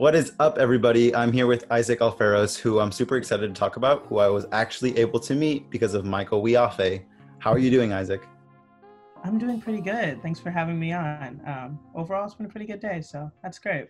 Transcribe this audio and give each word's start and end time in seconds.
What 0.00 0.14
is 0.14 0.32
up, 0.40 0.56
everybody? 0.56 1.14
I'm 1.14 1.30
here 1.30 1.46
with 1.46 1.70
Isaac 1.70 1.98
Alferos, 1.98 2.58
who 2.58 2.80
I'm 2.80 2.90
super 2.90 3.18
excited 3.18 3.54
to 3.54 3.58
talk 3.58 3.76
about, 3.76 4.06
who 4.06 4.16
I 4.16 4.28
was 4.28 4.46
actually 4.50 4.96
able 4.96 5.20
to 5.20 5.34
meet 5.34 5.68
because 5.68 5.92
of 5.92 6.06
Michael 6.06 6.42
Wiafe. 6.42 7.04
How 7.38 7.52
are 7.52 7.58
you 7.58 7.70
doing, 7.70 7.92
Isaac? 7.92 8.26
I'm 9.24 9.36
doing 9.36 9.60
pretty 9.60 9.82
good. 9.82 10.22
Thanks 10.22 10.40
for 10.40 10.48
having 10.48 10.80
me 10.80 10.94
on. 10.94 11.42
Um, 11.44 11.78
overall, 11.94 12.24
it's 12.24 12.32
been 12.32 12.46
a 12.46 12.48
pretty 12.48 12.64
good 12.64 12.80
day, 12.80 13.02
so 13.02 13.30
that's 13.42 13.58
great. 13.58 13.88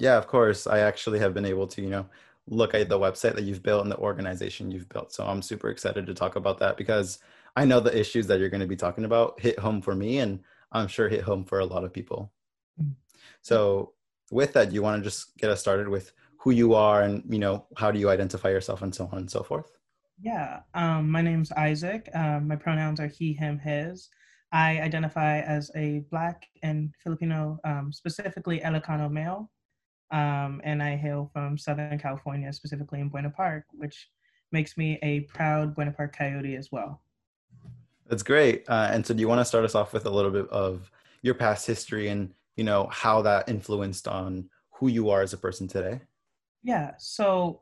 Yeah, 0.00 0.18
of 0.18 0.26
course. 0.26 0.66
I 0.66 0.80
actually 0.80 1.20
have 1.20 1.32
been 1.32 1.44
able 1.44 1.68
to, 1.68 1.80
you 1.80 1.90
know, 1.90 2.06
look 2.48 2.74
at 2.74 2.88
the 2.88 2.98
website 2.98 3.36
that 3.36 3.44
you've 3.44 3.62
built 3.62 3.84
and 3.84 3.92
the 3.92 3.98
organization 3.98 4.72
you've 4.72 4.88
built. 4.88 5.12
So 5.12 5.24
I'm 5.24 5.42
super 5.42 5.70
excited 5.70 6.06
to 6.06 6.14
talk 6.14 6.34
about 6.34 6.58
that 6.58 6.76
because 6.76 7.20
I 7.54 7.66
know 7.66 7.78
the 7.78 7.96
issues 7.96 8.26
that 8.26 8.40
you're 8.40 8.48
going 8.48 8.62
to 8.62 8.66
be 8.66 8.74
talking 8.74 9.04
about 9.04 9.38
hit 9.38 9.60
home 9.60 9.80
for 9.80 9.94
me, 9.94 10.18
and 10.18 10.40
I'm 10.72 10.88
sure 10.88 11.08
hit 11.08 11.22
home 11.22 11.44
for 11.44 11.60
a 11.60 11.64
lot 11.64 11.84
of 11.84 11.92
people. 11.92 12.32
Mm-hmm. 12.82 12.94
So 13.42 13.92
with 14.32 14.52
that, 14.54 14.72
you 14.72 14.82
want 14.82 15.02
to 15.02 15.08
just 15.08 15.36
get 15.36 15.50
us 15.50 15.60
started 15.60 15.88
with 15.88 16.12
who 16.38 16.50
you 16.50 16.74
are 16.74 17.02
and 17.02 17.22
you 17.28 17.38
know 17.38 17.66
how 17.76 17.90
do 17.90 17.98
you 17.98 18.10
identify 18.10 18.50
yourself 18.50 18.82
and 18.82 18.94
so 18.94 19.08
on 19.12 19.18
and 19.18 19.30
so 19.30 19.42
forth. 19.42 19.70
Yeah, 20.20 20.60
um, 20.74 21.10
my 21.10 21.22
name's 21.22 21.52
Isaac. 21.52 22.08
Um, 22.14 22.48
my 22.48 22.56
pronouns 22.56 23.00
are 23.00 23.06
he, 23.06 23.32
him, 23.32 23.58
his. 23.58 24.08
I 24.52 24.80
identify 24.80 25.40
as 25.40 25.70
a 25.74 26.04
Black 26.10 26.46
and 26.62 26.94
Filipino, 27.02 27.58
um, 27.64 27.90
specifically 27.92 28.60
Ilocano 28.60 29.10
male, 29.10 29.50
um, 30.10 30.60
and 30.62 30.82
I 30.82 30.96
hail 30.96 31.30
from 31.32 31.56
Southern 31.56 31.98
California, 31.98 32.52
specifically 32.52 33.00
in 33.00 33.08
Buena 33.08 33.30
Park, 33.30 33.64
which 33.72 34.08
makes 34.52 34.76
me 34.76 34.98
a 35.02 35.20
proud 35.20 35.74
Buena 35.74 35.92
Park 35.92 36.16
Coyote 36.16 36.56
as 36.56 36.70
well. 36.70 37.02
That's 38.06 38.22
great. 38.22 38.68
Uh, 38.68 38.88
and 38.92 39.06
so, 39.06 39.14
do 39.14 39.20
you 39.20 39.28
want 39.28 39.40
to 39.40 39.44
start 39.44 39.64
us 39.64 39.74
off 39.74 39.92
with 39.92 40.06
a 40.06 40.10
little 40.10 40.30
bit 40.30 40.48
of 40.50 40.90
your 41.22 41.34
past 41.34 41.66
history 41.66 42.08
and 42.08 42.34
you 42.56 42.64
know 42.64 42.88
how 42.90 43.22
that 43.22 43.48
influenced 43.48 44.06
on 44.08 44.48
who 44.74 44.88
you 44.88 45.10
are 45.10 45.22
as 45.22 45.32
a 45.32 45.38
person 45.38 45.68
today? 45.68 46.00
Yeah 46.62 46.92
so 46.98 47.60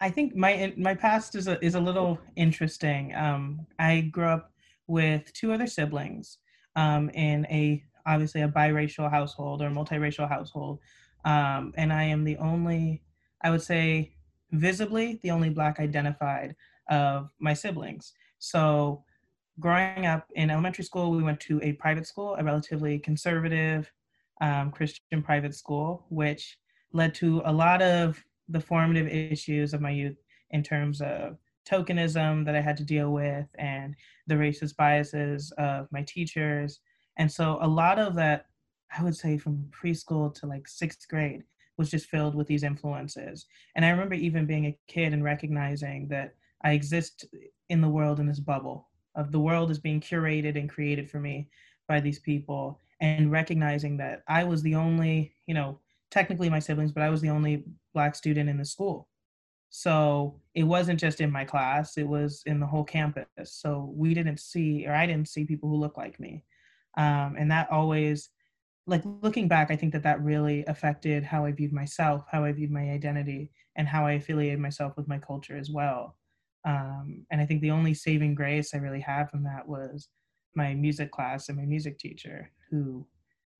i 0.00 0.10
think 0.10 0.36
my 0.36 0.72
my 0.76 0.94
past 0.94 1.34
is 1.34 1.48
a 1.48 1.62
is 1.64 1.74
a 1.74 1.80
little 1.80 2.18
interesting. 2.36 3.14
Um 3.14 3.66
i 3.78 4.00
grew 4.00 4.26
up 4.26 4.52
with 4.86 5.32
two 5.32 5.52
other 5.52 5.66
siblings 5.66 6.38
um 6.76 7.10
in 7.10 7.46
a 7.46 7.82
obviously 8.06 8.42
a 8.42 8.48
biracial 8.48 9.10
household 9.10 9.60
or 9.62 9.70
multiracial 9.70 10.28
household. 10.28 10.78
Um 11.24 11.72
and 11.76 11.92
i 11.92 12.04
am 12.04 12.24
the 12.24 12.36
only 12.38 13.02
i 13.42 13.50
would 13.50 13.62
say 13.62 14.14
visibly 14.52 15.20
the 15.22 15.30
only 15.30 15.50
black 15.50 15.78
identified 15.78 16.56
of 16.88 17.30
my 17.38 17.52
siblings. 17.52 18.14
So 18.38 19.04
growing 19.60 20.06
up 20.06 20.30
in 20.36 20.50
elementary 20.50 20.84
school 20.84 21.10
we 21.10 21.22
went 21.22 21.40
to 21.40 21.60
a 21.62 21.72
private 21.72 22.06
school 22.06 22.36
a 22.38 22.44
relatively 22.44 22.98
conservative 22.98 23.92
um, 24.40 24.70
Christian 24.70 25.22
private 25.22 25.54
school, 25.54 26.06
which 26.08 26.58
led 26.92 27.14
to 27.16 27.42
a 27.44 27.52
lot 27.52 27.82
of 27.82 28.22
the 28.48 28.60
formative 28.60 29.08
issues 29.08 29.74
of 29.74 29.80
my 29.80 29.90
youth 29.90 30.16
in 30.50 30.62
terms 30.62 31.00
of 31.00 31.36
tokenism 31.68 32.44
that 32.46 32.56
I 32.56 32.60
had 32.60 32.76
to 32.78 32.84
deal 32.84 33.12
with 33.12 33.46
and 33.58 33.94
the 34.26 34.36
racist 34.36 34.76
biases 34.76 35.52
of 35.58 35.86
my 35.92 36.02
teachers. 36.02 36.80
And 37.18 37.30
so 37.30 37.58
a 37.60 37.68
lot 37.68 37.98
of 37.98 38.14
that, 38.14 38.46
I 38.96 39.02
would 39.02 39.16
say 39.16 39.36
from 39.36 39.68
preschool 39.70 40.34
to 40.36 40.46
like 40.46 40.66
sixth 40.66 41.06
grade, 41.08 41.42
was 41.76 41.90
just 41.90 42.06
filled 42.06 42.34
with 42.34 42.46
these 42.46 42.64
influences. 42.64 43.46
And 43.76 43.84
I 43.84 43.90
remember 43.90 44.14
even 44.14 44.46
being 44.46 44.66
a 44.66 44.78
kid 44.88 45.12
and 45.12 45.22
recognizing 45.22 46.08
that 46.08 46.34
I 46.64 46.72
exist 46.72 47.26
in 47.68 47.80
the 47.80 47.88
world 47.88 48.18
in 48.18 48.26
this 48.26 48.40
bubble 48.40 48.88
of 49.14 49.30
the 49.32 49.40
world 49.40 49.70
is 49.70 49.78
being 49.78 50.00
curated 50.00 50.58
and 50.58 50.68
created 50.68 51.10
for 51.10 51.20
me 51.20 51.48
by 51.86 52.00
these 52.00 52.18
people 52.18 52.80
and 53.00 53.30
recognizing 53.30 53.96
that 53.98 54.22
I 54.28 54.44
was 54.44 54.62
the 54.62 54.74
only, 54.74 55.34
you 55.46 55.54
know, 55.54 55.80
technically 56.10 56.50
my 56.50 56.58
siblings, 56.58 56.92
but 56.92 57.02
I 57.02 57.10
was 57.10 57.20
the 57.20 57.30
only 57.30 57.64
black 57.94 58.14
student 58.14 58.48
in 58.48 58.58
the 58.58 58.64
school. 58.64 59.08
So 59.70 60.40
it 60.54 60.62
wasn't 60.64 60.98
just 60.98 61.20
in 61.20 61.30
my 61.30 61.44
class, 61.44 61.98
it 61.98 62.08
was 62.08 62.42
in 62.46 62.58
the 62.58 62.66
whole 62.66 62.84
campus. 62.84 63.26
So 63.44 63.92
we 63.94 64.14
didn't 64.14 64.40
see, 64.40 64.86
or 64.86 64.94
I 64.94 65.06
didn't 65.06 65.28
see 65.28 65.44
people 65.44 65.68
who 65.68 65.76
look 65.76 65.96
like 65.96 66.18
me. 66.18 66.44
Um, 66.96 67.36
and 67.38 67.50
that 67.50 67.70
always, 67.70 68.30
like 68.86 69.02
looking 69.22 69.46
back, 69.46 69.70
I 69.70 69.76
think 69.76 69.92
that 69.92 70.02
that 70.04 70.22
really 70.22 70.64
affected 70.66 71.22
how 71.22 71.44
I 71.44 71.52
viewed 71.52 71.72
myself, 71.72 72.24
how 72.30 72.44
I 72.44 72.52
viewed 72.52 72.70
my 72.70 72.90
identity, 72.90 73.50
and 73.76 73.86
how 73.86 74.06
I 74.06 74.12
affiliated 74.12 74.58
myself 74.58 74.96
with 74.96 75.06
my 75.06 75.18
culture 75.18 75.56
as 75.56 75.70
well. 75.70 76.16
Um, 76.64 77.26
and 77.30 77.40
I 77.40 77.46
think 77.46 77.60
the 77.60 77.70
only 77.70 77.92
saving 77.92 78.34
grace 78.34 78.74
I 78.74 78.78
really 78.78 79.00
had 79.00 79.30
from 79.30 79.44
that 79.44 79.68
was 79.68 80.08
my 80.54 80.74
music 80.74 81.12
class 81.12 81.48
and 81.48 81.58
my 81.58 81.66
music 81.66 81.98
teacher 81.98 82.50
who 82.70 83.06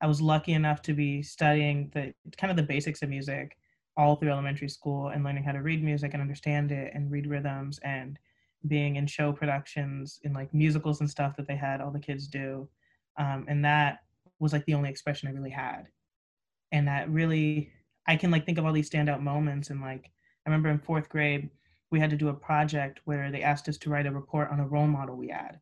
I 0.00 0.06
was 0.06 0.20
lucky 0.20 0.52
enough 0.52 0.82
to 0.82 0.92
be 0.92 1.22
studying 1.22 1.90
the 1.92 2.14
kind 2.36 2.50
of 2.50 2.56
the 2.56 2.62
basics 2.62 3.02
of 3.02 3.08
music 3.08 3.56
all 3.96 4.14
through 4.14 4.30
elementary 4.30 4.68
school 4.68 5.08
and 5.08 5.24
learning 5.24 5.42
how 5.42 5.52
to 5.52 5.62
read 5.62 5.82
music 5.82 6.12
and 6.12 6.22
understand 6.22 6.70
it 6.70 6.92
and 6.94 7.10
read 7.10 7.26
rhythms 7.26 7.80
and 7.82 8.18
being 8.68 8.96
in 8.96 9.06
show 9.06 9.32
productions 9.32 10.20
in 10.22 10.32
like 10.32 10.54
musicals 10.54 11.00
and 11.00 11.10
stuff 11.10 11.36
that 11.36 11.48
they 11.48 11.56
had 11.56 11.80
all 11.80 11.90
the 11.90 11.98
kids 11.98 12.28
do. 12.28 12.68
Um, 13.16 13.44
and 13.48 13.64
that 13.64 13.98
was 14.38 14.52
like 14.52 14.64
the 14.66 14.74
only 14.74 14.88
expression 14.88 15.28
i 15.28 15.32
really 15.32 15.50
had. 15.50 15.88
And 16.70 16.86
that 16.86 17.10
really 17.10 17.70
i 18.06 18.16
can 18.16 18.30
like 18.30 18.46
think 18.46 18.58
of 18.58 18.64
all 18.64 18.72
these 18.72 18.88
standout 18.88 19.20
moments 19.20 19.68
and 19.68 19.82
like 19.82 20.10
i 20.46 20.50
remember 20.50 20.70
in 20.70 20.78
fourth 20.78 21.10
grade 21.10 21.50
we 21.90 22.00
had 22.00 22.10
to 22.10 22.16
do 22.16 22.28
a 22.28 22.34
project 22.34 23.00
where 23.04 23.30
they 23.30 23.42
asked 23.42 23.68
us 23.68 23.78
to 23.78 23.90
write 23.90 24.06
a 24.06 24.10
report 24.10 24.50
on 24.50 24.60
a 24.60 24.66
role 24.66 24.86
model 24.86 25.16
we 25.16 25.28
had. 25.28 25.58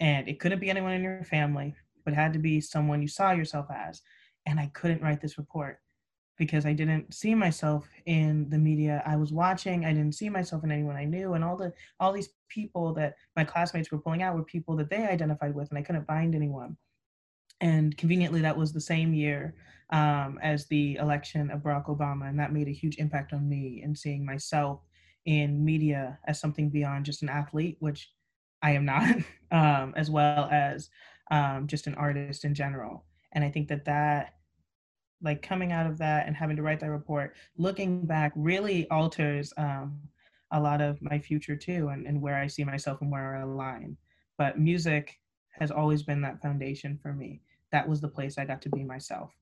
And 0.00 0.28
it 0.28 0.40
couldn't 0.40 0.58
be 0.58 0.70
anyone 0.70 0.92
in 0.92 1.02
your 1.02 1.24
family 1.24 1.74
but 2.04 2.14
had 2.14 2.32
to 2.32 2.38
be 2.38 2.60
someone 2.60 3.02
you 3.02 3.08
saw 3.08 3.32
yourself 3.32 3.66
as. 3.74 4.02
And 4.46 4.58
i 4.58 4.66
couldn't 4.74 5.02
write 5.02 5.20
this 5.20 5.38
report 5.38 5.78
because 6.38 6.66
i 6.66 6.72
didn't 6.72 7.14
see 7.14 7.34
myself 7.34 7.88
in 8.06 8.48
the 8.50 8.58
media 8.58 9.02
i 9.06 9.16
was 9.16 9.32
watching. 9.32 9.84
I 9.84 9.92
didn't 9.92 10.14
see 10.14 10.28
myself 10.28 10.64
in 10.64 10.72
anyone 10.72 10.96
i 10.96 11.04
knew. 11.04 11.34
And 11.34 11.44
all 11.44 11.56
the 11.56 11.72
all 12.00 12.12
these 12.12 12.30
people 12.48 12.92
that 12.94 13.14
my 13.36 13.44
classmates 13.44 13.90
were 13.90 13.98
pulling 13.98 14.22
out 14.22 14.36
were 14.36 14.44
people 14.44 14.76
that 14.76 14.90
they 14.90 15.06
identified 15.06 15.54
with 15.54 15.70
and 15.70 15.78
i 15.78 15.82
couldn't 15.82 16.06
find 16.06 16.34
anyone. 16.34 16.76
And 17.60 17.96
conveniently 17.96 18.40
that 18.40 18.56
was 18.56 18.72
the 18.72 18.80
same 18.80 19.14
year 19.14 19.54
um, 19.90 20.40
as 20.42 20.66
the 20.66 20.96
election 20.96 21.50
of 21.50 21.60
barack 21.60 21.86
obama 21.86 22.28
and 22.28 22.38
that 22.40 22.52
made 22.52 22.66
a 22.66 22.72
huge 22.72 22.96
impact 22.98 23.32
on 23.32 23.48
me 23.48 23.82
in 23.84 23.94
seeing 23.94 24.24
myself 24.24 24.80
in 25.26 25.64
media 25.64 26.18
as 26.26 26.40
something 26.40 26.70
beyond 26.70 27.04
just 27.04 27.22
an 27.22 27.28
athlete 27.28 27.76
which 27.78 28.10
I 28.62 28.72
am 28.72 28.84
not, 28.84 29.16
um, 29.50 29.92
as 29.96 30.10
well 30.10 30.48
as 30.50 30.88
um, 31.32 31.66
just 31.66 31.88
an 31.88 31.94
artist 31.94 32.44
in 32.44 32.54
general. 32.54 33.04
And 33.32 33.42
I 33.42 33.50
think 33.50 33.66
that 33.68 33.86
that, 33.86 34.34
like 35.22 35.40
coming 35.40 35.72
out 35.72 35.86
of 35.86 35.98
that 35.98 36.26
and 36.26 36.36
having 36.36 36.56
to 36.56 36.62
write 36.62 36.80
that 36.80 36.90
report, 36.90 37.34
looking 37.56 38.04
back 38.04 38.32
really 38.36 38.88
alters 38.90 39.52
um, 39.56 39.98
a 40.50 40.60
lot 40.60 40.80
of 40.80 41.00
my 41.00 41.18
future 41.18 41.56
too, 41.56 41.88
and, 41.88 42.06
and 42.06 42.20
where 42.20 42.36
I 42.36 42.46
see 42.46 42.64
myself 42.64 43.00
and 43.00 43.10
where 43.10 43.36
I 43.36 43.40
align. 43.40 43.96
But 44.36 44.58
music 44.58 45.18
has 45.58 45.70
always 45.70 46.02
been 46.02 46.20
that 46.22 46.42
foundation 46.42 46.98
for 47.02 47.12
me. 47.12 47.40
That 47.70 47.88
was 47.88 48.00
the 48.00 48.08
place 48.08 48.36
I 48.36 48.44
got 48.44 48.60
to 48.62 48.68
be 48.68 48.84
myself. 48.84 49.32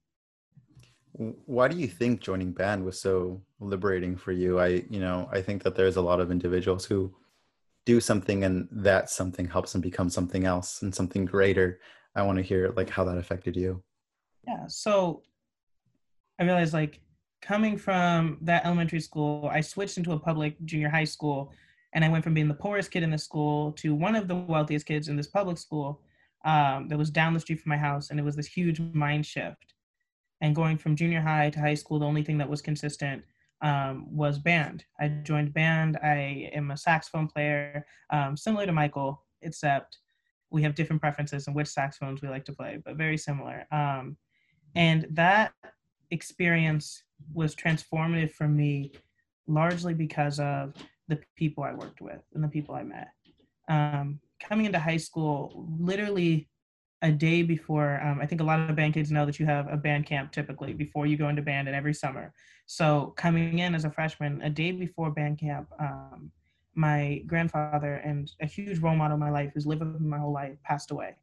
Why 1.46 1.66
do 1.66 1.76
you 1.76 1.88
think 1.88 2.20
joining 2.20 2.52
band 2.52 2.84
was 2.84 3.00
so 3.00 3.42
liberating 3.58 4.16
for 4.16 4.30
you? 4.30 4.60
I, 4.60 4.84
you 4.88 5.00
know, 5.00 5.28
I 5.32 5.42
think 5.42 5.64
that 5.64 5.74
there's 5.74 5.96
a 5.96 6.02
lot 6.02 6.20
of 6.20 6.30
individuals 6.30 6.84
who 6.84 7.12
do 7.90 8.00
something 8.00 8.44
and 8.44 8.68
that 8.70 9.10
something 9.10 9.46
helps 9.46 9.72
them 9.72 9.80
become 9.80 10.08
something 10.08 10.44
else 10.44 10.82
and 10.82 10.94
something 10.94 11.24
greater 11.24 11.80
i 12.14 12.22
want 12.22 12.36
to 12.36 12.42
hear 12.50 12.72
like 12.76 12.90
how 12.96 13.04
that 13.04 13.18
affected 13.18 13.56
you. 13.56 13.82
Yeah 14.46 14.66
so 14.68 15.22
i 16.38 16.44
realized 16.44 16.72
like 16.72 17.00
coming 17.42 17.76
from 17.86 18.38
that 18.42 18.64
elementary 18.64 19.00
school 19.00 19.48
i 19.52 19.60
switched 19.60 19.98
into 19.98 20.12
a 20.12 20.18
public 20.28 20.52
junior 20.64 20.88
high 20.88 21.10
school 21.16 21.52
and 21.94 22.04
i 22.04 22.08
went 22.08 22.22
from 22.22 22.34
being 22.34 22.52
the 22.52 22.62
poorest 22.64 22.90
kid 22.92 23.02
in 23.02 23.10
the 23.10 23.24
school 23.28 23.72
to 23.72 23.88
one 23.94 24.14
of 24.14 24.28
the 24.28 24.36
wealthiest 24.36 24.86
kids 24.86 25.08
in 25.08 25.16
this 25.16 25.26
public 25.38 25.58
school 25.58 26.00
um, 26.44 26.88
that 26.88 26.98
was 26.98 27.10
down 27.10 27.34
the 27.34 27.40
street 27.40 27.60
from 27.60 27.70
my 27.70 27.76
house 27.76 28.10
and 28.10 28.18
it 28.18 28.22
was 28.22 28.36
this 28.36 28.46
huge 28.46 28.80
mind 28.80 29.26
shift. 29.26 29.74
And 30.42 30.54
going 30.54 30.78
from 30.78 30.96
junior 30.96 31.20
high 31.20 31.50
to 31.50 31.60
high 31.60 31.74
school 31.74 31.98
the 31.98 32.06
only 32.06 32.22
thing 32.22 32.38
that 32.38 32.48
was 32.48 32.62
consistent 32.62 33.22
um, 33.62 34.06
was 34.14 34.38
band. 34.38 34.84
I 34.98 35.08
joined 35.08 35.52
band. 35.52 35.98
I 36.02 36.50
am 36.52 36.70
a 36.70 36.76
saxophone 36.76 37.28
player, 37.28 37.86
um, 38.10 38.36
similar 38.36 38.66
to 38.66 38.72
Michael, 38.72 39.24
except 39.42 39.98
we 40.50 40.62
have 40.62 40.74
different 40.74 41.02
preferences 41.02 41.46
in 41.46 41.54
which 41.54 41.68
saxophones 41.68 42.22
we 42.22 42.28
like 42.28 42.44
to 42.46 42.52
play, 42.52 42.78
but 42.84 42.96
very 42.96 43.16
similar. 43.16 43.66
Um, 43.70 44.16
and 44.74 45.06
that 45.10 45.52
experience 46.10 47.02
was 47.32 47.54
transformative 47.54 48.32
for 48.32 48.48
me, 48.48 48.92
largely 49.46 49.94
because 49.94 50.40
of 50.40 50.74
the 51.08 51.20
people 51.36 51.64
I 51.64 51.74
worked 51.74 52.00
with 52.00 52.22
and 52.34 52.42
the 52.42 52.48
people 52.48 52.74
I 52.74 52.82
met. 52.82 53.08
Um, 53.68 54.20
coming 54.40 54.66
into 54.66 54.78
high 54.78 54.96
school, 54.96 55.66
literally 55.78 56.48
a 57.02 57.10
day 57.10 57.42
before 57.42 58.00
um, 58.02 58.20
i 58.20 58.26
think 58.26 58.40
a 58.40 58.44
lot 58.44 58.60
of 58.60 58.66
the 58.66 58.72
band 58.72 58.94
kids 58.94 59.10
know 59.10 59.24
that 59.24 59.38
you 59.38 59.46
have 59.46 59.66
a 59.72 59.76
band 59.76 60.06
camp 60.06 60.32
typically 60.32 60.72
before 60.72 61.06
you 61.06 61.16
go 61.16 61.28
into 61.28 61.42
band 61.42 61.68
and 61.68 61.76
every 61.76 61.94
summer. 61.94 62.32
So 62.66 63.14
coming 63.16 63.58
in 63.58 63.74
as 63.74 63.84
a 63.84 63.90
freshman 63.90 64.40
a 64.42 64.50
day 64.50 64.72
before 64.72 65.10
band 65.10 65.38
camp 65.38 65.68
um, 65.78 66.30
my 66.74 67.22
grandfather 67.26 67.96
and 67.96 68.30
a 68.40 68.46
huge 68.46 68.78
role 68.78 68.94
model 68.94 69.16
in 69.16 69.20
my 69.20 69.30
life 69.30 69.50
who's 69.52 69.66
lived 69.66 69.82
with 69.82 70.00
me 70.00 70.08
my 70.08 70.18
whole 70.18 70.32
life 70.32 70.56
passed 70.62 70.90
away. 70.90 71.16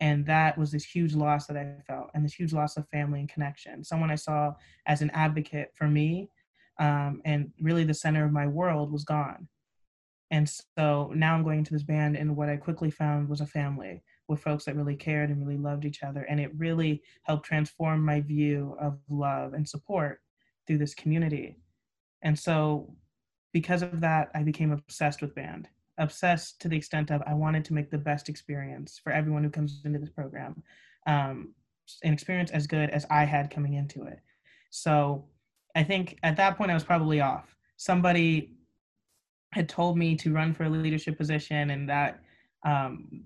And 0.00 0.26
that 0.26 0.58
was 0.58 0.72
this 0.72 0.84
huge 0.84 1.14
loss 1.14 1.46
that 1.46 1.56
i 1.56 1.76
felt 1.86 2.10
and 2.14 2.24
this 2.24 2.34
huge 2.34 2.52
loss 2.52 2.76
of 2.76 2.88
family 2.88 3.20
and 3.20 3.28
connection. 3.28 3.84
Someone 3.84 4.10
i 4.10 4.16
saw 4.16 4.54
as 4.86 5.02
an 5.02 5.10
advocate 5.10 5.70
for 5.74 5.86
me 5.86 6.28
um, 6.80 7.20
and 7.24 7.52
really 7.60 7.84
the 7.84 7.94
center 7.94 8.24
of 8.24 8.32
my 8.32 8.46
world 8.46 8.90
was 8.90 9.04
gone. 9.04 9.48
And 10.30 10.50
so 10.76 11.12
now 11.14 11.34
i'm 11.34 11.44
going 11.44 11.58
into 11.58 11.74
this 11.74 11.84
band 11.84 12.16
and 12.16 12.36
what 12.36 12.48
i 12.48 12.56
quickly 12.56 12.90
found 12.90 13.28
was 13.28 13.40
a 13.40 13.46
family 13.46 14.02
with 14.28 14.40
folks 14.40 14.64
that 14.64 14.76
really 14.76 14.96
cared 14.96 15.30
and 15.30 15.46
really 15.46 15.58
loved 15.58 15.84
each 15.84 16.02
other 16.02 16.22
and 16.22 16.40
it 16.40 16.50
really 16.56 17.02
helped 17.22 17.46
transform 17.46 18.04
my 18.04 18.20
view 18.20 18.76
of 18.80 18.98
love 19.08 19.54
and 19.54 19.68
support 19.68 20.20
through 20.66 20.78
this 20.78 20.94
community 20.94 21.56
and 22.22 22.38
so 22.38 22.94
because 23.52 23.82
of 23.82 24.00
that 24.00 24.30
i 24.34 24.42
became 24.42 24.72
obsessed 24.72 25.20
with 25.20 25.34
band 25.34 25.68
obsessed 25.98 26.60
to 26.60 26.68
the 26.68 26.76
extent 26.76 27.10
of 27.10 27.22
I 27.26 27.34
wanted 27.34 27.64
to 27.66 27.74
make 27.74 27.90
the 27.90 27.98
best 27.98 28.28
experience 28.28 29.00
for 29.02 29.12
everyone 29.12 29.44
who 29.44 29.50
comes 29.50 29.80
into 29.84 29.98
this 29.98 30.10
program, 30.10 30.62
um, 31.06 31.54
an 32.02 32.12
experience 32.12 32.50
as 32.50 32.66
good 32.66 32.90
as 32.90 33.06
I 33.10 33.24
had 33.24 33.50
coming 33.50 33.74
into 33.74 34.04
it. 34.04 34.20
So 34.70 35.24
I 35.74 35.84
think 35.84 36.18
at 36.22 36.36
that 36.36 36.56
point 36.56 36.70
I 36.70 36.74
was 36.74 36.84
probably 36.84 37.20
off. 37.20 37.54
Somebody 37.76 38.56
had 39.52 39.68
told 39.68 39.96
me 39.96 40.16
to 40.16 40.32
run 40.32 40.52
for 40.52 40.64
a 40.64 40.68
leadership 40.68 41.16
position, 41.16 41.70
and 41.70 41.88
that 41.88 42.20
um, 42.64 43.22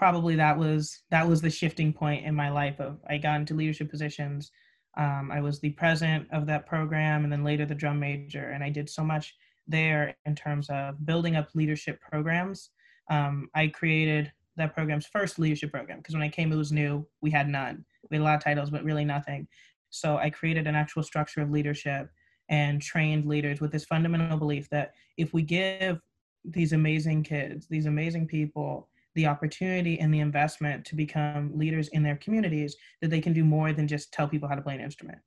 probably 0.00 0.34
that 0.34 0.56
was 0.56 1.02
that 1.10 1.28
was 1.28 1.42
the 1.42 1.50
shifting 1.50 1.92
point 1.92 2.24
in 2.24 2.34
my 2.34 2.48
life. 2.48 2.80
Of 2.80 2.98
I 3.06 3.18
got 3.18 3.38
into 3.38 3.52
leadership 3.52 3.90
positions. 3.90 4.50
Um, 4.96 5.30
I 5.30 5.42
was 5.42 5.60
the 5.60 5.72
president 5.72 6.26
of 6.32 6.46
that 6.46 6.66
program, 6.66 7.22
and 7.22 7.30
then 7.30 7.44
later 7.44 7.66
the 7.66 7.74
drum 7.74 8.00
major, 8.00 8.48
and 8.48 8.64
I 8.64 8.70
did 8.70 8.88
so 8.88 9.04
much 9.04 9.34
there 9.68 10.16
in 10.24 10.34
terms 10.34 10.70
of 10.70 11.04
building 11.04 11.36
up 11.36 11.50
leadership 11.54 12.00
programs. 12.00 12.70
Um, 13.10 13.50
I 13.54 13.66
created 13.66 14.32
that 14.56 14.74
program's 14.74 15.04
first 15.04 15.38
leadership 15.38 15.70
program 15.70 15.98
because 15.98 16.14
when 16.14 16.22
I 16.22 16.30
came, 16.30 16.50
it 16.50 16.56
was 16.56 16.72
new. 16.72 17.06
We 17.20 17.30
had 17.30 17.46
none. 17.46 17.84
We 18.10 18.16
had 18.16 18.22
a 18.22 18.24
lot 18.24 18.36
of 18.36 18.42
titles, 18.42 18.70
but 18.70 18.82
really 18.82 19.04
nothing. 19.04 19.46
So 19.90 20.16
I 20.16 20.30
created 20.30 20.66
an 20.66 20.76
actual 20.76 21.02
structure 21.02 21.42
of 21.42 21.50
leadership 21.50 22.08
and 22.48 22.80
trained 22.80 23.26
leaders 23.26 23.60
with 23.60 23.70
this 23.70 23.84
fundamental 23.84 24.38
belief 24.38 24.70
that 24.70 24.94
if 25.18 25.34
we 25.34 25.42
give 25.42 26.00
these 26.42 26.72
amazing 26.72 27.22
kids, 27.22 27.66
these 27.68 27.84
amazing 27.84 28.26
people, 28.26 28.88
the 29.14 29.26
opportunity 29.26 29.98
and 29.98 30.12
the 30.12 30.20
investment 30.20 30.84
to 30.86 30.94
become 30.94 31.50
leaders 31.56 31.88
in 31.88 32.02
their 32.02 32.16
communities, 32.16 32.76
that 33.00 33.10
they 33.10 33.20
can 33.20 33.32
do 33.32 33.44
more 33.44 33.72
than 33.72 33.88
just 33.88 34.12
tell 34.12 34.28
people 34.28 34.48
how 34.48 34.54
to 34.54 34.62
play 34.62 34.74
an 34.74 34.80
instrument. 34.80 35.18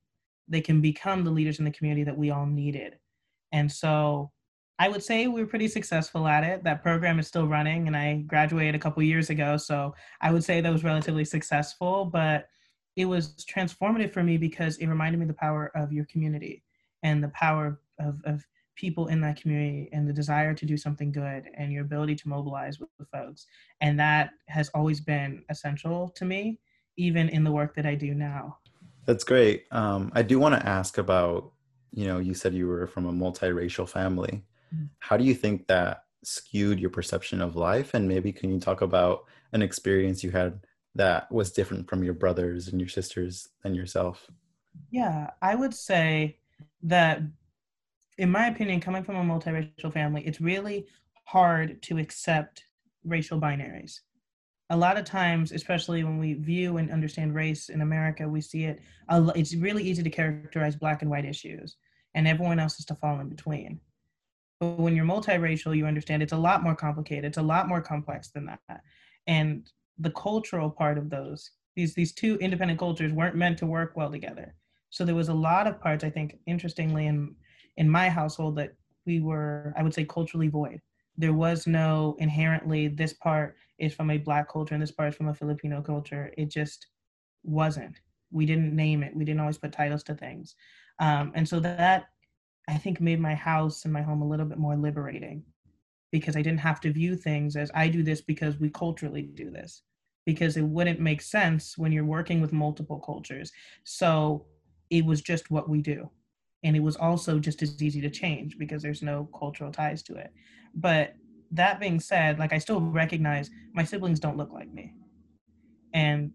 They 0.48 0.60
can 0.60 0.80
become 0.80 1.24
the 1.24 1.30
leaders 1.30 1.58
in 1.58 1.64
the 1.64 1.70
community 1.70 2.04
that 2.04 2.16
we 2.16 2.30
all 2.30 2.46
needed. 2.46 2.98
And 3.52 3.70
so 3.70 4.30
I 4.78 4.88
would 4.88 5.02
say 5.02 5.26
we 5.26 5.40
were 5.40 5.48
pretty 5.48 5.68
successful 5.68 6.26
at 6.26 6.42
it. 6.42 6.64
That 6.64 6.82
program 6.82 7.18
is 7.18 7.28
still 7.28 7.46
running, 7.46 7.86
and 7.86 7.96
I 7.96 8.16
graduated 8.26 8.74
a 8.74 8.78
couple 8.78 9.02
years 9.02 9.30
ago. 9.30 9.56
So 9.56 9.94
I 10.20 10.32
would 10.32 10.42
say 10.42 10.60
that 10.60 10.72
was 10.72 10.82
relatively 10.82 11.24
successful, 11.24 12.06
but 12.06 12.48
it 12.96 13.04
was 13.04 13.34
transformative 13.44 14.12
for 14.12 14.22
me 14.22 14.36
because 14.36 14.76
it 14.78 14.86
reminded 14.86 15.18
me 15.18 15.26
the 15.26 15.34
power 15.34 15.70
of 15.76 15.92
your 15.92 16.06
community 16.06 16.64
and 17.02 17.22
the 17.22 17.28
power 17.28 17.80
of, 18.00 18.20
of 18.24 18.44
people 18.74 19.06
in 19.06 19.20
that 19.20 19.40
community 19.40 19.88
and 19.92 20.08
the 20.08 20.12
desire 20.12 20.54
to 20.54 20.66
do 20.66 20.76
something 20.76 21.12
good 21.12 21.48
and 21.54 21.72
your 21.72 21.82
ability 21.82 22.14
to 22.16 22.28
mobilize 22.28 22.80
with 22.80 22.88
the 22.98 23.06
folks. 23.06 23.46
And 23.80 23.98
that 24.00 24.30
has 24.48 24.68
always 24.70 25.00
been 25.00 25.44
essential 25.48 26.08
to 26.10 26.24
me, 26.24 26.58
even 26.96 27.28
in 27.28 27.44
the 27.44 27.52
work 27.52 27.74
that 27.76 27.86
I 27.86 27.94
do 27.94 28.14
now. 28.14 28.58
That's 29.06 29.24
great. 29.24 29.64
Um, 29.70 30.10
I 30.14 30.22
do 30.22 30.38
want 30.38 30.54
to 30.60 30.66
ask 30.66 30.98
about, 30.98 31.52
you 31.92 32.06
know, 32.06 32.18
you 32.18 32.34
said 32.34 32.54
you 32.54 32.66
were 32.66 32.86
from 32.86 33.06
a 33.06 33.12
multiracial 33.12 33.88
family. 33.88 34.44
How 34.98 35.16
do 35.16 35.24
you 35.24 35.34
think 35.34 35.68
that 35.68 36.04
skewed 36.24 36.80
your 36.80 36.90
perception 36.90 37.40
of 37.40 37.54
life? 37.54 37.94
And 37.94 38.08
maybe 38.08 38.32
can 38.32 38.50
you 38.50 38.58
talk 38.58 38.80
about 38.80 39.24
an 39.52 39.62
experience 39.62 40.24
you 40.24 40.32
had 40.32 40.66
that 40.96 41.30
was 41.30 41.52
different 41.52 41.88
from 41.88 42.02
your 42.02 42.14
brothers 42.14 42.68
and 42.68 42.80
your 42.80 42.88
sisters 42.88 43.48
and 43.62 43.76
yourself? 43.76 44.30
Yeah, 44.90 45.30
I 45.40 45.54
would 45.54 45.74
say 45.74 46.38
that, 46.82 47.22
in 48.18 48.30
my 48.30 48.46
opinion, 48.46 48.80
coming 48.80 49.02
from 49.02 49.16
a 49.16 49.34
multiracial 49.34 49.92
family, 49.92 50.22
it's 50.26 50.40
really 50.40 50.86
hard 51.24 51.82
to 51.82 51.98
accept 51.98 52.64
racial 53.04 53.40
binaries. 53.40 54.00
A 54.70 54.76
lot 54.76 54.96
of 54.96 55.04
times, 55.04 55.52
especially 55.52 56.04
when 56.04 56.18
we 56.18 56.34
view 56.34 56.78
and 56.78 56.90
understand 56.90 57.34
race 57.34 57.68
in 57.68 57.82
America, 57.82 58.26
we 58.28 58.40
see 58.40 58.64
it, 58.64 58.80
it's 59.10 59.54
really 59.54 59.82
easy 59.82 60.02
to 60.02 60.10
characterize 60.10 60.76
black 60.76 61.02
and 61.02 61.10
white 61.10 61.24
issues, 61.24 61.76
and 62.14 62.26
everyone 62.26 62.58
else 62.58 62.78
is 62.78 62.86
to 62.86 62.94
fall 62.94 63.20
in 63.20 63.28
between. 63.28 63.80
But 64.60 64.78
when 64.78 64.96
you're 64.96 65.04
multiracial, 65.04 65.76
you 65.76 65.86
understand 65.86 66.22
it's 66.22 66.32
a 66.32 66.36
lot 66.36 66.62
more 66.62 66.74
complicated. 66.74 67.24
It's 67.24 67.38
a 67.38 67.42
lot 67.42 67.68
more 67.68 67.82
complex 67.82 68.30
than 68.30 68.46
that. 68.46 68.80
And 69.26 69.68
the 69.98 70.10
cultural 70.10 70.70
part 70.70 70.96
of 70.96 71.10
those, 71.10 71.50
these 71.76 71.94
these 71.94 72.12
two 72.12 72.36
independent 72.36 72.78
cultures 72.78 73.12
weren't 73.12 73.36
meant 73.36 73.58
to 73.58 73.66
work 73.66 73.96
well 73.96 74.10
together. 74.10 74.54
So 74.90 75.04
there 75.04 75.14
was 75.14 75.28
a 75.28 75.34
lot 75.34 75.66
of 75.66 75.80
parts, 75.80 76.04
I 76.04 76.10
think, 76.10 76.38
interestingly, 76.46 77.06
in 77.06 77.34
in 77.76 77.88
my 77.88 78.08
household 78.08 78.56
that 78.56 78.74
we 79.06 79.20
were, 79.20 79.74
I 79.76 79.82
would 79.82 79.94
say, 79.94 80.04
culturally 80.04 80.48
void. 80.48 80.80
There 81.16 81.32
was 81.32 81.66
no 81.66 82.16
inherently 82.18 82.88
this 82.88 83.12
part 83.12 83.56
is 83.78 83.94
from 83.94 84.10
a 84.10 84.18
black 84.18 84.50
culture 84.50 84.74
and 84.74 84.82
this 84.82 84.90
part 84.90 85.10
is 85.10 85.16
from 85.16 85.28
a 85.28 85.34
Filipino 85.34 85.80
culture. 85.82 86.32
It 86.36 86.50
just 86.50 86.86
wasn't. 87.44 88.00
We 88.32 88.46
didn't 88.46 88.74
name 88.74 89.02
it. 89.02 89.14
We 89.14 89.24
didn't 89.24 89.40
always 89.40 89.58
put 89.58 89.72
titles 89.72 90.02
to 90.04 90.14
things. 90.14 90.56
Um, 90.98 91.32
and 91.34 91.48
so 91.48 91.60
that 91.60 92.06
I 92.68 92.78
think 92.78 93.00
made 93.00 93.20
my 93.20 93.34
house 93.34 93.84
and 93.84 93.92
my 93.92 94.02
home 94.02 94.22
a 94.22 94.28
little 94.28 94.46
bit 94.46 94.58
more 94.58 94.76
liberating 94.76 95.44
because 96.10 96.36
I 96.36 96.42
didn't 96.42 96.60
have 96.60 96.80
to 96.80 96.92
view 96.92 97.16
things 97.16 97.56
as 97.56 97.70
I 97.74 97.88
do 97.88 98.02
this 98.02 98.20
because 98.20 98.58
we 98.58 98.70
culturally 98.70 99.22
do 99.22 99.50
this 99.50 99.82
because 100.24 100.56
it 100.56 100.62
wouldn't 100.62 101.00
make 101.00 101.20
sense 101.20 101.76
when 101.76 101.92
you're 101.92 102.04
working 102.04 102.40
with 102.40 102.52
multiple 102.52 102.98
cultures. 102.98 103.52
So 103.84 104.46
it 104.90 105.04
was 105.04 105.20
just 105.20 105.50
what 105.50 105.68
we 105.68 105.82
do. 105.82 106.10
And 106.64 106.74
it 106.74 106.80
was 106.80 106.96
also 106.96 107.38
just 107.38 107.62
as 107.62 107.80
easy 107.82 108.00
to 108.00 108.10
change 108.10 108.58
because 108.58 108.82
there's 108.82 109.02
no 109.02 109.28
cultural 109.38 109.70
ties 109.70 110.02
to 110.04 110.14
it. 110.14 110.32
But 110.74 111.14
that 111.52 111.78
being 111.78 112.00
said, 112.00 112.38
like 112.38 112.52
I 112.52 112.58
still 112.58 112.80
recognize 112.80 113.50
my 113.74 113.84
siblings 113.84 114.18
don't 114.18 114.36
look 114.36 114.52
like 114.52 114.72
me. 114.72 114.94
And 115.92 116.32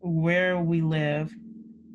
where 0.00 0.58
we 0.58 0.82
live 0.82 1.34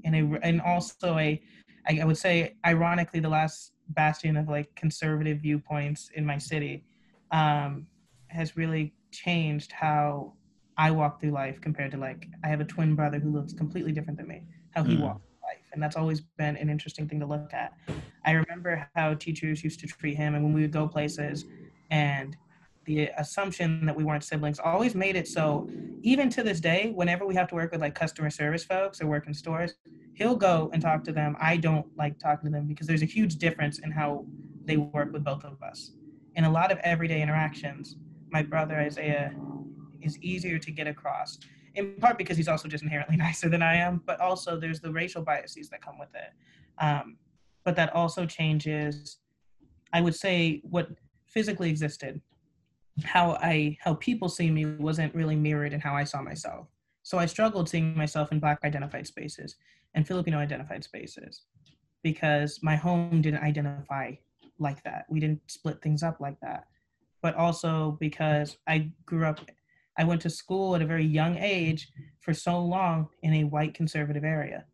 and 0.04 0.16
a 0.16 0.40
and 0.46 0.62
also 0.62 1.18
a 1.18 1.42
I, 1.88 2.00
I 2.02 2.06
would 2.06 2.18
say, 2.18 2.56
ironically, 2.66 3.20
the 3.20 3.30
last 3.30 3.72
bastion 3.90 4.38
of 4.38 4.48
like 4.48 4.74
conservative 4.76 5.40
viewpoints 5.40 6.10
in 6.16 6.26
my 6.26 6.38
city 6.38 6.84
um, 7.32 7.88
has 8.28 8.58
really 8.58 8.94
changed 9.12 9.72
how 9.72 10.34
I 10.78 10.92
walk 10.92 11.20
through 11.20 11.32
life 11.32 11.60
compared 11.62 11.92
to 11.92 11.98
like 11.98 12.28
I 12.44 12.48
have 12.48 12.62
a 12.62 12.66
twin 12.66 12.96
brother 12.96 13.20
who 13.20 13.32
looks 13.32 13.54
completely 13.54 13.92
different 13.92 14.18
than 14.18 14.28
me, 14.28 14.44
how 14.72 14.84
he 14.84 14.96
mm. 14.96 15.02
walks 15.02 15.29
and 15.74 15.82
that's 15.82 15.96
always 15.96 16.22
been 16.38 16.56
an 16.58 16.70
interesting 16.70 17.08
thing 17.08 17.20
to 17.20 17.26
look 17.26 17.54
at. 17.54 17.74
I 18.26 18.32
remember 18.32 18.88
how 18.96 19.14
teachers 19.14 19.64
used 19.64 19.80
to 19.82 19.88
treat 19.88 20.16
him, 20.16 20.36
and 20.36 20.44
when 20.44 20.54
we 20.54 20.62
would 20.62 20.72
go 20.72 20.88
places, 20.88 21.46
and 21.90 22.36
the 22.86 23.10
assumption 23.18 23.86
that 23.86 23.96
we 23.96 24.04
weren't 24.04 24.24
siblings 24.24 24.60
always 24.60 24.96
made 24.96 25.16
it 25.16 25.28
so 25.28 25.70
even 26.02 26.30
to 26.30 26.42
this 26.42 26.60
day 26.60 26.92
whenever 26.96 27.26
we 27.26 27.36
have 27.36 27.48
to 27.48 27.54
work 27.54 27.72
with 27.72 27.82
like 27.82 27.94
customer 27.94 28.32
service 28.32 28.64
folks 28.64 29.00
or 29.00 29.06
work 29.06 29.28
in 29.28 29.34
stores 29.34 29.76
he'll 30.20 30.36
go 30.36 30.70
and 30.74 30.82
talk 30.82 31.04
to 31.04 31.14
them. 31.14 31.38
I 31.40 31.56
don't 31.56 31.86
like 31.98 32.20
talking 32.20 32.52
to 32.52 32.52
them 32.52 32.68
because 32.68 32.88
there's 32.88 33.02
a 33.02 33.06
huge 33.06 33.38
difference 33.38 33.80
in 33.80 33.90
how 33.90 34.26
they 34.66 34.76
work 34.76 35.14
with 35.14 35.24
both 35.24 35.46
of 35.46 35.62
us. 35.64 35.92
In 36.36 36.44
a 36.44 36.52
lot 36.52 36.72
of 36.72 36.78
everyday 36.80 37.22
interactions 37.22 37.96
my 38.32 38.44
brother 38.44 38.76
isaiah 38.76 39.34
is 40.02 40.18
easier 40.20 40.60
to 40.60 40.72
get 40.72 40.88
across 40.88 41.40
in 41.76 41.96
part 41.96 42.18
because 42.18 42.38
he's 42.38 42.48
also 42.48 42.68
just 42.68 42.84
inherently 42.84 43.18
nicer 43.26 43.50
than 43.50 43.62
i 43.62 43.76
am 43.76 44.02
but 44.06 44.20
also 44.20 44.60
there's 44.60 44.80
the 44.80 44.92
racial 44.92 45.22
biases 45.22 45.70
that 45.70 45.82
come 45.82 45.98
with 45.98 46.14
it 46.16 46.34
um, 46.84 47.18
but 47.64 47.76
that 47.76 47.94
also 47.96 48.26
changes 48.26 49.18
i 49.94 50.02
would 50.02 50.16
say 50.16 50.62
what 50.64 50.90
physically 51.28 51.70
existed 51.70 52.22
how 53.04 53.32
I 53.42 53.78
how 53.82 53.96
people 53.96 54.30
see 54.30 54.50
me 54.50 54.66
wasn't 54.66 55.14
really 55.16 55.36
mirrored 55.36 55.74
in 55.74 55.80
how 55.80 55.96
I 55.96 56.04
saw 56.04 56.22
myself. 56.22 56.68
So 57.04 57.18
I 57.18 57.26
struggled 57.26 57.70
seeing 57.70 57.98
myself 57.98 58.32
in 58.32 58.40
black 58.40 58.60
identified 58.64 59.08
spaces 59.08 59.56
and 59.96 60.08
Filipino 60.08 60.38
identified 60.38 60.84
spaces 60.84 61.44
because 62.04 62.60
my 62.62 62.76
home 62.76 63.22
didn't 63.22 63.42
identify 63.42 64.14
like 64.60 64.84
that. 64.84 65.06
We 65.10 65.20
didn't 65.20 65.42
split 65.48 65.82
things 65.82 66.04
up 66.04 66.20
like 66.20 66.40
that. 66.42 66.66
But 67.22 67.36
also 67.36 67.98
because 68.00 68.58
I 68.68 68.92
grew 69.06 69.26
up 69.26 69.40
I 70.00 70.06
went 70.06 70.22
to 70.22 70.30
school 70.30 70.76
at 70.76 70.82
a 70.82 70.86
very 70.86 71.06
young 71.06 71.38
age 71.38 71.92
for 72.22 72.34
so 72.34 72.64
long 72.64 73.10
in 73.22 73.34
a 73.34 73.44
white 73.44 73.74
conservative 73.74 74.24
area. 74.24 74.66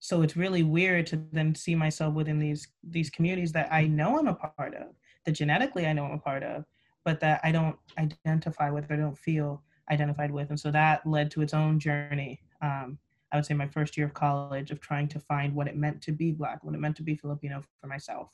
So 0.00 0.22
it's 0.22 0.36
really 0.36 0.64
weird 0.64 1.06
to 1.06 1.22
then 1.32 1.54
see 1.54 1.76
myself 1.76 2.14
within 2.14 2.38
these 2.38 2.66
these 2.82 3.08
communities 3.08 3.52
that 3.52 3.72
I 3.72 3.86
know 3.86 4.18
I'm 4.18 4.26
a 4.26 4.34
part 4.34 4.74
of, 4.74 4.88
that 5.24 5.32
genetically 5.32 5.86
I 5.86 5.92
know 5.92 6.04
I'm 6.04 6.18
a 6.18 6.18
part 6.18 6.42
of, 6.42 6.64
but 7.04 7.20
that 7.20 7.40
I 7.44 7.52
don't 7.52 7.76
identify 7.96 8.68
with, 8.70 8.90
I 8.90 8.96
don't 8.96 9.16
feel 9.16 9.62
identified 9.90 10.32
with. 10.32 10.50
And 10.50 10.58
so 10.58 10.72
that 10.72 11.06
led 11.06 11.30
to 11.30 11.42
its 11.42 11.54
own 11.54 11.78
journey. 11.78 12.40
Um, 12.60 12.98
I 13.32 13.36
would 13.36 13.46
say 13.46 13.54
my 13.54 13.68
first 13.68 13.96
year 13.96 14.06
of 14.06 14.14
college 14.14 14.72
of 14.72 14.80
trying 14.80 15.08
to 15.08 15.20
find 15.20 15.54
what 15.54 15.68
it 15.68 15.76
meant 15.76 16.02
to 16.02 16.12
be 16.12 16.32
Black, 16.32 16.64
what 16.64 16.74
it 16.74 16.80
meant 16.80 16.96
to 16.96 17.04
be 17.04 17.14
Filipino 17.14 17.62
for 17.80 17.86
myself. 17.86 18.30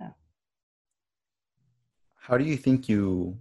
Yeah. 0.00 0.14
How 2.16 2.38
do 2.38 2.44
you 2.44 2.56
think 2.56 2.88
you, 2.88 3.36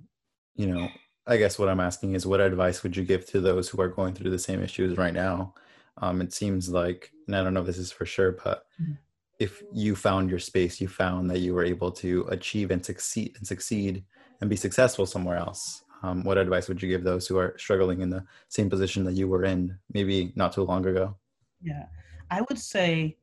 you 0.55 0.67
know, 0.67 0.89
I 1.27 1.37
guess 1.37 1.59
what 1.59 1.69
I'm 1.69 1.79
asking 1.79 2.15
is, 2.15 2.25
what 2.25 2.41
advice 2.41 2.83
would 2.83 2.97
you 2.97 3.03
give 3.03 3.25
to 3.27 3.39
those 3.39 3.69
who 3.69 3.81
are 3.81 3.87
going 3.87 4.13
through 4.13 4.31
the 4.31 4.39
same 4.39 4.61
issues 4.61 4.97
right 4.97 5.13
now? 5.13 5.53
Um, 5.97 6.21
it 6.21 6.33
seems 6.33 6.69
like, 6.69 7.11
and 7.27 7.35
I 7.35 7.43
don't 7.43 7.53
know 7.53 7.61
if 7.61 7.67
this 7.67 7.77
is 7.77 7.91
for 7.91 8.05
sure, 8.05 8.31
but 8.43 8.65
mm-hmm. 8.81 8.93
if 9.39 9.61
you 9.71 9.95
found 9.95 10.29
your 10.29 10.39
space, 10.39 10.81
you 10.81 10.87
found 10.87 11.29
that 11.29 11.39
you 11.39 11.53
were 11.53 11.63
able 11.63 11.91
to 11.91 12.25
achieve 12.29 12.71
and 12.71 12.83
succeed 12.83 13.35
and 13.37 13.45
succeed 13.45 14.03
and 14.39 14.49
be 14.49 14.55
successful 14.55 15.05
somewhere 15.05 15.37
else. 15.37 15.83
Um, 16.03 16.23
what 16.23 16.39
advice 16.39 16.67
would 16.67 16.81
you 16.81 16.89
give 16.89 17.03
those 17.03 17.27
who 17.27 17.37
are 17.37 17.55
struggling 17.59 18.01
in 18.01 18.09
the 18.09 18.25
same 18.49 18.69
position 18.69 19.03
that 19.03 19.13
you 19.13 19.27
were 19.27 19.45
in, 19.45 19.77
maybe 19.93 20.33
not 20.35 20.53
too 20.53 20.63
long 20.63 20.85
ago? 20.87 21.15
Yeah, 21.61 21.85
I 22.31 22.41
would 22.41 22.57
say, 22.57 23.17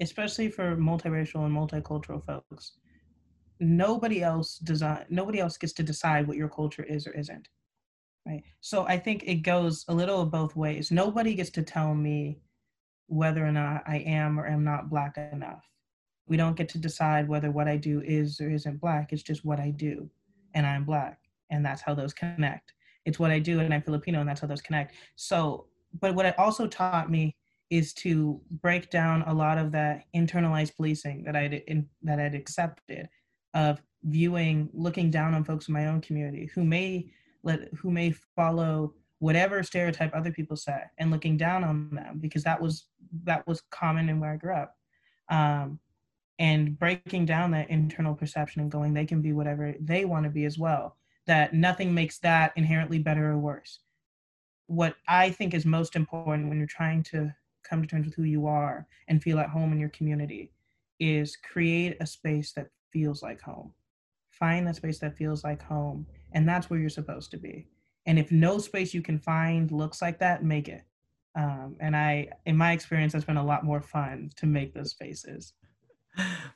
especially 0.00 0.50
for 0.50 0.76
multiracial 0.76 1.46
and 1.46 1.56
multicultural 1.56 2.22
folks, 2.22 2.72
nobody 3.60 4.22
else 4.22 4.58
design 4.58 5.04
nobody 5.08 5.40
else 5.40 5.56
gets 5.56 5.72
to 5.72 5.82
decide 5.82 6.26
what 6.26 6.36
your 6.36 6.48
culture 6.48 6.84
is 6.84 7.06
or 7.06 7.12
isn't 7.12 7.48
right? 8.26 8.42
So 8.60 8.86
i 8.86 8.98
think 8.98 9.24
it 9.26 9.36
goes 9.36 9.84
a 9.88 9.94
little 9.94 10.20
of 10.20 10.30
both 10.30 10.54
ways. 10.54 10.90
Nobody 10.90 11.34
gets 11.34 11.50
to 11.50 11.62
tell 11.62 11.94
me 11.94 12.40
whether 13.06 13.44
or 13.44 13.52
not 13.52 13.82
i 13.86 13.96
am 13.98 14.38
or 14.38 14.46
am 14.46 14.64
not 14.64 14.90
black 14.90 15.16
enough. 15.32 15.64
We 16.26 16.36
don't 16.36 16.56
get 16.56 16.68
to 16.70 16.78
decide 16.78 17.28
whether 17.28 17.50
what 17.50 17.68
i 17.68 17.76
do 17.76 18.02
is 18.02 18.40
or 18.40 18.50
isn't 18.50 18.80
black. 18.80 19.12
It's 19.12 19.22
just 19.22 19.44
what 19.44 19.60
i 19.60 19.70
do 19.70 20.10
and 20.54 20.66
i'm 20.66 20.84
black 20.84 21.18
and 21.50 21.64
that's 21.64 21.82
how 21.82 21.94
those 21.94 22.12
connect. 22.12 22.74
It's 23.06 23.18
what 23.18 23.30
i 23.30 23.38
do 23.38 23.60
and 23.60 23.72
i'm 23.72 23.82
filipino 23.82 24.20
and 24.20 24.28
that's 24.28 24.40
how 24.40 24.46
those 24.46 24.62
connect. 24.62 24.94
So 25.16 25.66
but 26.00 26.14
what 26.14 26.26
it 26.26 26.38
also 26.38 26.66
taught 26.66 27.10
me 27.10 27.34
is 27.70 27.92
to 27.92 28.40
break 28.62 28.90
down 28.90 29.22
a 29.22 29.34
lot 29.34 29.58
of 29.58 29.72
that 29.72 30.04
internalized 30.14 30.76
policing 30.76 31.24
that 31.24 31.36
I'd 31.36 31.54
in, 31.66 31.88
that 32.02 32.18
I'd 32.18 32.34
accepted 32.34 33.08
of 33.54 33.80
viewing 34.04 34.68
looking 34.72 35.10
down 35.10 35.34
on 35.34 35.44
folks 35.44 35.68
in 35.68 35.74
my 35.74 35.86
own 35.86 36.00
community 36.00 36.48
who 36.54 36.64
may 36.64 37.10
let 37.42 37.72
who 37.74 37.90
may 37.90 38.12
follow 38.36 38.94
whatever 39.18 39.62
stereotype 39.62 40.14
other 40.14 40.30
people 40.30 40.56
say 40.56 40.80
and 40.98 41.10
looking 41.10 41.36
down 41.36 41.64
on 41.64 41.90
them 41.90 42.18
because 42.20 42.44
that 42.44 42.60
was 42.60 42.86
that 43.24 43.46
was 43.46 43.62
common 43.70 44.08
in 44.08 44.20
where 44.20 44.32
i 44.32 44.36
grew 44.36 44.54
up. 44.54 44.74
Um, 45.30 45.78
and 46.40 46.78
breaking 46.78 47.26
down 47.26 47.50
that 47.50 47.68
internal 47.68 48.14
perception 48.14 48.62
and 48.62 48.70
going 48.70 48.94
they 48.94 49.04
can 49.04 49.20
be 49.20 49.32
whatever 49.32 49.74
they 49.80 50.04
want 50.04 50.24
to 50.24 50.30
be 50.30 50.44
as 50.44 50.56
well 50.56 50.96
that 51.26 51.52
nothing 51.52 51.92
makes 51.92 52.18
that 52.20 52.52
inherently 52.56 52.98
better 52.98 53.32
or 53.32 53.38
worse. 53.38 53.80
What 54.66 54.94
i 55.08 55.30
think 55.30 55.54
is 55.54 55.66
most 55.66 55.96
important 55.96 56.48
when 56.48 56.58
you're 56.58 56.66
trying 56.66 57.02
to 57.04 57.34
come 57.64 57.82
to 57.82 57.88
terms 57.88 58.06
with 58.06 58.14
who 58.14 58.22
you 58.22 58.46
are 58.46 58.86
and 59.08 59.22
feel 59.22 59.38
at 59.38 59.50
home 59.50 59.72
in 59.72 59.80
your 59.80 59.90
community 59.90 60.52
is 61.00 61.36
create 61.36 61.96
a 62.00 62.06
space 62.06 62.52
that 62.52 62.68
feels 62.98 63.22
like 63.22 63.40
home. 63.40 63.72
Find 64.30 64.66
that 64.66 64.76
space 64.76 64.98
that 64.98 65.16
feels 65.16 65.44
like 65.44 65.62
home. 65.62 66.06
And 66.32 66.48
that's 66.48 66.68
where 66.68 66.80
you're 66.80 66.88
supposed 66.88 67.30
to 67.30 67.36
be. 67.36 67.66
And 68.06 68.18
if 68.18 68.32
no 68.32 68.58
space 68.58 68.92
you 68.92 69.02
can 69.02 69.18
find 69.18 69.70
looks 69.70 70.02
like 70.02 70.18
that, 70.18 70.42
make 70.42 70.68
it. 70.68 70.82
Um, 71.36 71.76
and 71.78 71.94
I, 71.94 72.28
in 72.46 72.56
my 72.56 72.72
experience, 72.72 73.14
it's 73.14 73.24
been 73.24 73.36
a 73.36 73.44
lot 73.44 73.64
more 73.64 73.80
fun 73.80 74.30
to 74.36 74.46
make 74.46 74.74
those 74.74 74.90
spaces. 74.90 75.52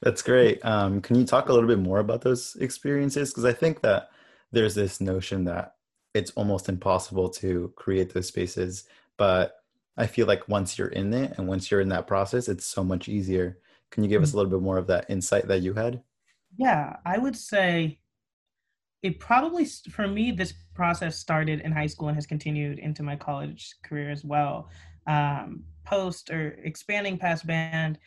That's 0.03 0.23
great. 0.23 0.65
Um, 0.65 1.01
can 1.01 1.17
you 1.17 1.25
talk 1.25 1.49
a 1.49 1.53
little 1.53 1.69
bit 1.69 1.79
more 1.79 2.01
about 2.01 2.23
those 2.23 2.57
experiences? 2.61 3.31
Because 3.31 3.45
I 3.45 3.53
think 3.53 3.83
that 3.83 4.09
there's 4.51 4.75
this 4.75 5.01
notion 5.01 5.45
that 5.45 5.77
it's 6.15 6.33
almost 6.33 6.69
impossible 6.69 7.29
to 7.31 7.73
create 7.77 8.13
those 8.13 8.27
spaces, 8.27 8.85
but 9.17 9.55
I 9.97 10.07
feel 10.07 10.27
like 10.27 10.49
once 10.49 10.77
you're 10.77 10.89
in 10.89 11.15
it 11.15 11.35
and 11.37 11.47
once 11.47 11.71
you're 11.71 11.81
in 11.81 11.91
that 11.91 12.09
process, 12.09 12.49
it's 12.49 12.67
so 12.67 12.83
much 12.83 13.09
easier. 13.09 13.59
Can 13.93 14.03
you 14.03 14.11
give 14.11 14.23
us 14.23 14.31
mm. 14.31 14.35
a 14.35 14.37
little 14.39 14.51
bit 14.51 14.63
more 14.63 14.79
of 14.79 14.89
that 14.89 15.07
insight 15.09 15.47
that 15.49 15.63
you 15.63 15.75
had? 15.75 16.03
Yeah, 16.57 16.97
I 17.05 17.19
would 17.19 17.37
say 17.37 17.99
it 19.03 19.19
probably, 19.19 19.65
for 19.65 20.07
me, 20.07 20.31
this 20.31 20.55
process 20.75 21.19
started 21.19 21.61
in 21.61 21.73
high 21.73 21.87
school 21.87 22.09
and 22.09 22.17
has 22.17 22.27
continued 22.27 22.79
into 22.79 23.03
my 23.03 23.17
college 23.17 23.75
career 23.83 24.11
as 24.11 24.25
well. 24.25 24.69
Um, 25.07 25.65
post 25.85 26.31
or 26.31 26.59
expanding 26.63 27.19
past 27.19 27.47
band 27.47 27.99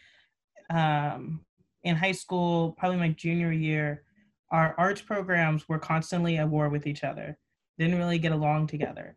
um, 0.69 1.41
in 1.83 1.95
high 1.95 2.13
school, 2.13 2.71
probably 2.77 2.97
my 2.97 3.09
junior 3.09 3.51
year, 3.51 4.03
our 4.51 4.73
arts 4.77 5.01
programs 5.01 5.67
were 5.67 5.79
constantly 5.79 6.37
at 6.37 6.49
war 6.49 6.69
with 6.69 6.87
each 6.87 7.03
other, 7.03 7.37
didn't 7.77 7.97
really 7.97 8.17
get 8.17 8.31
along 8.31 8.67
together, 8.67 9.15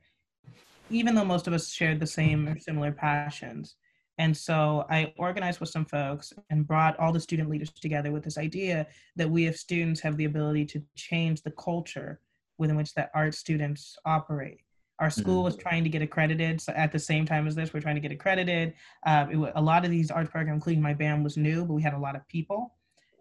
even 0.91 1.15
though 1.15 1.25
most 1.25 1.47
of 1.47 1.53
us 1.53 1.71
shared 1.71 2.01
the 2.01 2.07
same 2.07 2.49
or 2.49 2.59
similar 2.59 2.91
passions. 2.91 3.77
And 4.19 4.37
so 4.37 4.85
I 4.91 5.15
organized 5.17 5.61
with 5.61 5.69
some 5.69 5.85
folks 5.85 6.33
and 6.51 6.67
brought 6.67 6.99
all 6.99 7.13
the 7.13 7.21
student 7.21 7.49
leaders 7.49 7.71
together 7.71 8.11
with 8.11 8.25
this 8.25 8.37
idea 8.37 8.87
that 9.17 9.31
we, 9.31 9.47
as 9.47 9.61
students, 9.61 10.01
have 10.01 10.17
the 10.17 10.25
ability 10.25 10.67
to 10.67 10.83
change 10.97 11.43
the 11.43 11.53
culture 11.53 12.21
within 12.59 12.77
which 12.77 12.93
that 12.95 13.11
art 13.15 13.35
students 13.35 13.97
operate. 14.05 14.61
Our 14.99 15.11
school 15.11 15.45
was 15.45 15.55
mm-hmm. 15.55 15.69
trying 15.69 15.85
to 15.85 15.91
get 15.91 16.03
accredited. 16.03 16.61
So 16.61 16.73
at 16.73 16.91
the 16.91 16.99
same 16.99 17.25
time 17.25 17.47
as 17.47 17.55
this, 17.55 17.73
we're 17.73 17.81
trying 17.81 17.95
to 17.95 18.01
get 18.01 18.11
accredited. 18.11 18.75
Uh, 19.07 19.27
a 19.55 19.63
lot 19.63 19.85
of 19.85 19.93
these 19.93 20.11
art 20.11 20.29
programs, 20.29 20.57
including 20.57 20.83
my 20.83 20.95
band, 20.95 21.23
was 21.23 21.37
new, 21.37 21.65
but 21.65 21.75
we 21.75 21.83
had 21.83 21.95
a 21.95 21.99
lot 21.99 22.17
of 22.17 22.27
people. 22.27 22.75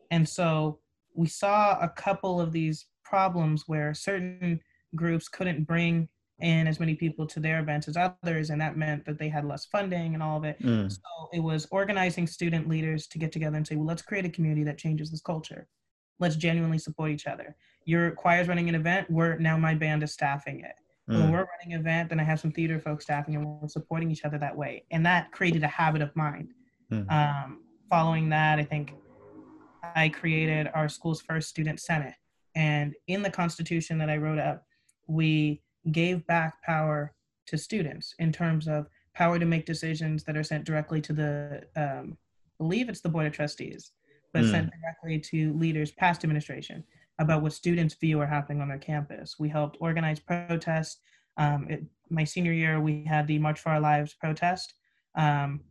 And 0.10 0.28
so 0.28 0.80
we 1.14 1.28
saw 1.28 1.80
a 1.80 1.90
couple 1.90 2.42
of 2.42 2.52
these 2.52 2.86
problems 3.04 3.66
where 3.68 3.94
certain 3.94 4.60
groups 4.96 5.28
couldn't 5.28 5.68
bring 5.68 6.10
and 6.40 6.68
as 6.68 6.80
many 6.80 6.94
people 6.94 7.26
to 7.26 7.40
their 7.40 7.60
events 7.60 7.88
as 7.88 7.98
others 7.98 8.52
and 8.52 8.62
that 8.62 8.78
meant 8.78 9.06
that 9.06 9.18
they 9.18 9.28
had 9.28 9.46
less 9.46 9.66
funding 9.66 10.14
and 10.14 10.22
all 10.22 10.38
of 10.38 10.44
it. 10.44 10.62
Mm. 10.62 10.92
so 10.92 11.30
it 11.34 11.40
was 11.40 11.68
organizing 11.72 12.28
student 12.28 12.70
leaders 12.70 13.08
to 13.08 13.18
get 13.18 13.32
together 13.32 13.58
and 13.58 13.68
say 13.68 13.76
well 13.76 13.86
let's 13.86 14.02
create 14.02 14.26
a 14.26 14.30
community 14.30 14.64
that 14.64 14.78
changes 14.78 15.10
this 15.10 15.22
culture. 15.22 15.68
Let's 16.20 16.36
genuinely 16.36 16.80
support 16.80 17.12
each 17.12 17.28
other. 17.28 17.56
Your 17.86 18.12
choir's 18.12 18.48
running 18.48 18.70
an 18.70 18.76
event. 18.76 19.10
We're 19.10 19.38
now 19.38 19.58
my 19.58 19.76
band 19.76 20.04
is 20.04 20.14
staffing 20.14 20.62
it. 20.62 20.76
Mm. 21.10 21.22
when 21.22 21.32
we're 21.32 21.48
running 21.48 21.74
an 21.74 21.80
event 21.80 22.10
then 22.10 22.20
i 22.20 22.24
have 22.24 22.38
some 22.38 22.52
theater 22.52 22.82
folks 22.82 23.06
staffing 23.06 23.38
and 23.38 23.46
we're 23.46 23.70
supporting 23.70 24.12
each 24.12 24.26
other 24.26 24.38
that 24.38 24.56
way. 24.56 24.84
And 24.92 25.06
that 25.06 25.32
created 25.32 25.64
a 25.64 25.68
habit 25.68 26.02
of 26.02 26.16
mind. 26.16 26.54
Mm. 26.92 27.12
um, 27.12 27.62
following 27.90 28.30
that 28.30 28.60
i 28.60 28.64
think 28.64 28.94
i 29.96 30.08
created 30.08 30.70
our 30.74 30.88
school's 30.88 31.22
first 31.22 31.50
student 31.50 31.80
senate. 31.80 32.14
And 32.56 32.94
in 33.08 33.24
the 33.24 33.30
constitution 33.30 33.98
that 33.98 34.10
i 34.10 34.18
wrote 34.18 34.40
up 34.40 34.64
we 35.08 35.62
gave 35.92 36.26
back 36.28 36.62
power 36.64 37.14
to 37.48 37.58
students 37.58 38.14
in 38.20 38.32
terms 38.32 38.68
of 38.68 38.88
power 39.14 39.40
to 39.40 39.46
make 39.46 39.66
decisions 39.66 40.24
that 40.24 40.38
are 40.38 40.44
sent 40.44 40.66
directly 40.66 41.02
to 41.02 41.14
the 41.14 41.64
um, 41.76 42.18
believe 42.58 42.90
it's 42.90 43.02
the 43.02 43.10
board 43.10 43.26
of 43.26 43.34
trustees 43.34 43.92
but 44.34 44.44
mm. 44.44 44.52
sent 44.52 44.72
directly 44.82 45.20
to 45.20 45.54
leaders 45.54 45.92
past 45.92 46.24
administration 46.24 46.84
about 47.20 47.42
what 47.42 47.54
students 47.54 47.96
view 47.96 48.20
are 48.20 48.28
happening 48.28 48.62
on 48.62 48.68
their 48.68 48.78
campus. 48.78 49.38
We 49.40 49.50
helped 49.50 49.78
organize 49.80 50.20
protests. 50.20 51.00
Um, 51.38 51.68
it, 51.70 51.84
my 52.10 52.24
senior 52.24 52.52
year 52.52 52.80
we 52.80 53.04
had 53.04 53.28
the 53.28 53.40
march 53.40 53.60
for 53.60 53.70
our 53.70 53.80
lives 53.80 54.14
protest 54.14 54.74
um, 55.16 55.62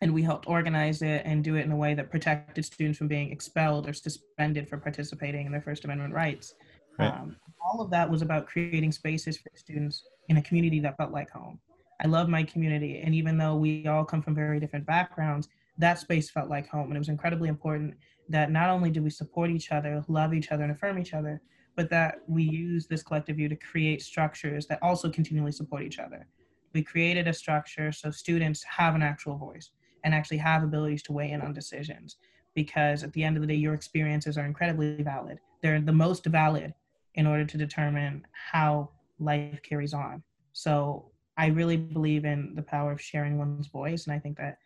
and 0.00 0.14
we 0.14 0.22
helped 0.22 0.48
organize 0.48 1.02
it 1.02 1.22
and 1.24 1.44
do 1.44 1.56
it 1.56 1.64
in 1.64 1.72
a 1.72 1.76
way 1.76 1.94
that 1.94 2.10
protected 2.10 2.64
students 2.64 2.98
from 2.98 3.08
being 3.08 3.30
expelled 3.30 3.88
or 3.88 3.92
suspended 3.92 4.68
for 4.68 4.78
participating 4.78 5.46
in 5.46 5.52
their 5.52 5.60
first 5.60 5.84
amendment 5.84 6.14
rights 6.14 6.54
Right. 7.00 7.12
Um, 7.12 7.36
all 7.60 7.80
of 7.80 7.90
that 7.90 8.10
was 8.10 8.22
about 8.22 8.46
creating 8.46 8.92
spaces 8.92 9.36
for 9.36 9.50
students 9.54 10.04
in 10.28 10.36
a 10.36 10.42
community 10.42 10.80
that 10.80 10.96
felt 10.96 11.12
like 11.12 11.30
home. 11.30 11.58
I 12.02 12.06
love 12.06 12.28
my 12.28 12.42
community, 12.42 13.00
and 13.00 13.14
even 13.14 13.36
though 13.36 13.56
we 13.56 13.86
all 13.86 14.04
come 14.04 14.22
from 14.22 14.34
very 14.34 14.58
different 14.58 14.86
backgrounds, 14.86 15.48
that 15.78 15.98
space 15.98 16.30
felt 16.30 16.48
like 16.48 16.68
home. 16.68 16.86
And 16.86 16.96
it 16.96 16.98
was 16.98 17.08
incredibly 17.08 17.48
important 17.48 17.94
that 18.28 18.50
not 18.50 18.70
only 18.70 18.90
do 18.90 19.02
we 19.02 19.10
support 19.10 19.50
each 19.50 19.70
other, 19.72 20.02
love 20.08 20.32
each 20.32 20.50
other, 20.50 20.62
and 20.62 20.72
affirm 20.72 20.98
each 20.98 21.14
other, 21.14 21.40
but 21.76 21.90
that 21.90 22.18
we 22.26 22.42
use 22.42 22.86
this 22.86 23.02
collective 23.02 23.36
view 23.36 23.48
to 23.48 23.56
create 23.56 24.02
structures 24.02 24.66
that 24.66 24.78
also 24.82 25.10
continually 25.10 25.52
support 25.52 25.82
each 25.82 25.98
other. 25.98 26.26
We 26.72 26.82
created 26.82 27.26
a 27.28 27.32
structure 27.32 27.92
so 27.92 28.10
students 28.10 28.62
have 28.64 28.94
an 28.94 29.02
actual 29.02 29.36
voice 29.36 29.70
and 30.04 30.14
actually 30.14 30.38
have 30.38 30.62
abilities 30.62 31.02
to 31.04 31.12
weigh 31.12 31.32
in 31.32 31.40
on 31.40 31.52
decisions. 31.52 32.16
Because 32.54 33.02
at 33.02 33.12
the 33.12 33.22
end 33.22 33.36
of 33.36 33.42
the 33.42 33.46
day, 33.46 33.54
your 33.54 33.74
experiences 33.74 34.36
are 34.36 34.44
incredibly 34.44 35.02
valid. 35.02 35.38
They're 35.62 35.80
the 35.80 35.92
most 35.92 36.26
valid 36.26 36.74
in 37.14 37.26
order 37.26 37.44
to 37.44 37.58
determine 37.58 38.26
how 38.32 38.90
life 39.18 39.60
carries 39.62 39.94
on. 39.94 40.22
So 40.52 41.10
I 41.36 41.46
really 41.46 41.76
believe 41.76 42.24
in 42.24 42.54
the 42.54 42.62
power 42.62 42.92
of 42.92 43.00
sharing 43.00 43.38
one's 43.38 43.68
voice, 43.68 44.06
and 44.06 44.14
I 44.14 44.18
think 44.18 44.36
that 44.38 44.58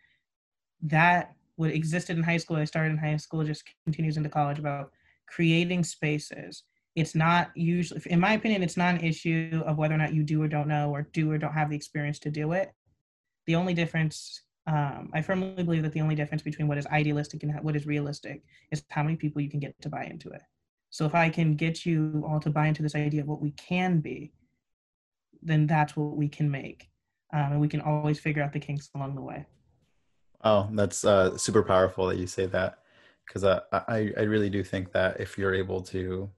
that 0.83 1.35
what 1.55 1.71
existed 1.71 2.17
in 2.17 2.23
high 2.23 2.37
school, 2.37 2.57
I 2.57 2.65
started 2.65 2.91
in 2.91 2.97
high 2.97 3.17
school, 3.17 3.43
just 3.43 3.63
continues 3.85 4.17
into 4.17 4.29
college 4.29 4.59
about 4.59 4.91
creating 5.27 5.83
spaces. 5.83 6.63
It's 6.95 7.15
not 7.15 7.51
usually, 7.55 8.01
in 8.07 8.19
my 8.19 8.33
opinion, 8.33 8.63
it's 8.63 8.77
not 8.77 8.95
an 8.95 9.01
issue 9.01 9.63
of 9.65 9.77
whether 9.77 9.93
or 9.93 9.97
not 9.97 10.13
you 10.13 10.23
do 10.23 10.41
or 10.41 10.47
don't 10.47 10.67
know, 10.67 10.91
or 10.91 11.03
do 11.13 11.31
or 11.31 11.37
don't 11.37 11.53
have 11.53 11.69
the 11.69 11.75
experience 11.75 12.19
to 12.19 12.29
do 12.29 12.51
it. 12.53 12.71
The 13.47 13.55
only 13.55 13.73
difference, 13.73 14.41
um, 14.67 15.11
I 15.13 15.21
firmly 15.21 15.63
believe 15.63 15.83
that 15.83 15.93
the 15.93 16.01
only 16.01 16.15
difference 16.15 16.41
between 16.41 16.67
what 16.67 16.77
is 16.77 16.87
idealistic 16.87 17.43
and 17.43 17.53
what 17.63 17.75
is 17.75 17.85
realistic 17.85 18.43
is 18.71 18.83
how 18.89 19.03
many 19.03 19.15
people 19.15 19.41
you 19.41 19.49
can 19.49 19.59
get 19.59 19.79
to 19.81 19.89
buy 19.89 20.05
into 20.05 20.29
it. 20.29 20.41
So 20.95 21.03
if 21.03 21.13
I 21.13 21.27
can 21.27 21.55
get 21.55 21.85
you 21.85 22.23
all 22.25 22.39
to 22.39 22.49
buy 22.49 22.67
into 22.67 22.81
this 22.81 22.95
idea 22.95 23.19
of 23.19 23.27
what 23.27 23.41
we 23.41 23.51
can 23.51 23.99
be, 23.99 24.31
then 25.43 25.67
that's 25.67 25.97
what 25.97 26.15
we 26.15 26.29
can 26.29 26.49
make. 26.49 26.89
Um, 27.33 27.51
and 27.51 27.59
we 27.59 27.67
can 27.67 27.81
always 27.81 28.17
figure 28.17 28.41
out 28.41 28.53
the 28.53 28.61
kinks 28.61 28.89
along 28.95 29.15
the 29.15 29.21
way. 29.21 29.45
Oh, 30.45 30.69
that's 30.71 31.03
uh, 31.03 31.37
super 31.37 31.63
powerful 31.63 32.07
that 32.07 32.17
you 32.17 32.27
say 32.27 32.45
that 32.45 32.79
because 33.27 33.43
uh, 33.43 33.59
I, 33.73 34.13
I 34.17 34.21
really 34.21 34.49
do 34.49 34.63
think 34.63 34.93
that 34.93 35.19
if 35.19 35.37
you're 35.37 35.53
able 35.53 35.81
to, 35.81 35.97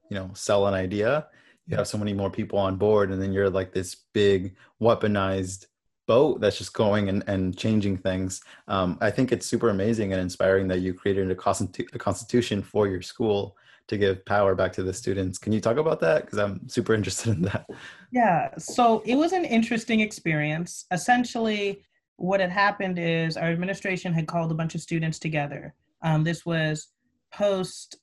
you 0.10 0.18
know, 0.18 0.32
sell 0.34 0.66
an 0.66 0.74
idea, 0.74 1.28
you 1.68 1.78
have 1.78 1.88
so 1.88 2.00
many 2.00 2.14
more 2.14 2.32
people 2.32 2.58
on 2.58 2.78
board 2.78 3.12
and 3.12 3.22
then 3.22 3.32
you're 3.32 3.52
like 3.52 3.74
this 3.74 3.94
big 4.12 4.56
weaponized 4.82 5.68
boat 6.08 6.42
that's 6.42 6.58
just 6.58 6.74
going 6.74 7.10
and, 7.10 7.24
and 7.28 7.58
changing 7.58 7.98
things 7.98 8.42
um, 8.70 8.98
i 9.02 9.12
think 9.12 9.34
it's 9.34 9.46
super 9.46 9.68
amazing 9.68 10.14
and 10.14 10.22
inspiring 10.22 10.66
that 10.66 10.80
you 10.80 10.94
created 10.94 11.30
a, 11.30 11.36
constitu- 11.36 11.94
a 11.94 11.98
constitution 11.98 12.64
for 12.64 12.88
your 12.88 13.02
school 13.02 13.58
to 13.88 13.98
give 13.98 14.25
power 14.25 14.56
back 14.56 14.74
to 14.74 14.84
the 14.84 14.94
students. 14.94 15.38
Can 15.38 15.53
you 15.53 15.62
talk 15.62 15.77
about 15.77 16.00
that? 16.01 16.25
Because 16.25 16.39
i'm 16.39 16.67
super 16.67 16.94
interested 17.00 17.36
in 17.36 17.41
that. 17.44 17.70
Yeah 18.12 18.50
so 18.58 19.01
it 19.06 19.15
was 19.15 19.34
an 19.34 19.46
interesting 19.46 20.00
experience. 20.00 20.86
Essentially 20.91 21.84
what 22.17 22.39
had 22.39 22.50
happened 22.50 22.98
is 22.98 23.38
our 23.38 23.48
administration 23.48 24.13
had 24.13 24.27
called 24.27 24.51
a 24.51 24.56
bunch 24.56 24.75
of 24.75 24.82
students 24.82 25.20
together. 25.20 25.74
Um, 26.01 26.24
this 26.24 26.46
was 26.46 26.88
post 27.32 27.98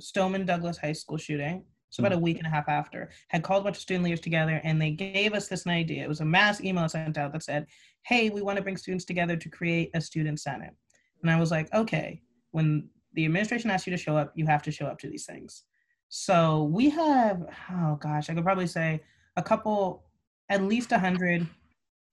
stoneman 0.00 0.44
douglas 0.44 0.76
high 0.76 0.92
school 0.92 1.16
shooting 1.16 1.64
so 1.94 2.00
about 2.00 2.12
a 2.12 2.18
week 2.18 2.38
and 2.38 2.46
a 2.48 2.50
half 2.50 2.68
after, 2.68 3.10
had 3.28 3.44
called 3.44 3.60
a 3.60 3.64
bunch 3.64 3.76
of 3.76 3.82
student 3.82 4.02
leaders 4.04 4.18
together 4.18 4.60
and 4.64 4.82
they 4.82 4.90
gave 4.90 5.32
us 5.32 5.46
this 5.46 5.64
idea. 5.64 6.02
It 6.02 6.08
was 6.08 6.20
a 6.20 6.24
mass 6.24 6.60
email 6.60 6.88
sent 6.88 7.16
out 7.16 7.32
that 7.32 7.44
said, 7.44 7.66
hey, 8.02 8.30
we 8.30 8.42
want 8.42 8.56
to 8.56 8.64
bring 8.64 8.76
students 8.76 9.04
together 9.04 9.36
to 9.36 9.48
create 9.48 9.90
a 9.94 10.00
student 10.00 10.40
senate. 10.40 10.74
And 11.22 11.30
I 11.30 11.38
was 11.38 11.52
like, 11.52 11.72
okay, 11.72 12.20
when 12.50 12.88
the 13.14 13.24
administration 13.24 13.70
asks 13.70 13.86
you 13.86 13.90
to 13.92 13.96
show 13.96 14.16
up, 14.16 14.32
you 14.34 14.46
have 14.46 14.62
to 14.62 14.70
show 14.70 14.86
up 14.86 14.98
to 15.00 15.08
these 15.08 15.26
things. 15.26 15.64
So 16.08 16.64
we 16.64 16.90
have, 16.90 17.44
oh 17.72 17.96
gosh, 17.96 18.30
I 18.30 18.34
could 18.34 18.44
probably 18.44 18.66
say 18.66 19.02
a 19.36 19.42
couple, 19.42 20.04
at 20.48 20.62
least 20.62 20.90
100, 20.90 21.46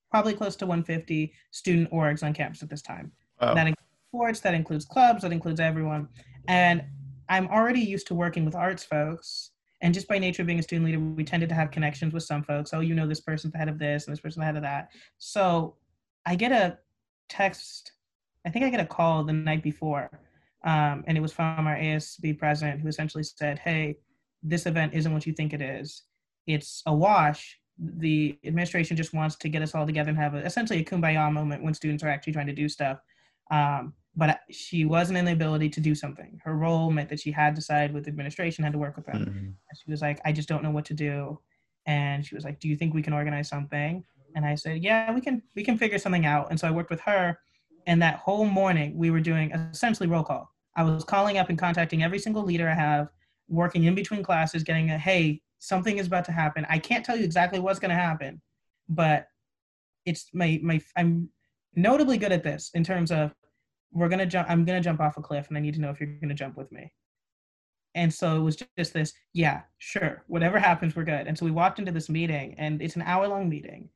probably 0.10 0.34
close 0.34 0.56
to 0.58 0.66
150 0.66 1.34
student 1.52 1.92
orgs 1.92 2.24
on 2.24 2.34
campus 2.34 2.64
at 2.64 2.70
this 2.70 2.82
time. 2.82 3.12
Wow. 3.42 3.54
That 3.54 3.68
includes 3.68 3.90
sports, 4.10 4.40
that 4.42 4.54
includes 4.54 4.86
clubs, 4.86 5.22
that 5.24 5.32
includes 5.32 5.60
everyone. 5.60 6.08
And 6.48 6.84
I'm 7.30 7.48
already 7.48 7.82
used 7.82 8.08
to 8.08 8.16
working 8.16 8.46
with 8.46 8.56
arts 8.56 8.84
folks 8.84 9.52
and 9.82 9.94
just 9.94 10.08
by 10.08 10.20
nature 10.20 10.44
of 10.44 10.48
being 10.48 10.60
a 10.60 10.64
student 10.64 10.86
leader, 10.86 11.00
we 11.00 11.24
tended 11.24 11.50
to 11.50 11.56
have 11.56 11.72
connections 11.72 12.14
with 12.14 12.24
some 12.24 12.44
folks. 12.44 12.74
Oh, 12.74 12.82
you 12.82 12.94
know, 12.94 13.08
this 13.08 13.20
person's 13.20 13.52
the 13.52 13.58
head 13.58 13.68
of 13.68 13.80
this 13.80 14.06
and 14.06 14.14
this 14.14 14.20
person's 14.20 14.42
the 14.42 14.46
head 14.46 14.56
of 14.56 14.62
that. 14.62 14.90
So 15.18 15.76
I 16.26 16.36
get 16.36 16.52
a 16.52 16.78
text, 17.30 17.94
I 18.46 18.50
think 18.50 18.64
I 18.64 18.70
get 18.70 18.80
a 18.80 18.86
call 18.86 19.24
the 19.24 19.34
night 19.34 19.64
before, 19.64 20.10
um, 20.64 21.04
and 21.08 21.18
it 21.18 21.22
was 21.22 21.32
from 21.32 21.68
our 21.68 21.76
ASB 21.76 22.38
president 22.38 22.82
who 22.82 22.88
essentially 22.88 23.24
said, 23.24 23.60
Hey, 23.60 23.98
this 24.44 24.66
event 24.66 24.94
isn't 24.94 25.14
what 25.14 25.26
you 25.26 25.34
think 25.34 25.54
it 25.54 25.62
is. 25.62 26.04
It's 26.48 26.82
a 26.86 26.94
wash. 26.94 27.60
The 27.78 28.38
administration 28.46 28.98
just 28.98 29.14
wants 29.14 29.36
to 29.38 29.50
get 29.50 29.62
us 29.62 29.74
all 29.74 29.86
together 29.86 30.10
and 30.10 30.18
have 30.18 30.36
a, 30.36 30.46
essentially 30.46 30.80
a 30.80 30.84
kumbaya 30.84 31.32
moment 31.32 31.64
when 31.64 31.74
students 31.74 32.04
are 32.04 32.10
actually 32.10 32.34
trying 32.34 32.48
to 32.48 32.54
do 32.54 32.70
stuff. 32.70 33.00
Um, 33.50 33.94
but 34.16 34.42
she 34.50 34.86
wasn't 34.86 35.18
in 35.18 35.26
the 35.26 35.32
ability 35.32 35.70
to 35.70 35.80
do 35.80 35.96
something. 35.96 36.40
Her 36.44 36.56
role 36.56 36.92
meant 36.92 37.10
that 37.10 37.20
she 37.20 37.32
had 37.32 37.56
to 37.56 37.62
side 37.62 37.94
with 37.94 38.08
administration, 38.08 38.64
had 38.64 38.74
to 38.74 38.80
work 38.80 38.98
with 38.98 39.06
them. 39.06 39.26
Mm-hmm. 39.26 39.50
she 39.76 39.90
was 39.90 40.02
like, 40.02 40.20
I 40.26 40.32
just 40.32 40.50
don't 40.50 40.64
know 40.64 40.72
what 40.72 40.86
to 40.86 40.94
do. 40.94 41.40
And 41.86 42.26
she 42.26 42.36
was 42.36 42.44
like, 42.44 42.60
Do 42.60 42.68
you 42.68 42.76
think 42.76 42.94
we 42.94 43.02
can 43.02 43.14
organize 43.14 43.48
something? 43.48 44.04
And 44.36 44.46
I 44.46 44.56
said, 44.56 44.84
Yeah, 44.84 45.14
we 45.14 45.22
can 45.22 45.42
we 45.56 45.64
can 45.64 45.78
figure 45.78 45.98
something 45.98 46.26
out. 46.26 46.48
And 46.50 46.60
so 46.60 46.68
I 46.68 46.72
worked 46.72 46.90
with 46.90 47.02
her. 47.02 47.40
And 47.88 48.02
that 48.02 48.18
whole 48.18 48.46
morning 48.46 48.96
we 48.98 49.10
were 49.10 49.22
doing 49.22 49.52
essentially 49.52 50.08
roll 50.08 50.24
call. 50.24 50.51
I 50.76 50.84
was 50.84 51.04
calling 51.04 51.38
up 51.38 51.50
and 51.50 51.58
contacting 51.58 52.04
every 52.04 52.20
single 52.20 52.44
leader 52.44 52.70
I 52.70 52.76
have, 52.76 53.10
working 53.48 53.84
in 53.84 53.96
between 53.96 54.24
classes, 54.24 54.64
getting 54.64 54.92
a 54.92 54.98
hey, 54.98 55.42
something 55.60 55.98
is 55.98 56.08
about 56.08 56.26
to 56.26 56.32
happen. 56.32 56.66
I 56.70 56.80
can't 56.80 57.06
tell 57.06 57.18
you 57.18 57.24
exactly 57.24 57.60
what's 57.60 57.80
gonna 57.80 57.94
happen, 57.94 58.42
but 58.90 59.28
it's 60.06 60.30
my 60.34 60.60
my 60.64 60.82
I'm 60.96 61.30
notably 61.76 62.18
good 62.18 62.32
at 62.32 62.44
this 62.44 62.72
in 62.74 62.84
terms 62.84 63.12
of 63.12 63.34
we're 63.94 64.10
gonna 64.10 64.26
jump 64.26 64.50
i'm 64.50 64.66
gonna 64.66 64.82
jump 64.82 65.00
off 65.00 65.18
a 65.18 65.22
cliff 65.22 65.48
and 65.48 65.58
i 65.58 65.62
need 65.62 65.74
to 65.74 65.82
know 65.82 65.90
if 65.90 66.00
you're 66.00 66.10
gonna 66.22 66.34
jump 66.34 66.58
with 66.58 66.72
me. 66.72 66.92
And 67.94 68.14
so 68.14 68.38
it 68.38 68.40
was 68.40 68.56
just 68.78 68.94
this 68.94 69.14
yeah 69.34 69.62
sure 69.78 70.24
whatever 70.28 70.60
happens 70.60 70.96
we're 70.96 71.04
good. 71.04 71.28
And 71.28 71.38
so 71.38 71.46
we 71.46 71.52
walked 71.52 71.80
into 71.80 71.92
this 71.92 72.10
meeting 72.10 72.56
and 72.58 72.82
it's 72.82 72.96
an 72.96 73.02
hour 73.02 73.28
long 73.28 73.50
meeting. 73.50 73.90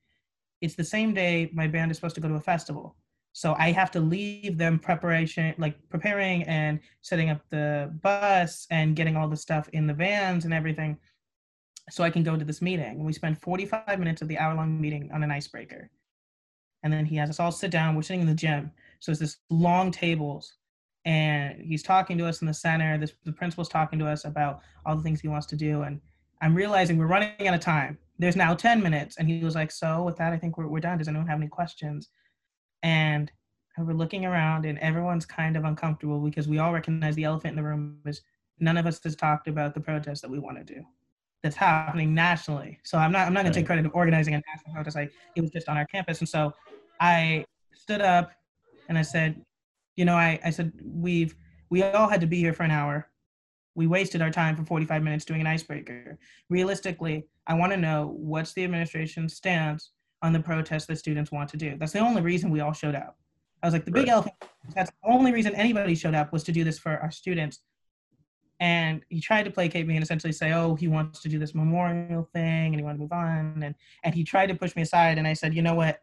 It's 0.62 0.76
the 0.76 0.84
same 0.84 1.14
day 1.14 1.50
my 1.54 1.68
band 1.68 1.92
is 1.92 1.98
supposed 1.98 2.16
to 2.16 2.22
go 2.22 2.28
to 2.28 2.36
a 2.36 2.42
festival 2.42 2.96
so 3.36 3.54
i 3.58 3.72
have 3.72 3.92
to 3.92 4.00
leave 4.00 4.58
them 4.58 4.80
preparation 4.80 5.54
like 5.58 5.76
preparing 5.90 6.44
and 6.44 6.80
setting 7.02 7.30
up 7.30 7.42
the 7.50 7.92
bus 8.02 8.66
and 8.72 8.96
getting 8.96 9.16
all 9.16 9.28
the 9.28 9.38
stuff 9.38 9.68
in 9.74 9.88
the 9.88 9.94
vans 9.94 10.46
and 10.46 10.54
everything 10.54 10.98
so 11.90 12.04
i 12.04 12.10
can 12.10 12.24
go 12.24 12.38
to 12.38 12.46
this 12.46 12.62
meeting 12.62 13.04
we 13.04 13.14
spend 13.14 13.38
45 13.42 14.00
minutes 14.00 14.22
of 14.22 14.28
the 14.28 14.38
hour 14.38 14.56
long 14.56 14.80
meeting 14.80 15.10
on 15.14 15.24
an 15.24 15.32
icebreaker 15.32 15.90
and 16.84 16.94
then 16.94 17.06
he 17.06 17.16
has 17.18 17.30
us 17.30 17.40
all 17.40 17.52
sit 17.52 17.72
down 17.72 17.96
we're 17.96 18.02
sitting 18.02 18.22
in 18.22 18.28
the 18.28 18.34
gym 18.34 18.72
so 19.00 19.12
it's 19.12 19.22
this 19.22 19.38
long 19.52 19.92
tables, 19.92 20.54
and 21.06 21.62
he's 21.62 21.84
talking 21.84 22.18
to 22.18 22.26
us 22.26 22.42
in 22.42 22.48
the 22.48 22.54
center. 22.54 22.98
This, 22.98 23.14
the 23.24 23.32
principal's 23.32 23.70
talking 23.70 24.00
to 24.00 24.08
us 24.08 24.26
about 24.26 24.62
all 24.84 24.96
the 24.96 25.04
things 25.04 25.22
he 25.22 25.28
wants 25.28 25.46
to 25.48 25.56
do, 25.56 25.84
and 25.84 26.02
I'm 26.42 26.56
realizing 26.56 26.98
we're 26.98 27.06
running 27.06 27.48
out 27.48 27.54
of 27.54 27.60
time. 27.60 28.00
There's 28.18 28.36
now 28.36 28.56
10 28.56 28.82
minutes, 28.82 29.18
and 29.18 29.30
he 29.30 29.44
was 29.44 29.54
like, 29.54 29.72
"So 29.72 30.02
with 30.02 30.18
that, 30.18 30.34
I 30.34 30.38
think 30.38 30.58
we're 30.58 30.68
we're 30.68 30.80
done. 30.80 30.98
Does 30.98 31.08
anyone 31.08 31.28
have 31.28 31.38
any 31.38 31.48
questions?" 31.48 32.10
And 32.86 33.32
we're 33.78 33.94
looking 33.94 34.24
around, 34.24 34.66
and 34.66 34.80
everyone's 34.80 35.26
kind 35.26 35.58
of 35.58 35.66
uncomfortable 35.66 36.20
because 36.20 36.48
we 36.48 36.60
all 36.60 36.72
recognize 36.72 37.16
the 37.16 37.26
elephant 37.26 37.52
in 37.52 37.56
the 37.58 37.64
room 37.64 38.00
is 38.06 38.22
none 38.60 38.78
of 38.78 38.86
us 38.86 39.02
has 39.04 39.16
talked 39.16 39.48
about 39.48 39.74
the 39.74 39.82
protest 39.82 40.22
that 40.22 40.32
we 40.32 40.40
want 40.40 40.58
to 40.58 40.64
do 40.64 40.82
that's 41.44 41.56
happening 41.56 42.14
nationally. 42.14 42.80
So 42.84 42.98
I'm 42.98 43.12
not 43.12 43.28
I'm 43.28 43.34
not 43.34 43.44
gonna 43.44 43.54
take 43.54 43.66
credit 43.66 43.86
of 43.86 43.92
organizing 43.94 44.34
a 44.34 44.42
national 44.54 44.74
protest. 44.74 44.96
Like 44.96 45.12
it 45.36 45.42
was 45.42 45.52
just 45.52 45.68
on 45.68 45.78
our 45.78 45.86
campus. 45.86 46.20
And 46.20 46.30
so 46.30 46.54
I 47.02 47.46
stood 47.74 48.02
up 48.02 48.32
and 48.88 48.98
I 48.98 49.02
said, 49.02 49.42
you 49.96 50.06
know, 50.06 50.16
I, 50.16 50.40
I 50.44 50.50
said, 50.50 50.74
we've, 50.84 51.36
we 51.70 51.84
all 51.84 52.08
had 52.08 52.22
to 52.22 52.28
be 52.28 52.38
here 52.38 52.54
for 52.54 52.64
an 52.64 52.72
hour. 52.72 53.08
We 53.76 53.88
wasted 53.88 54.22
our 54.22 54.32
time 54.32 54.56
for 54.56 54.64
45 54.64 55.04
minutes 55.04 55.26
doing 55.26 55.42
an 55.42 55.48
icebreaker. 55.48 56.18
Realistically, 56.50 57.28
I 57.48 57.56
want 57.56 57.74
to 57.74 57.78
know 57.78 58.16
what's 58.18 58.54
the 58.54 58.64
administration's 58.64 59.36
stance 59.36 59.92
on 60.26 60.34
the 60.34 60.40
protest 60.40 60.88
that 60.88 60.98
students 60.98 61.32
want 61.32 61.50
to 61.50 61.58
do. 61.58 61.78
That's 61.78 61.94
the 61.94 62.00
only 62.00 62.22
reason 62.22 62.50
we 62.50 62.60
all 62.60 62.74
showed 62.74 62.96
up. 62.96 63.18
I 63.64 63.68
was 63.68 63.74
like, 63.74 63.86
the 63.86 63.92
big 63.92 64.08
right. 64.08 64.14
elephant, 64.14 64.36
that's 64.76 64.92
the 64.92 65.12
only 65.12 65.32
reason 65.32 65.56
anybody 65.56 65.96
showed 65.96 66.16
up 66.16 66.34
was 66.34 66.44
to 66.44 66.52
do 66.52 66.64
this 66.64 66.78
for 66.78 66.98
our 66.98 67.12
students. 67.12 67.60
And 68.60 69.02
he 69.10 69.20
tried 69.20 69.44
to 69.44 69.52
placate 69.52 69.88
me 69.88 69.96
and 69.96 70.04
essentially 70.04 70.34
say, 70.34 70.54
oh, 70.54 70.76
he 70.76 70.88
wants 70.88 71.20
to 71.22 71.30
do 71.30 71.40
this 71.40 71.56
memorial 71.56 72.30
thing 72.34 72.68
and 72.68 72.76
he 72.76 72.84
wanted 72.84 72.98
to 72.98 73.02
move 73.02 73.12
on. 73.12 73.62
And, 73.64 73.76
and 74.04 74.16
he 74.16 74.24
tried 74.24 74.48
to 74.48 74.56
push 74.56 74.76
me 74.76 74.84
aside. 74.84 75.18
And 75.18 75.28
I 75.28 75.34
said, 75.34 75.54
you 75.54 75.62
know 75.62 75.76
what? 75.76 76.02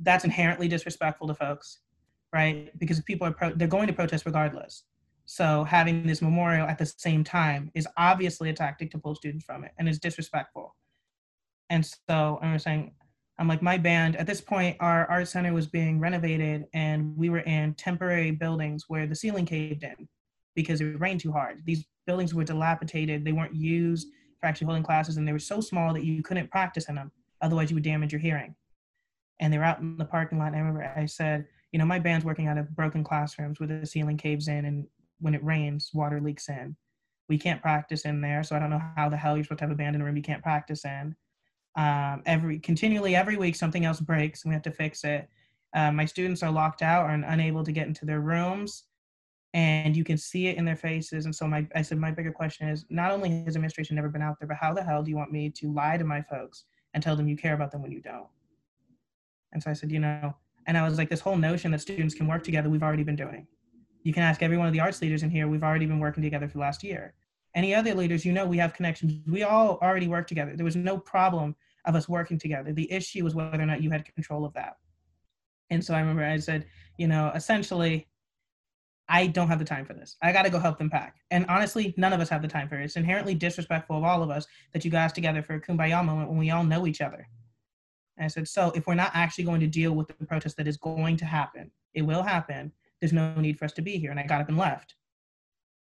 That's 0.00 0.24
inherently 0.24 0.68
disrespectful 0.68 1.28
to 1.28 1.34
folks 1.34 1.80
right? 2.34 2.76
Because 2.78 3.00
people 3.02 3.26
are 3.26 3.32
pro- 3.32 3.54
they're 3.54 3.68
going 3.68 3.86
to 3.86 3.92
protest 3.92 4.26
regardless. 4.26 4.82
So 5.24 5.64
having 5.64 6.06
this 6.06 6.20
memorial 6.20 6.66
at 6.66 6.76
the 6.76 6.84
same 6.84 7.24
time 7.24 7.70
is 7.74 7.86
obviously 7.96 8.50
a 8.50 8.52
tactic 8.52 8.90
to 8.90 8.98
pull 8.98 9.14
students 9.14 9.44
from 9.44 9.64
it, 9.64 9.70
and 9.78 9.88
is 9.88 9.98
disrespectful. 9.98 10.74
And 11.70 11.86
so 11.86 12.38
I'm 12.42 12.58
saying, 12.58 12.92
I'm 13.38 13.48
like, 13.48 13.62
my 13.62 13.78
band 13.78 14.16
at 14.16 14.26
this 14.26 14.40
point, 14.40 14.76
our 14.80 15.06
art 15.06 15.26
center 15.28 15.52
was 15.52 15.66
being 15.66 15.98
renovated, 15.98 16.66
and 16.72 17.16
we 17.16 17.30
were 17.30 17.40
in 17.40 17.74
temporary 17.74 18.30
buildings 18.30 18.84
where 18.88 19.06
the 19.06 19.16
ceiling 19.16 19.44
caved 19.44 19.82
in 19.82 20.08
because 20.54 20.80
it 20.80 21.00
rained 21.00 21.20
too 21.20 21.32
hard. 21.32 21.62
These 21.64 21.84
buildings 22.06 22.32
were 22.32 22.44
dilapidated; 22.44 23.24
they 23.24 23.32
weren't 23.32 23.54
used 23.54 24.08
for 24.40 24.46
actually 24.46 24.66
holding 24.66 24.84
classes, 24.84 25.16
and 25.16 25.26
they 25.26 25.32
were 25.32 25.38
so 25.38 25.60
small 25.60 25.92
that 25.94 26.04
you 26.04 26.22
couldn't 26.22 26.50
practice 26.50 26.88
in 26.88 26.94
them. 26.94 27.10
Otherwise, 27.40 27.70
you 27.70 27.76
would 27.76 27.84
damage 27.84 28.12
your 28.12 28.20
hearing. 28.20 28.54
And 29.40 29.52
they 29.52 29.58
were 29.58 29.64
out 29.64 29.80
in 29.80 29.96
the 29.96 30.04
parking 30.04 30.38
lot. 30.38 30.48
And 30.48 30.56
I 30.56 30.60
remember 30.60 30.92
I 30.96 31.06
said, 31.06 31.46
you 31.72 31.78
know, 31.78 31.84
my 31.84 31.98
band's 31.98 32.24
working 32.24 32.46
out 32.46 32.56
of 32.56 32.74
broken 32.76 33.02
classrooms 33.02 33.58
where 33.58 33.66
the 33.66 33.84
ceiling 33.84 34.16
caves 34.16 34.46
in 34.46 34.64
and 34.64 34.86
when 35.18 35.34
it 35.34 35.42
rains, 35.42 35.90
water 35.92 36.20
leaks 36.20 36.48
in. 36.48 36.76
We 37.28 37.36
can't 37.36 37.60
practice 37.60 38.04
in 38.04 38.20
there, 38.20 38.44
so 38.44 38.54
I 38.54 38.58
don't 38.60 38.70
know 38.70 38.82
how 38.96 39.08
the 39.08 39.16
hell 39.16 39.36
you're 39.36 39.44
supposed 39.44 39.58
to 39.58 39.64
have 39.64 39.72
a 39.72 39.74
band 39.74 39.96
in 39.96 40.02
a 40.02 40.04
room 40.04 40.16
you 40.16 40.22
can't 40.22 40.42
practice 40.42 40.84
in. 40.84 41.16
Um, 41.76 42.22
every 42.24 42.60
continually 42.60 43.16
every 43.16 43.36
week 43.36 43.56
something 43.56 43.84
else 43.84 43.98
breaks 44.00 44.44
and 44.44 44.50
we 44.50 44.54
have 44.54 44.62
to 44.62 44.70
fix 44.70 45.02
it. 45.02 45.28
Uh, 45.74 45.90
my 45.90 46.04
students 46.04 46.42
are 46.44 46.52
locked 46.52 46.82
out 46.82 47.10
and 47.10 47.24
unable 47.24 47.64
to 47.64 47.72
get 47.72 47.88
into 47.88 48.04
their 48.04 48.20
rooms, 48.20 48.84
and 49.54 49.96
you 49.96 50.04
can 50.04 50.16
see 50.16 50.46
it 50.46 50.56
in 50.56 50.64
their 50.64 50.76
faces. 50.76 51.24
And 51.24 51.34
so 51.34 51.48
my 51.48 51.66
I 51.74 51.82
said 51.82 51.98
my 51.98 52.12
bigger 52.12 52.32
question 52.32 52.68
is 52.68 52.84
not 52.90 53.10
only 53.10 53.42
has 53.44 53.56
administration 53.56 53.96
never 53.96 54.08
been 54.08 54.22
out 54.22 54.36
there, 54.38 54.46
but 54.46 54.56
how 54.56 54.72
the 54.72 54.84
hell 54.84 55.02
do 55.02 55.10
you 55.10 55.16
want 55.16 55.32
me 55.32 55.50
to 55.50 55.72
lie 55.72 55.96
to 55.96 56.04
my 56.04 56.22
folks 56.22 56.64
and 56.92 57.02
tell 57.02 57.16
them 57.16 57.26
you 57.26 57.36
care 57.36 57.54
about 57.54 57.72
them 57.72 57.82
when 57.82 57.90
you 57.90 58.00
don't? 58.00 58.28
And 59.52 59.62
so 59.62 59.70
I 59.70 59.72
said, 59.72 59.90
you 59.90 60.00
know, 60.00 60.34
and 60.66 60.76
I 60.76 60.86
was 60.86 60.98
like, 60.98 61.08
this 61.08 61.20
whole 61.20 61.36
notion 61.36 61.70
that 61.72 61.80
students 61.80 62.14
can 62.14 62.26
work 62.26 62.42
together, 62.42 62.68
we've 62.68 62.82
already 62.82 63.04
been 63.04 63.16
doing. 63.16 63.46
You 64.02 64.12
can 64.12 64.22
ask 64.22 64.42
every 64.42 64.56
one 64.56 64.66
of 64.66 64.72
the 64.72 64.80
arts 64.80 65.00
leaders 65.00 65.22
in 65.22 65.30
here, 65.30 65.48
we've 65.48 65.64
already 65.64 65.86
been 65.86 65.98
working 65.98 66.22
together 66.22 66.46
for 66.46 66.54
the 66.54 66.60
last 66.60 66.84
year. 66.84 67.14
Any 67.54 67.74
other 67.74 67.94
leaders, 67.94 68.24
you 68.24 68.32
know, 68.32 68.46
we 68.46 68.58
have 68.58 68.74
connections. 68.74 69.20
We 69.26 69.44
all 69.44 69.78
already 69.80 70.08
work 70.08 70.26
together. 70.26 70.56
There 70.56 70.64
was 70.64 70.76
no 70.76 70.98
problem 70.98 71.54
of 71.84 71.94
us 71.94 72.08
working 72.08 72.38
together. 72.38 72.72
The 72.72 72.90
issue 72.90 73.24
was 73.24 73.34
whether 73.34 73.60
or 73.60 73.66
not 73.66 73.82
you 73.82 73.90
had 73.90 74.04
control 74.14 74.44
of 74.44 74.52
that. 74.54 74.76
And 75.70 75.84
so 75.84 75.94
I 75.94 76.00
remember 76.00 76.24
I 76.24 76.38
said, 76.38 76.66
you 76.98 77.08
know, 77.08 77.30
essentially, 77.34 78.08
I 79.08 79.26
don't 79.26 79.48
have 79.48 79.58
the 79.58 79.64
time 79.64 79.84
for 79.84 79.92
this. 79.92 80.16
I 80.22 80.32
got 80.32 80.44
to 80.44 80.50
go 80.50 80.58
help 80.58 80.78
them 80.78 80.88
pack. 80.88 81.16
And 81.30 81.44
honestly, 81.48 81.94
none 81.96 82.12
of 82.12 82.20
us 82.20 82.28
have 82.30 82.42
the 82.42 82.48
time 82.48 82.68
for 82.68 82.80
it. 82.80 82.84
It's 82.84 82.96
inherently 82.96 83.34
disrespectful 83.34 83.98
of 83.98 84.04
all 84.04 84.22
of 84.22 84.30
us 84.30 84.46
that 84.72 84.84
you 84.84 84.90
guys 84.90 85.12
together 85.12 85.42
for 85.42 85.54
a 85.54 85.60
kumbaya 85.60 86.04
moment 86.04 86.28
when 86.30 86.38
we 86.38 86.50
all 86.50 86.64
know 86.64 86.86
each 86.86 87.02
other. 87.02 87.26
And 88.16 88.24
I 88.24 88.28
said, 88.28 88.48
so 88.48 88.72
if 88.74 88.86
we're 88.86 88.94
not 88.94 89.10
actually 89.12 89.44
going 89.44 89.60
to 89.60 89.66
deal 89.66 89.92
with 89.92 90.08
the 90.08 90.14
protest 90.26 90.56
that 90.56 90.68
is 90.68 90.76
going 90.76 91.16
to 91.18 91.24
happen, 91.24 91.70
it 91.92 92.02
will 92.02 92.22
happen. 92.22 92.72
There's 93.00 93.12
no 93.12 93.34
need 93.34 93.58
for 93.58 93.66
us 93.66 93.72
to 93.72 93.82
be 93.82 93.98
here. 93.98 94.10
And 94.10 94.20
I 94.20 94.24
got 94.24 94.40
up 94.40 94.48
and 94.48 94.56
left. 94.56 94.94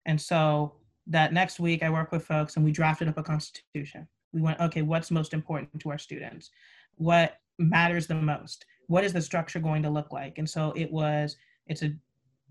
And 0.05 0.19
so 0.19 0.75
that 1.07 1.33
next 1.33 1.59
week 1.59 1.83
I 1.83 1.89
worked 1.89 2.11
with 2.11 2.25
folks 2.25 2.55
and 2.55 2.65
we 2.65 2.71
drafted 2.71 3.07
up 3.07 3.17
a 3.17 3.23
constitution. 3.23 4.07
We 4.35 4.41
went, 4.41 4.59
okay, 4.59 4.81
what's 4.81 5.09
most 5.09 5.33
important 5.33 5.79
to 5.79 5.89
our 5.89 5.97
students? 5.97 6.51
What 6.97 7.39
matters 7.57 8.05
the 8.05 8.15
most? 8.15 8.65
What 8.87 9.05
is 9.05 9.13
the 9.13 9.21
structure 9.21 9.59
going 9.59 9.81
to 9.83 9.89
look 9.89 10.11
like? 10.11 10.37
And 10.37 10.47
so 10.47 10.73
it 10.75 10.91
was, 10.91 11.37
it's 11.67 11.83
a 11.83 11.93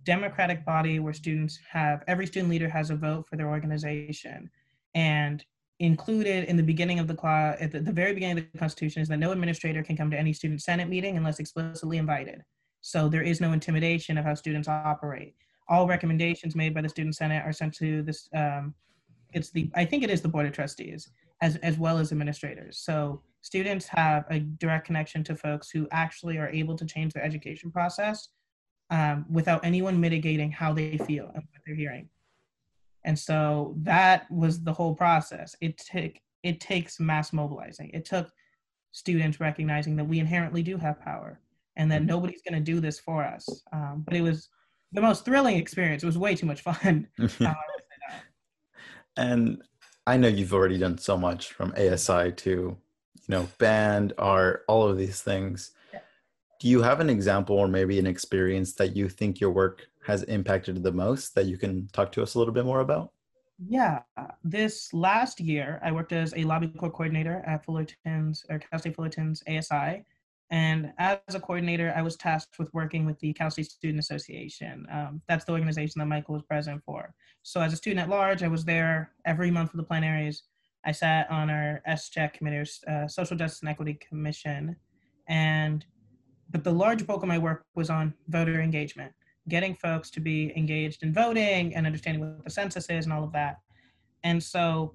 democratic 0.04 0.64
body 0.64 0.98
where 0.98 1.12
students 1.12 1.58
have, 1.70 2.02
every 2.08 2.26
student 2.26 2.50
leader 2.50 2.68
has 2.70 2.90
a 2.90 2.96
vote 2.96 3.26
for 3.28 3.36
their 3.36 3.50
organization. 3.50 4.50
And 4.94 5.44
included 5.78 6.44
in 6.44 6.56
the 6.56 6.62
beginning 6.62 6.98
of 6.98 7.06
the 7.06 7.14
clause, 7.14 7.56
at 7.60 7.70
the, 7.70 7.80
the 7.80 7.92
very 7.92 8.14
beginning 8.14 8.38
of 8.38 8.52
the 8.52 8.58
Constitution, 8.58 9.02
is 9.02 9.08
that 9.08 9.18
no 9.18 9.32
administrator 9.32 9.82
can 9.82 9.96
come 9.96 10.10
to 10.10 10.18
any 10.18 10.32
student 10.32 10.62
senate 10.62 10.88
meeting 10.88 11.18
unless 11.18 11.38
explicitly 11.38 11.98
invited. 11.98 12.42
So 12.80 13.08
there 13.08 13.22
is 13.22 13.40
no 13.40 13.52
intimidation 13.52 14.16
of 14.16 14.24
how 14.24 14.34
students 14.34 14.68
operate. 14.68 15.34
All 15.68 15.86
recommendations 15.86 16.54
made 16.54 16.74
by 16.74 16.80
the 16.80 16.88
student 16.88 17.14
senate 17.14 17.42
are 17.44 17.52
sent 17.52 17.74
to 17.74 18.02
this. 18.02 18.28
Um, 18.34 18.74
it's 19.32 19.50
the 19.50 19.70
I 19.74 19.84
think 19.84 20.02
it 20.02 20.10
is 20.10 20.20
the 20.20 20.28
board 20.28 20.46
of 20.46 20.52
trustees 20.52 21.10
as 21.44 21.56
as 21.56 21.78
well 21.78 21.98
as 21.98 22.10
administrators. 22.10 22.78
So 22.78 23.20
students 23.42 23.86
have 23.88 24.24
a 24.30 24.40
direct 24.40 24.86
connection 24.86 25.22
to 25.24 25.36
folks 25.36 25.68
who 25.68 25.86
actually 25.92 26.38
are 26.38 26.48
able 26.48 26.74
to 26.76 26.86
change 26.86 27.12
their 27.12 27.22
education 27.22 27.70
process 27.70 28.28
um, 28.90 29.26
without 29.30 29.62
anyone 29.62 30.00
mitigating 30.00 30.50
how 30.50 30.72
they 30.72 30.96
feel 30.96 31.26
and 31.34 31.44
what 31.50 31.60
they're 31.66 31.76
hearing. 31.76 32.08
And 33.04 33.18
so 33.18 33.74
that 33.82 34.30
was 34.30 34.62
the 34.62 34.72
whole 34.72 34.94
process. 34.94 35.54
It 35.60 35.76
took 35.76 36.12
it 36.42 36.60
takes 36.60 36.98
mass 36.98 37.32
mobilizing. 37.32 37.90
It 37.92 38.06
took 38.06 38.32
students 38.92 39.38
recognizing 39.38 39.96
that 39.96 40.04
we 40.04 40.18
inherently 40.20 40.62
do 40.62 40.78
have 40.78 40.98
power 41.00 41.40
and 41.76 41.90
that 41.90 42.00
mm-hmm. 42.00 42.14
nobody's 42.14 42.42
going 42.48 42.58
to 42.58 42.72
do 42.72 42.80
this 42.80 42.98
for 42.98 43.22
us. 43.22 43.46
Um, 43.72 44.02
but 44.06 44.14
it 44.14 44.22
was 44.22 44.48
the 44.92 45.02
most 45.02 45.24
thrilling 45.26 45.56
experience. 45.56 46.02
It 46.02 46.06
was 46.06 46.16
way 46.16 46.34
too 46.36 46.46
much 46.46 46.62
fun. 46.62 47.08
and 49.16 49.62
I 50.06 50.16
know 50.16 50.28
you've 50.28 50.52
already 50.52 50.78
done 50.78 50.98
so 50.98 51.16
much 51.16 51.52
from 51.52 51.72
ASI 51.72 52.32
to, 52.32 52.50
you 52.50 52.76
know, 53.28 53.48
band, 53.58 54.12
art, 54.18 54.64
all 54.68 54.88
of 54.88 54.98
these 54.98 55.22
things. 55.22 55.72
Yeah. 55.92 56.00
Do 56.60 56.68
you 56.68 56.82
have 56.82 57.00
an 57.00 57.08
example 57.08 57.56
or 57.56 57.68
maybe 57.68 57.98
an 57.98 58.06
experience 58.06 58.74
that 58.74 58.94
you 58.94 59.08
think 59.08 59.40
your 59.40 59.50
work 59.50 59.86
has 60.06 60.22
impacted 60.24 60.82
the 60.82 60.92
most 60.92 61.34
that 61.34 61.46
you 61.46 61.56
can 61.56 61.88
talk 61.92 62.12
to 62.12 62.22
us 62.22 62.34
a 62.34 62.38
little 62.38 62.52
bit 62.52 62.66
more 62.66 62.80
about? 62.80 63.12
Yeah, 63.66 64.00
this 64.42 64.92
last 64.92 65.40
year 65.40 65.80
I 65.82 65.92
worked 65.92 66.12
as 66.12 66.34
a 66.36 66.44
lobby 66.44 66.68
coordinator 66.68 67.42
at 67.46 67.64
Fullerton's 67.64 68.44
or 68.50 68.58
Cal 68.58 68.78
State 68.80 68.96
Fullerton's 68.96 69.42
ASI, 69.48 70.04
and 70.50 70.92
as 70.98 71.18
a 71.34 71.40
coordinator, 71.40 71.92
I 71.96 72.02
was 72.02 72.16
tasked 72.16 72.58
with 72.58 72.72
working 72.74 73.06
with 73.06 73.18
the 73.20 73.32
Cal 73.32 73.50
State 73.50 73.66
Student 73.66 73.98
Association. 73.98 74.86
Um, 74.92 75.22
that's 75.28 75.44
the 75.44 75.52
organization 75.52 75.98
that 75.98 76.06
Michael 76.06 76.34
was 76.34 76.42
president 76.42 76.82
for. 76.84 77.14
So 77.42 77.60
as 77.60 77.72
a 77.72 77.76
student 77.76 78.00
at 78.00 78.08
large, 78.08 78.42
I 78.42 78.48
was 78.48 78.64
there 78.64 79.12
every 79.24 79.50
month 79.50 79.70
for 79.70 79.78
the 79.78 79.84
plenaries. 79.84 80.42
I 80.84 80.92
sat 80.92 81.30
on 81.30 81.48
our 81.48 81.82
SJAC 81.88 82.34
committee, 82.34 82.70
uh, 82.86 83.08
Social 83.08 83.36
Justice 83.36 83.60
and 83.60 83.70
Equity 83.70 83.98
Commission, 84.06 84.76
and 85.28 85.84
but 86.50 86.62
the 86.62 86.72
large 86.72 87.06
bulk 87.06 87.22
of 87.22 87.28
my 87.28 87.38
work 87.38 87.64
was 87.74 87.90
on 87.90 88.14
voter 88.28 88.60
engagement 88.60 89.12
getting 89.48 89.74
folks 89.74 90.10
to 90.10 90.20
be 90.20 90.52
engaged 90.56 91.02
in 91.02 91.12
voting 91.12 91.74
and 91.74 91.86
understanding 91.86 92.20
what 92.20 92.44
the 92.44 92.50
census 92.50 92.88
is 92.88 93.04
and 93.04 93.12
all 93.12 93.24
of 93.24 93.32
that. 93.32 93.58
And 94.22 94.42
so 94.42 94.94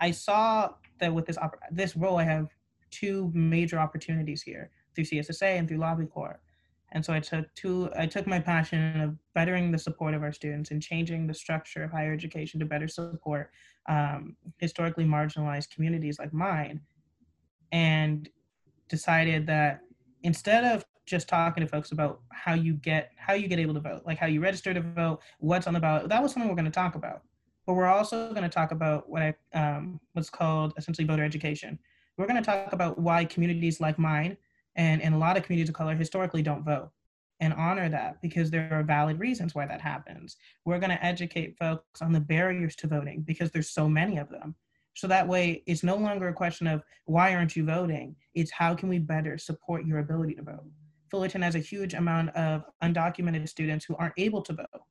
I 0.00 0.10
saw 0.10 0.74
that 1.00 1.14
with 1.14 1.26
this 1.26 1.38
this 1.70 1.96
role, 1.96 2.18
I 2.18 2.24
have 2.24 2.48
two 2.90 3.30
major 3.34 3.78
opportunities 3.78 4.42
here 4.42 4.70
through 4.94 5.04
CSSA 5.04 5.58
and 5.58 5.68
through 5.68 5.78
Lobby 5.78 6.06
Corps. 6.06 6.40
And 6.92 7.04
so 7.04 7.12
I 7.12 7.20
took 7.20 7.52
two, 7.54 7.90
I 7.98 8.06
took 8.06 8.26
my 8.26 8.38
passion 8.38 9.00
of 9.00 9.16
bettering 9.34 9.72
the 9.72 9.78
support 9.78 10.14
of 10.14 10.22
our 10.22 10.32
students 10.32 10.70
and 10.70 10.80
changing 10.80 11.26
the 11.26 11.34
structure 11.34 11.82
of 11.82 11.90
higher 11.90 12.12
education 12.12 12.60
to 12.60 12.66
better 12.66 12.88
support 12.88 13.50
um, 13.88 14.36
historically 14.58 15.04
marginalized 15.04 15.70
communities 15.70 16.18
like 16.18 16.32
mine, 16.32 16.80
and 17.72 18.28
decided 18.88 19.46
that 19.46 19.80
instead 20.22 20.64
of 20.64 20.84
just 21.06 21.28
talking 21.28 21.64
to 21.64 21.68
folks 21.68 21.92
about 21.92 22.20
how 22.32 22.54
you 22.54 22.74
get 22.74 23.12
how 23.16 23.32
you 23.32 23.48
get 23.48 23.58
able 23.58 23.74
to 23.74 23.80
vote, 23.80 24.02
like 24.04 24.18
how 24.18 24.26
you 24.26 24.40
register 24.40 24.74
to 24.74 24.80
vote, 24.80 25.20
what's 25.38 25.66
on 25.66 25.74
the 25.74 25.80
ballot. 25.80 26.08
That 26.08 26.22
was 26.22 26.32
something 26.32 26.48
we're 26.48 26.56
going 26.56 26.64
to 26.64 26.70
talk 26.70 26.94
about. 26.94 27.22
But 27.66 27.74
we're 27.74 27.86
also 27.86 28.30
going 28.30 28.42
to 28.42 28.48
talk 28.48 28.70
about 28.70 29.08
what 29.08 29.22
I 29.22 29.34
um, 29.54 30.00
what's 30.12 30.30
called 30.30 30.74
essentially 30.76 31.06
voter 31.06 31.24
education. 31.24 31.78
We're 32.16 32.26
going 32.26 32.42
to 32.42 32.46
talk 32.46 32.72
about 32.72 32.98
why 32.98 33.24
communities 33.24 33.80
like 33.80 33.98
mine 33.98 34.36
and, 34.74 35.02
and 35.02 35.14
a 35.14 35.18
lot 35.18 35.36
of 35.36 35.42
communities 35.42 35.68
of 35.68 35.74
color 35.74 35.94
historically 35.94 36.42
don't 36.42 36.64
vote 36.64 36.90
and 37.40 37.52
honor 37.52 37.88
that 37.90 38.20
because 38.22 38.50
there 38.50 38.68
are 38.72 38.82
valid 38.82 39.18
reasons 39.18 39.54
why 39.54 39.66
that 39.66 39.80
happens. 39.80 40.36
We're 40.64 40.78
going 40.78 40.90
to 40.90 41.04
educate 41.04 41.58
folks 41.58 42.00
on 42.00 42.12
the 42.12 42.20
barriers 42.20 42.74
to 42.76 42.86
voting 42.86 43.22
because 43.22 43.50
there's 43.50 43.70
so 43.70 43.88
many 43.88 44.16
of 44.16 44.30
them. 44.30 44.54
So 44.94 45.06
that 45.08 45.28
way, 45.28 45.62
it's 45.66 45.82
no 45.82 45.96
longer 45.96 46.28
a 46.28 46.32
question 46.32 46.66
of 46.66 46.82
why 47.04 47.34
aren't 47.34 47.54
you 47.54 47.64
voting? 47.66 48.16
It's 48.34 48.50
how 48.50 48.74
can 48.74 48.88
we 48.88 48.98
better 48.98 49.36
support 49.36 49.84
your 49.84 49.98
ability 49.98 50.34
to 50.36 50.42
vote? 50.42 50.64
Fullerton 51.10 51.42
has 51.42 51.54
a 51.54 51.60
huge 51.60 51.92
amount 51.92 52.30
of 52.30 52.64
undocumented 52.82 53.46
students 53.48 53.84
who 53.84 53.94
aren't 53.96 54.14
able 54.16 54.40
to 54.42 54.54
vote. 54.54 54.82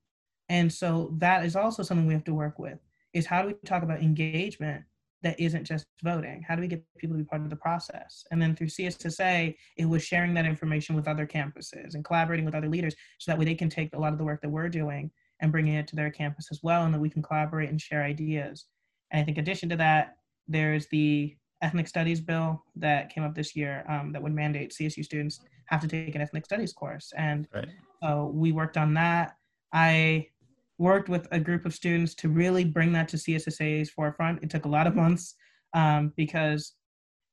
And 0.50 0.72
so 0.72 1.16
that 1.18 1.44
is 1.44 1.56
also 1.56 1.82
something 1.82 2.06
we 2.06 2.14
have 2.14 2.24
to 2.26 2.36
work 2.36 2.60
with 2.60 2.78
is 3.14 3.26
how 3.26 3.42
do 3.42 3.48
we 3.48 3.54
talk 3.66 3.82
about 3.82 4.02
engagement 4.02 4.84
that 5.24 5.40
isn't 5.40 5.64
just 5.64 5.86
voting? 6.04 6.44
How 6.48 6.56
do 6.56 6.62
we 6.62 6.68
get 6.68 6.84
people 6.98 7.16
to 7.16 7.24
be 7.24 7.28
part 7.28 7.42
of 7.42 7.50
the 7.50 7.56
process? 7.56 8.26
And 8.32 8.42
then 8.42 8.56
through 8.56 8.68
CSSA, 8.68 9.56
it 9.78 9.86
was 9.86 10.04
sharing 10.04 10.34
that 10.36 10.46
information 10.46 10.96
with 10.96 11.08
other 11.08 11.26
campuses 11.26 11.96
and 11.96 12.06
collaborating 12.06 12.46
with 12.46 12.56
other 12.56 12.70
leaders 12.70 12.96
so 13.20 13.32
that 13.32 13.40
way 13.40 13.46
they 13.46 13.56
can 13.56 13.70
take 13.70 13.94
a 13.94 14.00
lot 14.00 14.14
of 14.14 14.20
the 14.20 14.26
work 14.26 14.42
that 14.42 14.50
we're 14.50 14.70
doing 14.70 15.12
and 15.42 15.52
bringing 15.52 15.76
it 15.76 15.88
to 15.88 15.96
their 15.96 16.12
campus 16.12 16.48
as 16.52 16.62
well 16.64 16.84
and 16.84 16.94
that 16.94 17.00
we 17.00 17.10
can 17.10 17.22
collaborate 17.22 17.70
and 17.70 17.82
share 17.82 18.04
ideas. 18.04 18.66
And 19.12 19.22
I 19.22 19.26
think 19.26 19.38
addition 19.38 19.70
to 19.70 19.76
that, 19.78 20.18
there's 20.48 20.88
the 20.88 21.36
ethnic 21.62 21.88
studies 21.88 22.22
bill 22.22 22.64
that 22.76 23.10
came 23.10 23.24
up 23.24 23.34
this 23.34 23.56
year 23.56 23.84
um, 23.90 24.12
that 24.12 24.22
would 24.22 24.34
mandate 24.34 24.74
CSU 24.74 25.04
students 25.04 25.40
have 25.66 25.82
to 25.82 25.88
take 25.88 26.14
an 26.16 26.22
ethnic 26.22 26.46
studies 26.46 26.74
course. 26.74 27.12
And 27.18 27.48
right. 27.54 27.68
uh, 28.04 28.26
we 28.26 28.52
worked 28.52 28.78
on 28.78 28.94
that. 28.96 29.36
I 29.74 30.28
worked 30.78 31.10
with 31.10 31.28
a 31.32 31.40
group 31.40 31.66
of 31.66 31.74
students 31.74 32.14
to 32.16 32.30
really 32.30 32.66
bring 32.66 32.92
that 32.94 33.08
to 33.10 33.18
CSSA's 33.18 33.90
forefront. 33.90 34.44
It 34.44 34.50
took 34.50 34.66
a 34.66 34.70
lot 34.70 34.88
of 34.88 34.96
months 34.96 35.36
um, 35.74 36.12
because 36.16 36.74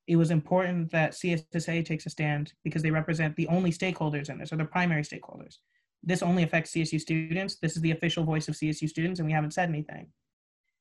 it 0.07 0.16
was 0.16 0.31
important 0.31 0.90
that 0.90 1.12
CSSA 1.12 1.85
takes 1.85 2.07
a 2.07 2.11
stand 2.11 2.52
because 2.64 2.83
they 2.83 2.90
represent 2.90 3.37
the 3.37 3.48
only 3.48 3.70
stakeholders 3.70 4.28
in 4.31 4.38
this, 4.38 4.52
or 4.52 4.57
the 4.57 4.64
primary 4.64 5.02
stakeholders. 5.02 5.59
This 6.02 6.22
only 6.22 6.42
affects 6.42 6.72
CSU 6.72 7.00
students. 7.00 7.57
This 7.57 7.76
is 7.76 7.83
the 7.83 7.92
official 7.92 8.24
voice 8.24 8.48
of 8.48 8.55
CSU 8.55 8.88
students, 8.88 9.20
and 9.20 9.26
we 9.26 9.33
haven't 9.33 9.52
said 9.52 9.68
anything. 9.68 10.09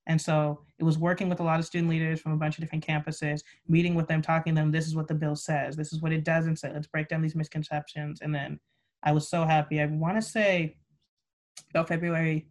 And 0.08 0.20
so 0.20 0.62
it 0.80 0.84
was 0.84 0.98
working 0.98 1.30
with 1.30 1.40
a 1.40 1.44
lot 1.44 1.60
of 1.60 1.66
student 1.66 1.90
leaders 1.90 2.20
from 2.20 2.32
a 2.32 2.38
bunch 2.38 2.58
of 2.58 2.62
different 2.62 2.86
campuses, 2.86 3.44
meeting 3.68 3.94
with 3.94 4.08
them, 4.08 4.22
talking 4.22 4.56
to 4.56 4.62
them, 4.62 4.72
this 4.72 4.88
is 4.88 4.96
what 4.96 5.08
the 5.08 5.14
bill 5.14 5.36
says, 5.36 5.76
this 5.76 5.94
is 5.94 6.02
what 6.02 6.12
it 6.12 6.24
doesn't 6.24 6.58
say, 6.58 6.72
let's 6.74 6.88
break 6.88 7.08
down 7.08 7.22
these 7.22 7.36
misconceptions. 7.36 8.22
And 8.22 8.34
then 8.34 8.60
I 9.04 9.12
was 9.12 9.30
so 9.30 9.46
happy. 9.46 9.80
I 9.80 9.86
want 9.86 10.18
to 10.18 10.22
say 10.22 10.78
about 11.70 11.88
February 11.88 12.48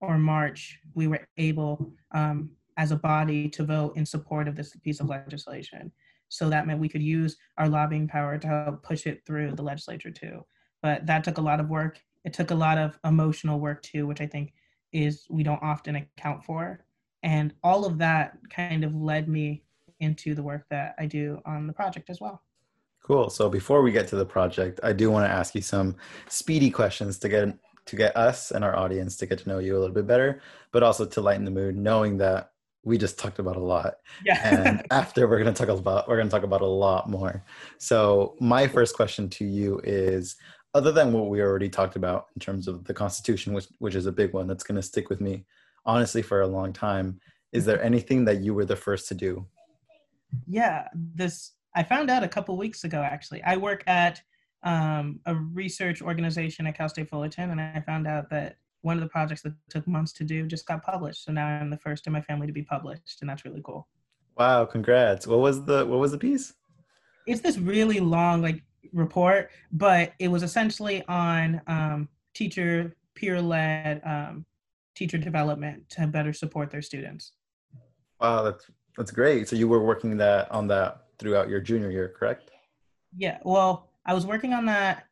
or 0.00 0.18
March, 0.18 0.78
we 0.94 1.06
were 1.06 1.26
able 1.36 1.92
um, 2.12 2.50
as 2.76 2.90
a 2.90 2.96
body 2.96 3.48
to 3.48 3.64
vote 3.64 3.96
in 3.96 4.04
support 4.04 4.48
of 4.48 4.56
this 4.56 4.74
piece 4.76 5.00
of 5.00 5.08
legislation. 5.08 5.92
So 6.28 6.48
that 6.50 6.66
meant 6.66 6.80
we 6.80 6.88
could 6.88 7.02
use 7.02 7.36
our 7.58 7.68
lobbying 7.68 8.08
power 8.08 8.38
to 8.38 8.46
help 8.46 8.82
push 8.82 9.06
it 9.06 9.22
through 9.26 9.52
the 9.52 9.62
legislature 9.62 10.10
too. 10.10 10.44
But 10.82 11.06
that 11.06 11.24
took 11.24 11.38
a 11.38 11.42
lot 11.42 11.60
of 11.60 11.68
work. 11.68 12.00
It 12.24 12.32
took 12.32 12.50
a 12.50 12.54
lot 12.54 12.78
of 12.78 12.98
emotional 13.04 13.60
work 13.60 13.82
too, 13.82 14.06
which 14.06 14.20
I 14.20 14.26
think 14.26 14.52
is 14.92 15.26
we 15.30 15.42
don't 15.42 15.62
often 15.62 15.96
account 15.96 16.44
for 16.44 16.84
and 17.24 17.54
all 17.64 17.86
of 17.86 17.98
that 17.98 18.36
kind 18.50 18.84
of 18.84 18.94
led 18.94 19.28
me 19.28 19.64
into 19.98 20.34
the 20.34 20.42
work 20.42 20.66
that 20.68 20.94
I 20.98 21.06
do 21.06 21.40
on 21.46 21.66
the 21.66 21.72
project 21.72 22.10
as 22.10 22.20
well. 22.20 22.42
Cool. 23.02 23.30
So 23.30 23.48
before 23.48 23.82
we 23.82 23.92
get 23.92 24.06
to 24.08 24.16
the 24.16 24.26
project, 24.26 24.78
I 24.82 24.92
do 24.92 25.10
want 25.10 25.26
to 25.26 25.32
ask 25.32 25.54
you 25.54 25.62
some 25.62 25.96
speedy 26.28 26.70
questions 26.70 27.18
to 27.20 27.28
get 27.28 27.56
to 27.86 27.96
get 27.96 28.16
us 28.16 28.50
and 28.50 28.64
our 28.64 28.76
audience 28.76 29.16
to 29.16 29.26
get 29.26 29.38
to 29.40 29.48
know 29.48 29.58
you 29.58 29.76
a 29.76 29.80
little 29.80 29.94
bit 29.94 30.06
better, 30.06 30.40
but 30.72 30.82
also 30.82 31.04
to 31.04 31.20
lighten 31.20 31.44
the 31.44 31.50
mood, 31.50 31.76
knowing 31.76 32.18
that 32.18 32.50
we 32.84 32.98
just 32.98 33.18
talked 33.18 33.38
about 33.38 33.56
a 33.56 33.60
lot. 33.60 33.96
Yeah. 34.24 34.40
and 34.42 34.86
after 34.90 35.26
we're 35.26 35.42
going 35.42 35.52
to 35.52 35.66
talk 35.66 35.74
about 35.76 36.08
we're 36.08 36.16
going 36.16 36.28
to 36.28 36.34
talk 36.34 36.44
about 36.44 36.60
a 36.60 36.66
lot 36.66 37.08
more. 37.08 37.44
So 37.78 38.36
my 38.40 38.66
first 38.66 38.94
question 38.94 39.28
to 39.30 39.44
you 39.44 39.80
is 39.84 40.36
other 40.74 40.92
than 40.92 41.12
what 41.12 41.28
we 41.28 41.40
already 41.40 41.68
talked 41.68 41.96
about 41.96 42.26
in 42.34 42.40
terms 42.40 42.68
of 42.68 42.84
the 42.84 42.94
constitution 42.94 43.52
which 43.52 43.68
which 43.78 43.94
is 43.94 44.06
a 44.06 44.12
big 44.12 44.32
one 44.32 44.46
that's 44.46 44.64
going 44.64 44.76
to 44.76 44.82
stick 44.82 45.08
with 45.08 45.20
me 45.20 45.44
honestly 45.86 46.22
for 46.22 46.42
a 46.42 46.46
long 46.46 46.72
time. 46.72 47.20
Is 47.52 47.64
there 47.64 47.82
anything 47.90 48.24
that 48.26 48.40
you 48.40 48.54
were 48.54 48.64
the 48.64 48.76
first 48.76 49.08
to 49.08 49.14
do? 49.14 49.46
Yeah, 50.46 50.88
this 50.94 51.52
I 51.74 51.82
found 51.82 52.10
out 52.10 52.22
a 52.22 52.28
couple 52.28 52.56
weeks 52.56 52.84
ago 52.84 53.02
actually. 53.02 53.42
I 53.42 53.56
work 53.56 53.82
at 53.86 54.22
um, 54.64 55.20
a 55.26 55.34
research 55.34 56.02
organization 56.02 56.66
at 56.66 56.76
Cal 56.76 56.88
State 56.88 57.08
Fullerton, 57.08 57.50
and 57.50 57.60
I 57.60 57.82
found 57.86 58.06
out 58.06 58.30
that 58.30 58.56
one 58.80 58.96
of 58.96 59.02
the 59.02 59.08
projects 59.08 59.42
that 59.42 59.54
took 59.70 59.86
months 59.86 60.12
to 60.14 60.24
do 60.24 60.46
just 60.46 60.66
got 60.66 60.82
published. 60.82 61.24
So 61.24 61.32
now 61.32 61.46
I'm 61.46 61.70
the 61.70 61.78
first 61.78 62.06
in 62.06 62.12
my 62.12 62.20
family 62.20 62.46
to 62.46 62.52
be 62.52 62.62
published, 62.62 63.18
and 63.20 63.30
that's 63.30 63.44
really 63.44 63.62
cool. 63.64 63.88
Wow! 64.36 64.64
Congrats. 64.64 65.26
What 65.26 65.38
was 65.38 65.64
the 65.64 65.86
What 65.86 66.00
was 66.00 66.12
the 66.12 66.18
piece? 66.18 66.54
It's 67.26 67.40
this 67.40 67.58
really 67.58 68.00
long 68.00 68.42
like 68.42 68.62
report, 68.92 69.50
but 69.72 70.12
it 70.18 70.28
was 70.28 70.42
essentially 70.42 71.04
on 71.08 71.60
um, 71.66 72.08
teacher 72.34 72.94
peer 73.14 73.40
led 73.40 74.02
um, 74.04 74.44
teacher 74.94 75.18
development 75.18 75.88
to 75.90 76.06
better 76.06 76.32
support 76.32 76.70
their 76.70 76.82
students. 76.82 77.32
Wow, 78.20 78.42
that's 78.42 78.66
that's 78.96 79.10
great. 79.10 79.48
So 79.48 79.56
you 79.56 79.68
were 79.68 79.82
working 79.82 80.16
that 80.18 80.50
on 80.50 80.66
that 80.68 81.04
throughout 81.18 81.48
your 81.48 81.60
junior 81.60 81.90
year, 81.90 82.14
correct? 82.16 82.50
Yeah. 83.16 83.38
Well, 83.44 83.90
I 84.06 84.14
was 84.14 84.26
working 84.26 84.52
on 84.52 84.66
that 84.66 85.06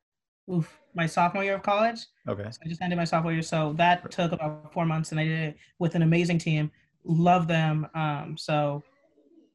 oof, 0.50 0.80
my 0.94 1.06
sophomore 1.06 1.44
year 1.44 1.54
of 1.54 1.62
college. 1.62 2.06
Okay. 2.28 2.44
So 2.50 2.58
I 2.64 2.68
just 2.68 2.82
ended 2.82 2.98
my 2.98 3.04
sophomore 3.04 3.32
year. 3.32 3.42
So 3.42 3.74
that 3.78 4.10
took 4.10 4.32
about 4.32 4.72
four 4.72 4.84
months 4.84 5.10
and 5.10 5.20
I 5.20 5.24
did 5.24 5.38
it 5.40 5.56
with 5.78 5.94
an 5.94 6.02
amazing 6.02 6.38
team. 6.38 6.70
Love 7.04 7.48
them. 7.48 7.86
Um, 7.94 8.36
so 8.38 8.82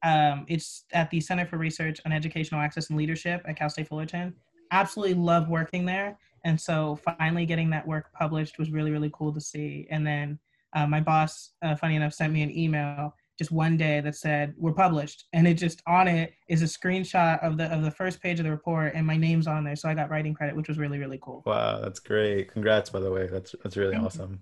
um, 0.04 0.46
it's 0.48 0.86
at 0.94 1.10
the 1.10 1.20
Center 1.20 1.46
for 1.46 1.58
Research 1.58 2.00
on 2.06 2.12
Educational 2.12 2.62
Access 2.62 2.90
and 2.90 2.98
Leadership 2.98 3.42
at 3.46 3.58
Cal 3.58 3.70
State 3.70 3.88
Fullerton. 3.88 4.34
Absolutely 4.72 5.16
love 5.16 5.50
working 5.50 5.86
there. 5.86 6.18
And 6.44 6.60
so 6.60 7.00
finally 7.18 7.46
getting 7.46 7.70
that 7.72 7.88
work 7.88 8.12
published 8.14 8.58
was 8.58 8.72
really, 8.72 8.92
really 8.92 9.12
cool 9.14 9.34
to 9.34 9.42
see. 9.42 9.88
And 9.90 10.06
then 10.06 10.40
uh, 10.74 10.88
my 10.88 11.02
boss, 11.02 11.52
uh, 11.62 11.76
funny 11.76 11.96
enough, 11.96 12.14
sent 12.14 12.34
me 12.34 12.42
an 12.42 12.56
email 12.56 13.14
just 13.38 13.52
one 13.52 13.78
day 13.78 14.02
that 14.02 14.16
said 14.16 14.54
we're 14.58 14.74
published. 14.74 15.26
And 15.34 15.48
it 15.48 15.56
just 15.56 15.82
on 15.88 16.08
it 16.08 16.34
is 16.48 16.62
a 16.62 16.66
screenshot 16.66 17.44
of 17.44 17.58
the 17.58 17.66
of 17.66 17.84
the 17.84 17.92
first 17.92 18.22
page 18.22 18.40
of 18.40 18.46
the 18.46 18.52
report 18.52 18.94
and 18.96 19.06
my 19.06 19.18
name's 19.18 19.48
on 19.48 19.64
there. 19.64 19.76
So 19.76 19.90
i 19.90 19.94
got 19.94 20.10
writing 20.10 20.34
credit 20.34 20.56
which 20.56 20.68
was 20.68 20.78
really 20.78 21.00
really 21.00 21.20
cool. 21.22 21.44
Wow 21.46 21.82
that's 21.82 22.00
great. 22.00 22.52
Congrats 22.52 22.90
by 22.90 23.00
the 23.00 23.12
way. 23.12 23.28
That's 23.28 23.56
that's 23.64 23.78
really 23.78 23.94
Thank 23.94 24.06
awesome. 24.06 24.42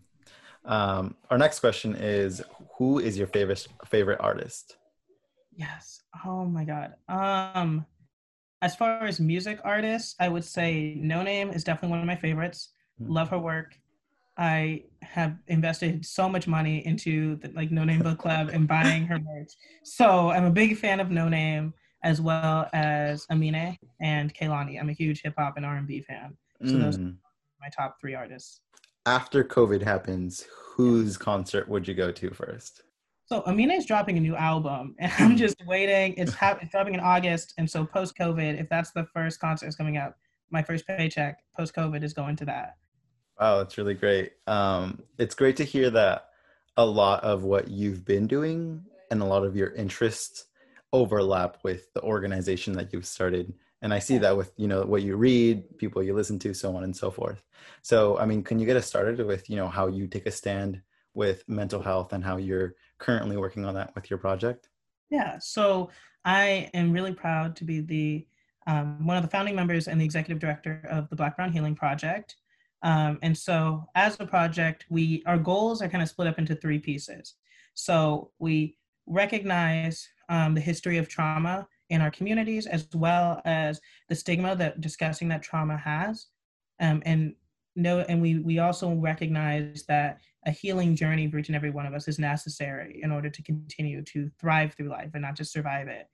Um, 0.63 1.15
our 1.29 1.37
next 1.37 1.59
question 1.59 1.95
is 1.95 2.41
who 2.77 2.99
is 2.99 3.17
your 3.17 3.27
favorite 3.27 3.67
favorite 3.85 4.19
artist? 4.21 4.77
Yes. 5.55 6.01
Oh 6.25 6.45
my 6.45 6.63
god. 6.63 6.93
Um 7.07 7.85
as 8.61 8.75
far 8.75 9.05
as 9.05 9.19
music 9.19 9.59
artists 9.65 10.15
i 10.19 10.29
would 10.29 10.43
say 10.43 10.97
Noname 10.97 11.53
is 11.53 11.63
definitely 11.63 11.89
one 11.89 11.99
of 11.99 12.05
my 12.05 12.15
favorites. 12.15 12.69
Mm-hmm. 13.01 13.11
love 13.11 13.29
her 13.29 13.39
work 13.39 13.77
I 14.37 14.83
have 15.01 15.37
invested 15.47 16.05
so 16.05 16.27
much 16.27 16.47
money 16.47 16.85
into 16.85 17.37
the, 17.37 17.49
like 17.49 17.69
Noname 17.69 18.03
Book 18.03 18.19
Club 18.19 18.49
and 18.49 18.67
buying 18.67 19.05
her 19.05 19.19
merch. 19.19 19.51
So 19.83 20.29
I'm 20.29 20.45
a 20.45 20.51
big 20.51 20.77
fan 20.77 20.99
of 20.99 21.07
Noname 21.07 21.73
as 22.03 22.21
well 22.21 22.69
as 22.73 23.25
Amine 23.29 23.77
and 24.01 24.33
Kehlani. 24.33 24.79
I'm 24.79 24.89
a 24.89 24.93
huge 24.93 25.21
hip 25.23 25.35
hop 25.37 25.57
and 25.57 25.65
R&B 25.65 26.01
fan. 26.01 26.35
So 26.63 26.73
mm. 26.73 26.81
those 26.81 26.97
are 26.97 27.13
my 27.61 27.69
top 27.75 27.97
three 27.99 28.13
artists. 28.13 28.61
After 29.05 29.43
COVID 29.43 29.81
happens, 29.81 30.45
whose 30.75 31.17
concert 31.17 31.69
would 31.69 31.87
you 31.87 31.93
go 31.93 32.11
to 32.11 32.31
first? 32.31 32.83
So 33.27 33.41
Amine 33.47 33.71
is 33.71 33.85
dropping 33.85 34.17
a 34.17 34.21
new 34.21 34.35
album, 34.35 34.95
and 34.99 35.11
I'm 35.17 35.35
just 35.35 35.55
waiting. 35.65 36.13
It's, 36.15 36.33
ha- 36.33 36.57
it's 36.61 36.71
dropping 36.71 36.93
in 36.93 36.99
August, 36.99 37.53
and 37.57 37.69
so 37.69 37.85
post 37.85 38.15
COVID, 38.17 38.59
if 38.59 38.69
that's 38.69 38.91
the 38.91 39.07
first 39.13 39.39
concert 39.39 39.67
is 39.67 39.75
coming 39.75 39.97
up, 39.97 40.15
my 40.51 40.61
first 40.61 40.85
paycheck 40.85 41.39
post 41.57 41.73
COVID 41.75 42.03
is 42.03 42.13
going 42.13 42.35
to 42.37 42.45
that. 42.45 42.75
Wow, 43.39 43.57
that's 43.57 43.77
really 43.77 43.93
great. 43.93 44.33
Um, 44.47 45.03
it's 45.17 45.35
great 45.35 45.57
to 45.57 45.63
hear 45.63 45.89
that 45.89 46.29
a 46.77 46.85
lot 46.85 47.23
of 47.23 47.43
what 47.43 47.69
you've 47.69 48.05
been 48.05 48.27
doing 48.27 48.83
and 49.11 49.21
a 49.21 49.25
lot 49.25 49.45
of 49.45 49.55
your 49.55 49.71
interests 49.73 50.45
overlap 50.93 51.57
with 51.63 51.93
the 51.93 52.01
organization 52.01 52.73
that 52.73 52.93
you've 52.93 53.05
started. 53.05 53.53
And 53.81 53.93
I 53.93 53.99
see 53.99 54.17
that 54.19 54.37
with 54.37 54.51
you 54.57 54.67
know 54.67 54.83
what 54.83 55.03
you 55.03 55.15
read, 55.15 55.77
people 55.77 56.01
you 56.01 56.13
listen 56.13 56.39
to, 56.39 56.53
so 56.53 56.75
on 56.75 56.83
and 56.83 56.95
so 56.95 57.11
forth. 57.11 57.43
So, 57.81 58.17
I 58.17 58.25
mean, 58.25 58.41
can 58.41 58.57
you 58.57 58.65
get 58.65 58.77
us 58.77 58.87
started 58.87 59.23
with 59.25 59.49
you 59.49 59.57
know 59.57 59.67
how 59.67 59.87
you 59.87 60.07
take 60.07 60.25
a 60.25 60.31
stand 60.31 60.81
with 61.13 61.47
mental 61.47 61.81
health 61.81 62.13
and 62.13 62.23
how 62.23 62.37
you're 62.37 62.75
currently 62.97 63.37
working 63.37 63.65
on 63.65 63.75
that 63.75 63.93
with 63.95 64.09
your 64.09 64.17
project? 64.17 64.69
Yeah. 65.09 65.37
So 65.39 65.89
I 66.23 66.69
am 66.73 66.91
really 66.91 67.13
proud 67.13 67.55
to 67.57 67.63
be 67.63 67.81
the 67.81 68.27
um, 68.67 69.05
one 69.05 69.17
of 69.17 69.23
the 69.23 69.29
founding 69.29 69.55
members 69.55 69.87
and 69.87 70.01
the 70.01 70.05
executive 70.05 70.39
director 70.39 70.81
of 70.89 71.09
the 71.09 71.15
Black 71.15 71.35
Brown 71.35 71.51
Healing 71.51 71.75
Project. 71.75 72.37
Um, 72.85 73.17
and 73.23 73.35
so 73.35 73.83
as 73.95 74.15
a 74.19 74.27
project, 74.27 74.85
we 74.89 75.23
our 75.25 75.39
goals 75.39 75.81
are 75.81 75.89
kind 75.89 76.03
of 76.03 76.07
split 76.07 76.27
up 76.27 76.37
into 76.37 76.55
three 76.55 76.77
pieces. 76.77 77.33
So 77.73 78.31
we 78.37 78.77
recognize 79.07 80.07
um, 80.29 80.53
the 80.53 80.61
history 80.61 80.97
of 80.97 81.09
trauma 81.09 81.67
in 81.89 81.99
our 82.01 82.11
communities 82.11 82.67
as 82.67 82.87
well 82.93 83.41
as 83.43 83.81
the 84.07 84.15
stigma 84.15 84.55
that 84.55 84.81
discussing 84.81 85.27
that 85.29 85.41
trauma 85.41 85.75
has. 85.77 86.27
Um, 86.79 87.01
and 87.05 87.33
no, 87.75 87.99
and 88.01 88.21
we 88.21 88.37
we 88.37 88.59
also 88.59 88.93
recognize 88.93 89.83
that 89.87 90.19
a 90.45 90.51
healing 90.51 90.95
journey 90.95 91.29
for 91.29 91.39
each 91.39 91.49
and 91.49 91.55
every 91.55 91.71
one 91.71 91.87
of 91.87 91.95
us 91.95 92.07
is 92.07 92.19
necessary 92.19 92.99
in 93.01 93.11
order 93.11 93.31
to 93.31 93.41
continue 93.41 94.03
to 94.03 94.29
thrive 94.39 94.75
through 94.75 94.89
life 94.89 95.09
and 95.15 95.23
not 95.23 95.35
just 95.35 95.51
survive 95.51 95.87
it. 95.87 96.07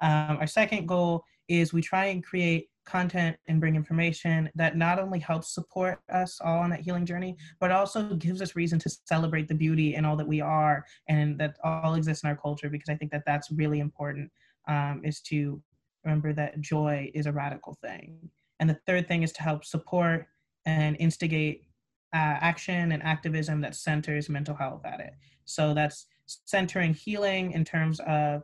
Um, 0.00 0.38
our 0.38 0.48
second 0.48 0.86
goal 0.88 1.24
is 1.46 1.72
we 1.72 1.82
try 1.82 2.06
and 2.06 2.24
create 2.24 2.68
content 2.86 3.36
and 3.48 3.60
bring 3.60 3.76
information 3.76 4.48
that 4.54 4.76
not 4.76 4.98
only 4.98 5.18
helps 5.18 5.52
support 5.52 6.00
us 6.10 6.40
all 6.40 6.60
on 6.60 6.70
that 6.70 6.80
healing 6.80 7.04
journey, 7.04 7.36
but 7.60 7.70
also 7.70 8.14
gives 8.14 8.40
us 8.40 8.56
reason 8.56 8.78
to 8.78 8.90
celebrate 9.04 9.48
the 9.48 9.54
beauty 9.54 9.96
and 9.96 10.06
all 10.06 10.16
that 10.16 10.26
we 10.26 10.40
are 10.40 10.84
and 11.08 11.38
that 11.38 11.56
all 11.64 11.94
exists 11.94 12.24
in 12.24 12.30
our 12.30 12.36
culture. 12.36 12.70
Because 12.70 12.88
I 12.88 12.94
think 12.94 13.10
that 13.10 13.24
that's 13.26 13.50
really 13.50 13.80
important 13.80 14.30
um, 14.68 15.02
is 15.04 15.20
to 15.22 15.60
remember 16.04 16.32
that 16.32 16.60
joy 16.60 17.10
is 17.14 17.26
a 17.26 17.32
radical 17.32 17.76
thing. 17.82 18.30
And 18.60 18.70
the 18.70 18.78
third 18.86 19.08
thing 19.08 19.22
is 19.22 19.32
to 19.32 19.42
help 19.42 19.64
support 19.64 20.26
and 20.64 20.96
instigate 20.98 21.64
uh, 22.14 22.38
action 22.40 22.92
and 22.92 23.02
activism 23.02 23.60
that 23.60 23.74
centers 23.74 24.28
mental 24.28 24.54
health 24.54 24.86
at 24.86 25.00
it. 25.00 25.14
So 25.44 25.74
that's 25.74 26.06
centering 26.24 26.94
healing 26.94 27.52
in 27.52 27.64
terms 27.64 28.00
of 28.00 28.42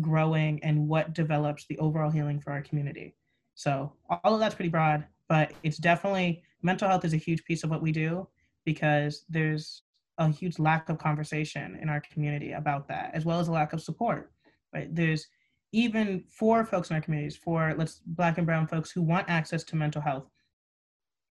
growing 0.00 0.62
and 0.64 0.88
what 0.88 1.12
develops 1.12 1.66
the 1.66 1.78
overall 1.78 2.10
healing 2.10 2.40
for 2.40 2.52
our 2.52 2.62
community. 2.62 3.14
So 3.54 3.92
all 4.08 4.34
of 4.34 4.40
that's 4.40 4.54
pretty 4.54 4.70
broad, 4.70 5.06
but 5.28 5.52
it's 5.62 5.76
definitely 5.76 6.42
mental 6.62 6.88
health 6.88 7.04
is 7.04 7.14
a 7.14 7.18
huge 7.18 7.44
piece 7.44 7.64
of 7.64 7.70
what 7.70 7.82
we 7.82 7.92
do 7.92 8.28
because 8.64 9.24
there's 9.28 9.82
a 10.18 10.28
huge 10.30 10.58
lack 10.58 10.88
of 10.88 10.98
conversation 10.98 11.78
in 11.80 11.88
our 11.88 12.00
community 12.00 12.52
about 12.52 12.88
that, 12.88 13.10
as 13.14 13.24
well 13.24 13.40
as 13.40 13.48
a 13.48 13.52
lack 13.52 13.72
of 13.72 13.82
support. 13.82 14.32
Right? 14.72 14.92
There's 14.94 15.26
even 15.72 16.24
for 16.28 16.64
folks 16.64 16.90
in 16.90 16.96
our 16.96 17.02
communities, 17.02 17.36
for 17.36 17.74
let's 17.76 18.00
black 18.06 18.38
and 18.38 18.46
brown 18.46 18.66
folks 18.66 18.90
who 18.90 19.02
want 19.02 19.28
access 19.28 19.64
to 19.64 19.76
mental 19.76 20.00
health 20.00 20.28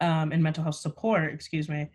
um, 0.01 0.31
and 0.31 0.43
mental 0.43 0.63
health 0.63 0.75
support, 0.75 1.33
excuse 1.33 1.69
me, 1.69 1.89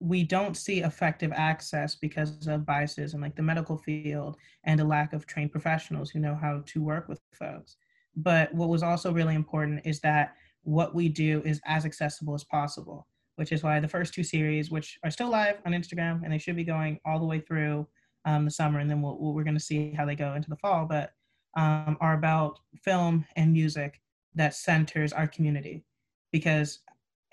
we 0.00 0.24
don't 0.24 0.56
see 0.56 0.80
effective 0.80 1.30
access 1.34 1.94
because 1.94 2.46
of 2.48 2.66
biases 2.66 3.14
in 3.14 3.20
like 3.20 3.36
the 3.36 3.42
medical 3.42 3.76
field 3.76 4.36
and 4.64 4.80
a 4.80 4.84
lack 4.84 5.12
of 5.12 5.26
trained 5.26 5.52
professionals 5.52 6.10
who 6.10 6.18
know 6.18 6.34
how 6.34 6.62
to 6.66 6.82
work 6.82 7.06
with 7.08 7.20
folks. 7.32 7.76
But 8.16 8.52
what 8.54 8.68
was 8.68 8.82
also 8.82 9.12
really 9.12 9.34
important 9.34 9.82
is 9.84 10.00
that 10.00 10.34
what 10.62 10.94
we 10.94 11.08
do 11.08 11.42
is 11.44 11.60
as 11.64 11.84
accessible 11.84 12.34
as 12.34 12.44
possible, 12.44 13.06
which 13.36 13.52
is 13.52 13.62
why 13.62 13.80
the 13.80 13.88
first 13.88 14.14
two 14.14 14.22
series, 14.22 14.70
which 14.70 14.98
are 15.04 15.10
still 15.10 15.30
live 15.30 15.56
on 15.66 15.72
Instagram 15.72 16.22
and 16.22 16.32
they 16.32 16.38
should 16.38 16.56
be 16.56 16.64
going 16.64 17.00
all 17.04 17.18
the 17.18 17.26
way 17.26 17.40
through 17.40 17.86
um, 18.24 18.44
the 18.44 18.50
summer, 18.50 18.78
and 18.78 18.88
then 18.88 19.02
we'll, 19.02 19.16
we're 19.16 19.42
going 19.42 19.56
to 19.56 19.60
see 19.60 19.92
how 19.92 20.04
they 20.04 20.14
go 20.14 20.34
into 20.34 20.48
the 20.48 20.56
fall, 20.56 20.86
but 20.86 21.12
um, 21.56 21.96
are 22.00 22.14
about 22.14 22.60
film 22.80 23.24
and 23.34 23.52
music 23.52 24.00
that 24.34 24.54
centers 24.54 25.12
our 25.12 25.26
community. 25.26 25.84
Because 26.30 26.80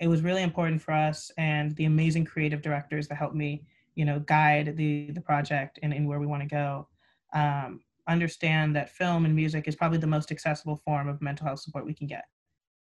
it 0.00 0.08
was 0.08 0.22
really 0.22 0.42
important 0.42 0.82
for 0.82 0.92
us 0.92 1.30
and 1.38 1.76
the 1.76 1.84
amazing 1.84 2.24
creative 2.24 2.62
directors 2.62 3.06
that 3.08 3.16
helped 3.16 3.34
me 3.34 3.62
you 3.94 4.04
know 4.04 4.20
guide 4.20 4.76
the 4.76 5.10
the 5.10 5.20
project 5.20 5.78
and, 5.82 5.92
and 5.92 6.08
where 6.08 6.18
we 6.18 6.26
want 6.26 6.42
to 6.42 6.48
go. 6.48 6.88
Um, 7.32 7.80
understand 8.10 8.74
that 8.76 8.90
film 8.90 9.24
and 9.24 9.34
music 9.34 9.68
is 9.68 9.76
probably 9.76 9.98
the 9.98 10.06
most 10.06 10.30
accessible 10.32 10.76
form 10.84 11.08
of 11.08 11.22
mental 11.22 11.46
health 11.46 11.60
support 11.60 11.86
we 11.86 11.94
can 11.94 12.06
get. 12.06 12.24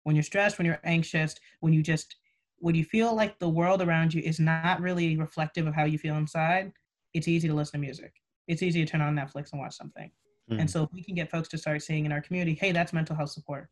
When 0.04 0.16
you're 0.16 0.24
stressed, 0.24 0.58
when 0.58 0.66
you're 0.66 0.82
anxious, 0.84 1.36
when 1.60 1.74
you 1.74 1.84
just 1.84 2.16
when 2.58 2.76
you 2.76 2.84
feel 2.84 3.16
like 3.16 3.40
the 3.40 3.50
world 3.50 3.82
around 3.82 4.14
you 4.14 4.22
is 4.22 4.40
not 4.40 4.82
really 4.82 5.18
reflective 5.18 5.66
of 5.66 5.74
how 5.74 5.84
you 5.84 5.98
feel 5.98 6.16
inside, 6.16 6.72
it's 7.14 7.28
easy 7.28 7.48
to 7.48 7.54
listen 7.54 7.80
to 7.80 7.86
music. 7.86 8.14
It's 8.48 8.62
easy 8.62 8.84
to 8.86 8.92
turn 8.92 9.02
on 9.02 9.16
Netflix 9.16 9.52
and 9.52 9.60
watch 9.60 9.76
something. 9.76 10.12
Mm. 10.50 10.62
And 10.62 10.70
so 10.70 10.84
if 10.84 10.90
we 10.94 11.04
can 11.04 11.16
get 11.16 11.32
folks 11.32 11.50
to 11.50 11.58
start 11.58 11.82
seeing 11.82 12.06
in 12.06 12.12
our 12.12 12.22
community, 12.22 12.54
hey, 12.54 12.72
that's 12.72 12.94
mental 12.94 13.16
health 13.16 13.32
support. 13.32 13.70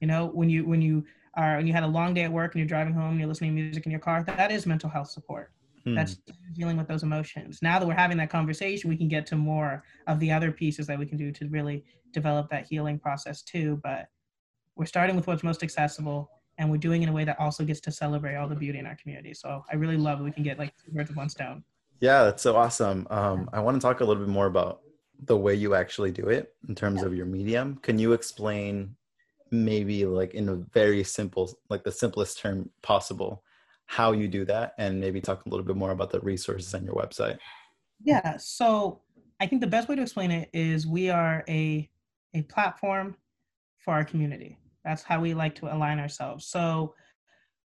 You 0.00 0.06
know, 0.06 0.26
when 0.26 0.48
you 0.50 0.66
when 0.66 0.82
you 0.82 1.04
are 1.34 1.56
when 1.56 1.66
you 1.66 1.72
had 1.72 1.82
a 1.82 1.88
long 1.88 2.14
day 2.14 2.24
at 2.24 2.32
work 2.32 2.54
and 2.54 2.60
you're 2.60 2.68
driving 2.68 2.94
home 2.94 3.10
and 3.10 3.18
you're 3.18 3.28
listening 3.28 3.54
to 3.54 3.62
music 3.62 3.84
in 3.86 3.90
your 3.90 4.00
car, 4.00 4.22
that 4.24 4.50
is 4.50 4.66
mental 4.66 4.90
health 4.90 5.10
support. 5.10 5.52
Hmm. 5.84 5.94
That's 5.94 6.16
dealing 6.54 6.76
with 6.76 6.88
those 6.88 7.02
emotions. 7.02 7.60
Now 7.60 7.78
that 7.78 7.86
we're 7.86 7.94
having 7.94 8.16
that 8.18 8.30
conversation, 8.30 8.88
we 8.88 8.96
can 8.96 9.08
get 9.08 9.26
to 9.26 9.36
more 9.36 9.82
of 10.06 10.18
the 10.18 10.32
other 10.32 10.50
pieces 10.50 10.86
that 10.86 10.98
we 10.98 11.06
can 11.06 11.18
do 11.18 11.30
to 11.32 11.48
really 11.48 11.84
develop 12.12 12.48
that 12.50 12.66
healing 12.66 12.98
process 12.98 13.42
too. 13.42 13.80
But 13.82 14.08
we're 14.76 14.86
starting 14.86 15.14
with 15.14 15.26
what's 15.26 15.42
most 15.42 15.62
accessible 15.62 16.30
and 16.58 16.70
we're 16.70 16.78
doing 16.78 17.02
it 17.02 17.04
in 17.04 17.08
a 17.10 17.12
way 17.12 17.24
that 17.24 17.38
also 17.38 17.64
gets 17.64 17.80
to 17.80 17.90
celebrate 17.90 18.36
all 18.36 18.48
the 18.48 18.54
beauty 18.54 18.78
in 18.78 18.86
our 18.86 18.96
community. 18.96 19.34
So 19.34 19.64
I 19.70 19.76
really 19.76 19.96
love 19.96 20.18
that 20.18 20.24
we 20.24 20.30
can 20.30 20.42
get 20.42 20.58
like 20.58 20.72
two 20.84 20.92
birds 20.92 21.10
with 21.10 21.16
one 21.16 21.28
stone. 21.28 21.64
Yeah, 22.00 22.24
that's 22.24 22.42
so 22.42 22.56
awesome. 22.56 23.06
Um, 23.10 23.48
I 23.52 23.60
want 23.60 23.76
to 23.76 23.80
talk 23.80 24.00
a 24.00 24.04
little 24.04 24.22
bit 24.24 24.30
more 24.30 24.46
about 24.46 24.80
the 25.24 25.36
way 25.36 25.54
you 25.54 25.74
actually 25.74 26.10
do 26.10 26.28
it 26.28 26.54
in 26.68 26.74
terms 26.74 27.00
yeah. 27.00 27.06
of 27.06 27.14
your 27.14 27.26
medium. 27.26 27.76
Can 27.82 27.98
you 27.98 28.12
explain 28.12 28.96
maybe 29.50 30.04
like 30.04 30.34
in 30.34 30.48
a 30.48 30.56
very 30.56 31.04
simple, 31.04 31.56
like 31.70 31.84
the 31.84 31.92
simplest 31.92 32.38
term 32.38 32.70
possible, 32.82 33.43
how 33.86 34.12
you 34.12 34.28
do 34.28 34.44
that 34.44 34.74
and 34.78 35.00
maybe 35.00 35.20
talk 35.20 35.44
a 35.44 35.48
little 35.48 35.64
bit 35.64 35.76
more 35.76 35.90
about 35.90 36.10
the 36.10 36.20
resources 36.20 36.74
on 36.74 36.84
your 36.84 36.94
website. 36.94 37.38
Yeah, 38.02 38.36
so 38.38 39.00
I 39.40 39.46
think 39.46 39.60
the 39.60 39.66
best 39.66 39.88
way 39.88 39.96
to 39.96 40.02
explain 40.02 40.30
it 40.30 40.50
is 40.52 40.86
we 40.86 41.10
are 41.10 41.44
a 41.48 41.88
a 42.34 42.42
platform 42.42 43.16
for 43.78 43.94
our 43.94 44.04
community. 44.04 44.58
That's 44.84 45.02
how 45.02 45.20
we 45.20 45.34
like 45.34 45.54
to 45.56 45.72
align 45.72 46.00
ourselves. 46.00 46.46
So 46.46 46.94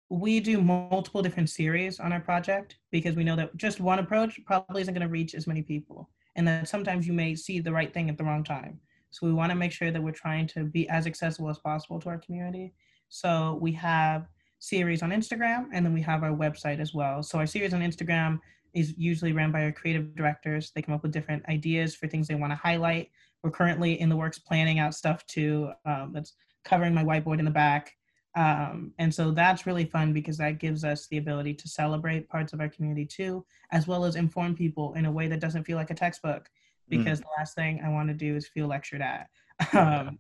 we 0.10 0.40
do 0.40 0.62
multiple 0.62 1.22
different 1.22 1.50
series 1.50 2.00
on 2.00 2.12
our 2.12 2.20
project 2.20 2.78
because 2.92 3.16
we 3.16 3.24
know 3.24 3.36
that 3.36 3.56
just 3.58 3.80
one 3.80 4.00
approach 4.00 4.40
probably 4.46 4.82
isn't 4.82 4.94
going 4.94 5.06
to 5.06 5.12
reach 5.12 5.36
as 5.36 5.48
many 5.48 5.62
people 5.62 6.10
and 6.36 6.48
that 6.48 6.68
sometimes 6.68 7.06
you 7.06 7.14
may 7.14 7.36
see 7.36 7.60
the 7.60 7.72
right 7.72 7.94
thing 7.94 8.10
at 8.10 8.18
the 8.18 8.24
wrong 8.24 8.44
time 8.44 8.80
so 9.12 9.26
we 9.26 9.34
want 9.34 9.52
to 9.52 9.56
make 9.56 9.72
sure 9.72 9.92
that 9.92 10.02
we're 10.02 10.12
trying 10.12 10.48
to 10.48 10.64
be 10.64 10.90
as 10.90 11.06
accessible 11.06 11.50
as 11.50 11.60
possible 11.60 12.00
to 12.00 12.10
our 12.10 12.18
community 12.18 12.74
so 13.10 13.60
we 13.62 13.72
have 13.72 14.28
series 14.60 15.02
on 15.02 15.10
instagram 15.12 15.66
and 15.74 15.86
then 15.86 15.94
we 15.94 16.02
have 16.02 16.24
our 16.24 16.32
website 16.32 16.80
as 16.80 16.94
well 16.94 17.24
so 17.24 17.38
our 17.38 17.48
series 17.48 17.74
on 17.74 17.82
instagram 17.82 18.40
is 18.74 18.94
usually 18.98 19.34
ran 19.34 19.52
by 19.52 19.64
our 19.64 19.72
creative 19.72 20.16
directors 20.16 20.72
they 20.76 20.82
come 20.82 20.94
up 20.94 21.02
with 21.02 21.12
different 21.12 21.44
ideas 21.50 21.96
for 21.96 22.08
things 22.08 22.28
they 22.28 22.36
want 22.36 22.52
to 22.52 22.58
highlight 22.58 23.10
we're 23.44 23.50
currently 23.50 24.00
in 24.00 24.10
the 24.10 24.16
works 24.16 24.38
planning 24.38 24.80
out 24.80 24.94
stuff 24.94 25.26
too 25.26 25.72
um, 25.86 26.12
that's 26.14 26.34
covering 26.66 26.94
my 26.94 27.04
whiteboard 27.04 27.40
in 27.40 27.46
the 27.46 27.52
back 27.52 27.96
um, 28.36 28.94
and 29.00 29.14
so 29.14 29.32
that's 29.32 29.66
really 29.66 29.86
fun 29.86 30.14
because 30.14 30.38
that 30.38 30.60
gives 30.60 30.84
us 30.84 31.08
the 31.08 31.18
ability 31.18 31.54
to 31.56 31.68
celebrate 31.68 32.30
parts 32.30 32.54
of 32.54 32.62
our 32.62 32.70
community 32.70 33.06
too, 33.06 33.46
as 33.72 33.88
well 33.88 34.06
as 34.06 34.16
inform 34.16 34.56
people 34.56 34.94
in 34.94 35.06
a 35.06 35.12
way 35.12 35.28
that 35.28 35.40
doesn't 35.40 35.64
feel 35.64 35.78
like 35.78 35.90
a 35.90 35.96
textbook. 35.96 36.44
Mm. 36.90 36.98
Because 36.98 37.20
mm. 37.20 37.24
the 37.24 37.30
last 37.38 37.56
thing 37.56 37.82
I 37.84 37.90
want 37.90 38.08
to 38.10 38.14
do 38.14 38.36
is 38.36 38.48
feel 38.48 38.68
lectured 38.68 39.02
at. 39.02 39.30
Um, 39.74 40.20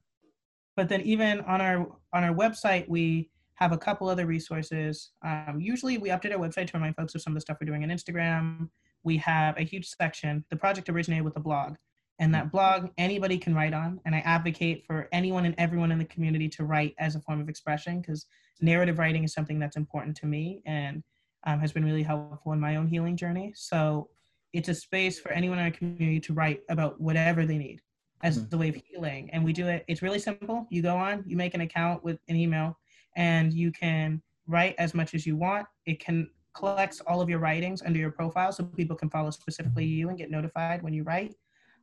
but 0.76 0.90
then 0.90 1.02
even 1.02 1.42
on 1.42 1.62
our 1.62 1.88
on 2.14 2.24
our 2.24 2.34
website, 2.34 2.88
we 2.90 3.30
have 3.60 3.72
a 3.74 3.78
couple 3.78 4.08
other 4.08 4.26
resources. 4.26 5.12
Um, 5.24 5.58
usually, 5.60 5.98
we 5.98 6.10
update 6.10 6.32
our 6.32 6.40
website 6.40 6.68
to 6.68 6.78
remind 6.78 6.96
folks 6.96 7.14
of 7.14 7.22
some 7.22 7.34
of 7.34 7.36
the 7.36 7.42
stuff 7.42 7.58
we're 7.60 7.68
doing 7.68 7.84
on 7.84 7.90
Instagram. 7.90 8.70
We 9.04 9.18
have 9.18 9.58
a 9.58 9.64
huge 9.64 9.88
section. 9.90 10.46
The 10.50 10.56
project 10.56 10.88
originated 10.90 11.26
with 11.26 11.36
a 11.36 11.42
blog, 11.42 11.76
and 12.20 12.34
that 12.34 12.52
blog 12.52 12.90
anybody 12.98 13.38
can 13.38 13.56
write 13.56 13.74
on 13.74 14.00
and 14.06 14.14
i 14.14 14.20
advocate 14.20 14.86
for 14.86 15.08
anyone 15.12 15.46
and 15.46 15.56
everyone 15.58 15.92
in 15.92 15.98
the 15.98 16.06
community 16.06 16.48
to 16.48 16.66
write 16.66 16.94
as 17.00 17.16
a 17.16 17.22
form 17.22 17.42
of 17.42 17.50
expression 17.50 18.02
because 18.02 18.28
narrative 18.62 19.00
writing 19.00 19.24
is 19.24 19.34
something 19.34 19.58
that's 19.58 19.78
important 19.78 20.16
to 20.18 20.26
me 20.26 20.62
and 20.66 21.02
um, 21.46 21.60
has 21.60 21.72
been 21.72 21.86
really 21.86 22.04
helpful 22.04 22.52
in 22.52 22.60
my 22.60 22.76
own 22.76 22.88
healing 22.88 23.16
journey 23.16 23.54
so 23.56 24.10
it's 24.54 24.70
a 24.70 24.74
space 24.74 25.20
for 25.20 25.32
anyone 25.32 25.58
in 25.58 25.66
our 25.66 25.72
community 25.72 26.20
to 26.20 26.34
write 26.34 26.62
about 26.70 27.00
whatever 27.00 27.46
they 27.46 27.58
need 27.58 27.80
as 28.22 28.38
mm-hmm. 28.38 28.50
the 28.50 28.58
way 28.58 28.70
of 28.70 28.76
healing 28.76 29.30
and 29.32 29.44
we 29.44 29.54
do 29.54 29.68
it 29.68 29.86
it's 29.88 30.02
really 30.02 30.20
simple 30.20 30.68
you 30.70 30.82
go 30.82 30.96
on 30.96 31.24
you 31.26 31.38
make 31.38 31.54
an 31.54 31.62
account 31.62 32.04
with 32.04 32.20
an 32.28 32.36
email 32.36 32.78
and 33.20 33.54
you 33.54 33.72
can 33.72 34.22
write 34.48 34.74
as 34.80 34.96
much 34.96 35.14
as 35.14 35.28
you 35.28 35.36
want 35.36 35.68
it 35.86 36.00
can 36.00 36.28
collects 36.56 37.00
all 37.02 37.22
of 37.22 37.30
your 37.30 37.38
writings 37.38 37.84
under 37.84 38.00
your 38.00 38.12
profile 38.12 38.52
so 38.52 38.64
people 38.64 38.96
can 38.96 39.10
follow 39.10 39.30
specifically 39.30 39.86
you 39.86 40.10
and 40.10 40.18
get 40.18 40.32
notified 40.32 40.82
when 40.82 40.94
you 40.94 41.04
write 41.04 41.36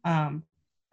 um, 0.05 0.43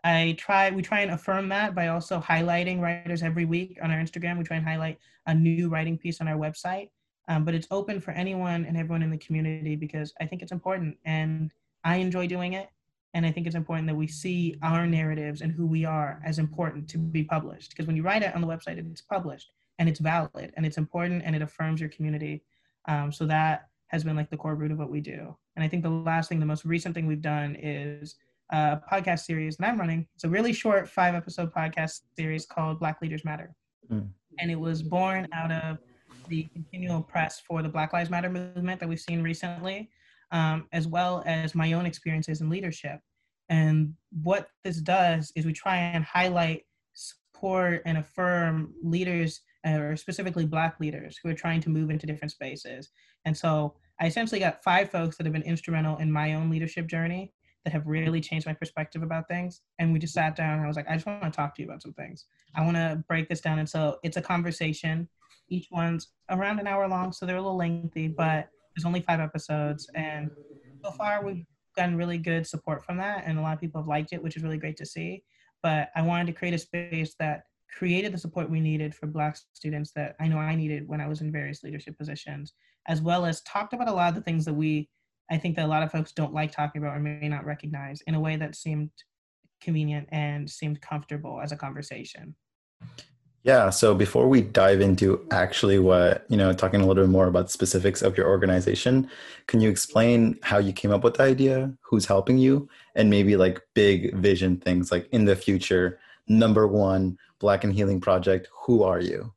I 0.03 0.36
try, 0.38 0.69
we 0.69 0.82
try 0.82 0.99
and 0.99 1.12
affirm 1.12 1.47
that 1.49 1.73
by 1.73 1.88
also 1.88 2.19
highlighting 2.19 2.82
writers 2.82 3.23
every 3.23 3.45
week 3.45 3.79
on 3.82 3.89
our 3.89 3.97
Instagram. 3.97 4.38
We 4.38 4.43
try 4.43 4.58
and 4.58 4.65
highlight 4.65 4.97
a 5.27 5.34
new 5.34 5.69
writing 5.69 5.97
piece 5.97 6.19
on 6.19 6.27
our 6.27 6.36
website. 6.36 6.89
Um, 7.29 7.45
but 7.45 7.56
it's 7.56 7.67
open 7.71 8.01
for 8.01 8.12
anyone 8.12 8.65
and 8.65 8.75
everyone 8.75 9.01
in 9.01 9.10
the 9.10 9.17
community 9.17 9.77
because 9.77 10.13
I 10.19 10.25
think 10.25 10.41
it's 10.41 10.51
important 10.51 10.97
and 11.06 11.53
I 11.86 11.97
enjoy 11.97 12.27
doing 12.27 12.53
it. 12.53 12.67
And 13.13 13.25
I 13.25 13.32
think 13.32 13.47
it's 13.47 13.56
important 13.56 13.88
that 13.88 13.95
we 13.95 14.08
see 14.08 14.58
our 14.62 14.86
narratives 14.86 15.41
and 15.41 15.53
who 15.53 15.65
we 15.65 15.86
are 15.86 16.21
as 16.25 16.38
important 16.38 16.89
to 16.89 16.97
be 16.97 17.23
published. 17.23 17.69
Because 17.69 17.88
when 17.88 17.95
you 17.95 18.03
write 18.03 18.23
it 18.23 18.36
on 18.36 18.41
the 18.41 18.47
website, 18.47 18.77
it's 18.77 19.01
published 19.01 19.51
and 19.79 19.89
it's 19.89 19.99
valid 19.99 20.53
and 20.55 20.65
it's 20.65 20.77
important 20.77 21.23
and 21.25 21.36
it 21.36 21.41
affirms 21.41 21.79
your 21.79 21.89
community. 21.89 22.43
Um, 22.88 23.12
so 23.12 23.25
that 23.25 23.69
has 23.88 24.03
been 24.03 24.15
like 24.15 24.29
the 24.29 24.38
core 24.38 24.55
root 24.55 24.71
of 24.71 24.79
what 24.79 24.89
we 24.89 25.01
do. 25.01 25.36
And 25.55 25.63
I 25.63 25.67
think 25.67 25.83
the 25.83 25.89
last 25.89 26.29
thing, 26.29 26.39
the 26.39 26.45
most 26.45 26.65
recent 26.65 26.95
thing 26.95 27.05
we've 27.05 27.21
done 27.21 27.55
is 27.55 28.15
a 28.51 28.79
podcast 28.91 29.19
series 29.19 29.57
that 29.57 29.67
I'm 29.67 29.79
running. 29.79 30.07
It's 30.15 30.23
a 30.23 30.29
really 30.29 30.53
short 30.53 30.89
five 30.89 31.15
episode 31.15 31.53
podcast 31.53 32.01
series 32.15 32.45
called 32.45 32.79
Black 32.79 33.01
Leaders 33.01 33.23
Matter. 33.23 33.55
Mm. 33.91 34.09
And 34.39 34.51
it 34.51 34.59
was 34.59 34.81
born 34.81 35.27
out 35.33 35.51
of 35.51 35.77
the 36.27 36.43
continual 36.53 37.01
press 37.01 37.39
for 37.39 37.62
the 37.62 37.69
Black 37.69 37.93
Lives 37.93 38.09
Matter 38.09 38.29
movement 38.29 38.79
that 38.79 38.89
we've 38.89 38.99
seen 38.99 39.21
recently, 39.21 39.89
um, 40.31 40.67
as 40.71 40.88
well 40.88 41.23
as 41.25 41.53
my 41.53 41.73
own 41.73 41.86
experiences 41.86 42.41
in 42.41 42.49
leadership. 42.49 42.99
And 43.49 43.93
what 44.23 44.47
this 44.63 44.77
does 44.77 45.31
is 45.36 45.45
we 45.45 45.53
try 45.53 45.77
and 45.77 46.03
highlight, 46.03 46.63
support, 46.93 47.81
and 47.86 47.97
affirm 47.97 48.73
leaders, 48.81 49.41
or 49.65 49.95
specifically 49.95 50.45
Black 50.45 50.80
leaders, 50.80 51.19
who 51.21 51.30
are 51.30 51.34
trying 51.34 51.62
to 51.62 51.69
move 51.69 51.89
into 51.89 52.06
different 52.06 52.32
spaces. 52.32 52.89
And 53.26 53.36
so 53.36 53.76
I 53.99 54.08
essentially 54.08 54.39
got 54.39 54.63
five 54.63 54.89
folks 54.89 55.17
that 55.17 55.26
have 55.26 55.34
been 55.34 55.43
instrumental 55.43 55.97
in 55.97 56.12
my 56.12 56.34
own 56.34 56.49
leadership 56.49 56.88
journey 56.88 57.32
that 57.63 57.71
have 57.71 57.88
really 57.88 58.19
changed 58.19 58.45
my 58.45 58.54
perspective 58.54 59.04
about 59.04 59.28
things. 59.28 59.62
And 59.80 59.93
we 59.93 59.99
just 59.99 60.13
sat 60.13 60.36
down 60.36 60.60
I 60.60 60.67
was 60.67 60.76
like, 60.76 60.89
I 60.89 60.95
just 60.95 61.06
want 61.06 61.23
to 61.23 61.32
talk 61.32 61.56
to 61.56 61.62
you 61.62 61.67
about 61.67 61.82
some 61.82 61.93
things. 61.93 62.26
I 62.56 62.63
want 62.63 62.76
to 62.76 63.04
break 63.08 63.30
this 63.30 63.41
down. 63.41 63.60
And 63.60 63.69
so 63.69 63.99
it's 64.04 64.17
a 64.17 64.21
conversation. 64.21 65.08
Each 65.49 65.67
one's 65.71 66.10
around 66.30 66.60
an 66.60 66.67
hour 66.67 66.88
long, 66.88 67.13
so 67.13 67.26
they're 67.26 67.38
a 67.38 67.41
little 67.41 67.58
lengthy, 67.58 68.08
but 68.08 68.49
there's 68.76 68.86
only 68.86 69.02
five 69.02 69.19
episodes. 69.19 69.89
And 69.95 70.30
so 70.84 70.91
far, 70.91 71.23
we've 71.23 71.45
gotten 71.78 71.95
really 71.95 72.17
good 72.17 72.45
support 72.45 72.84
from 72.84 72.97
that. 72.97 73.23
And 73.26 73.39
a 73.39 73.41
lot 73.41 73.54
of 73.54 73.62
people 73.62 73.82
have 73.82 73.88
liked 73.88 74.13
it, 74.13 74.21
which 74.21 74.36
is 74.36 74.43
really 74.43 74.58
great 74.58 74.78
to 74.78 74.86
see. 74.86 75.23
But 75.62 75.89
I 75.95 76.02
wanted 76.02 76.28
to 76.28 76.34
create 76.34 76.54
a 76.54 76.58
space 76.58 77.15
that 77.19 77.43
created 77.77 78.13
the 78.13 78.17
support 78.17 78.49
we 78.49 78.59
needed 78.59 78.93
for 78.93 79.07
Black 79.07 79.38
students 79.53 79.91
that 79.95 80.15
I 80.19 80.27
know 80.27 80.38
I 80.38 80.55
needed 80.55 80.88
when 80.88 81.01
I 81.01 81.07
was 81.07 81.21
in 81.21 81.31
various 81.31 81.63
leadership 81.63 81.97
positions, 81.97 82.53
as 82.88 83.01
well 83.01 83.25
as 83.25 83.41
talked 83.41 83.73
about 83.73 83.89
a 83.89 83.93
lot 83.93 84.09
of 84.09 84.15
the 84.15 84.21
things 84.21 84.45
that 84.45 84.53
we 84.53 84.89
I 85.31 85.38
think 85.38 85.55
that 85.55 85.65
a 85.65 85.67
lot 85.67 85.83
of 85.83 85.91
folks 85.91 86.12
don't 86.12 86.33
like 86.33 86.51
talking 86.51 86.81
about 86.81 86.95
or 86.95 86.99
may 86.99 87.29
not 87.29 87.45
recognize 87.45 88.01
in 88.01 88.15
a 88.15 88.19
way 88.19 88.36
that 88.36 88.55
seemed 88.55 88.91
convenient 89.62 90.07
and 90.12 90.49
seemed 90.49 90.81
comfortable 90.81 91.39
as 91.41 91.51
a 91.51 91.55
conversation. 91.55 92.36
Yeah. 93.43 93.71
So 93.71 93.93
before 93.93 94.29
we 94.29 94.41
dive 94.41 94.79
into 94.79 95.25
actually 95.31 95.77
what, 95.77 96.25
you 96.29 96.38
know, 96.38 96.53
talking 96.53 96.79
a 96.81 96.86
little 96.86 97.03
bit 97.03 97.09
more 97.09 97.27
about 97.27 97.51
specifics 97.51 98.01
of 98.01 98.15
your 98.15 98.27
organization, 98.27 99.09
can 99.47 99.59
you 99.59 99.69
explain 99.69 100.39
how 100.43 100.59
you 100.59 100.71
came 100.71 100.91
up 100.91 101.03
with 101.03 101.15
the 101.15 101.23
idea, 101.23 101.73
who's 101.81 102.05
helping 102.05 102.38
you, 102.38 102.69
and 102.95 103.09
maybe 103.09 103.36
like 103.36 103.62
big 103.73 104.15
vision 104.15 104.57
things 104.57 104.91
like 104.91 105.09
in 105.12 105.25
the 105.25 105.36
future, 105.36 105.99
number 106.27 106.67
one, 106.67 107.17
Black 107.39 107.63
and 107.63 107.73
Healing 107.73 107.99
Project, 107.99 108.47
who 108.65 108.83
are 108.83 108.99
you? 108.99 109.33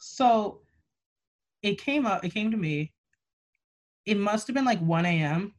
So 0.00 0.60
it 1.62 1.80
came 1.80 2.06
up, 2.06 2.24
it 2.24 2.32
came 2.32 2.50
to 2.50 2.56
me 2.56 2.92
it 4.08 4.16
must 4.16 4.46
have 4.46 4.54
been 4.54 4.64
like 4.64 4.80
1 4.80 5.04
a.m. 5.04 5.52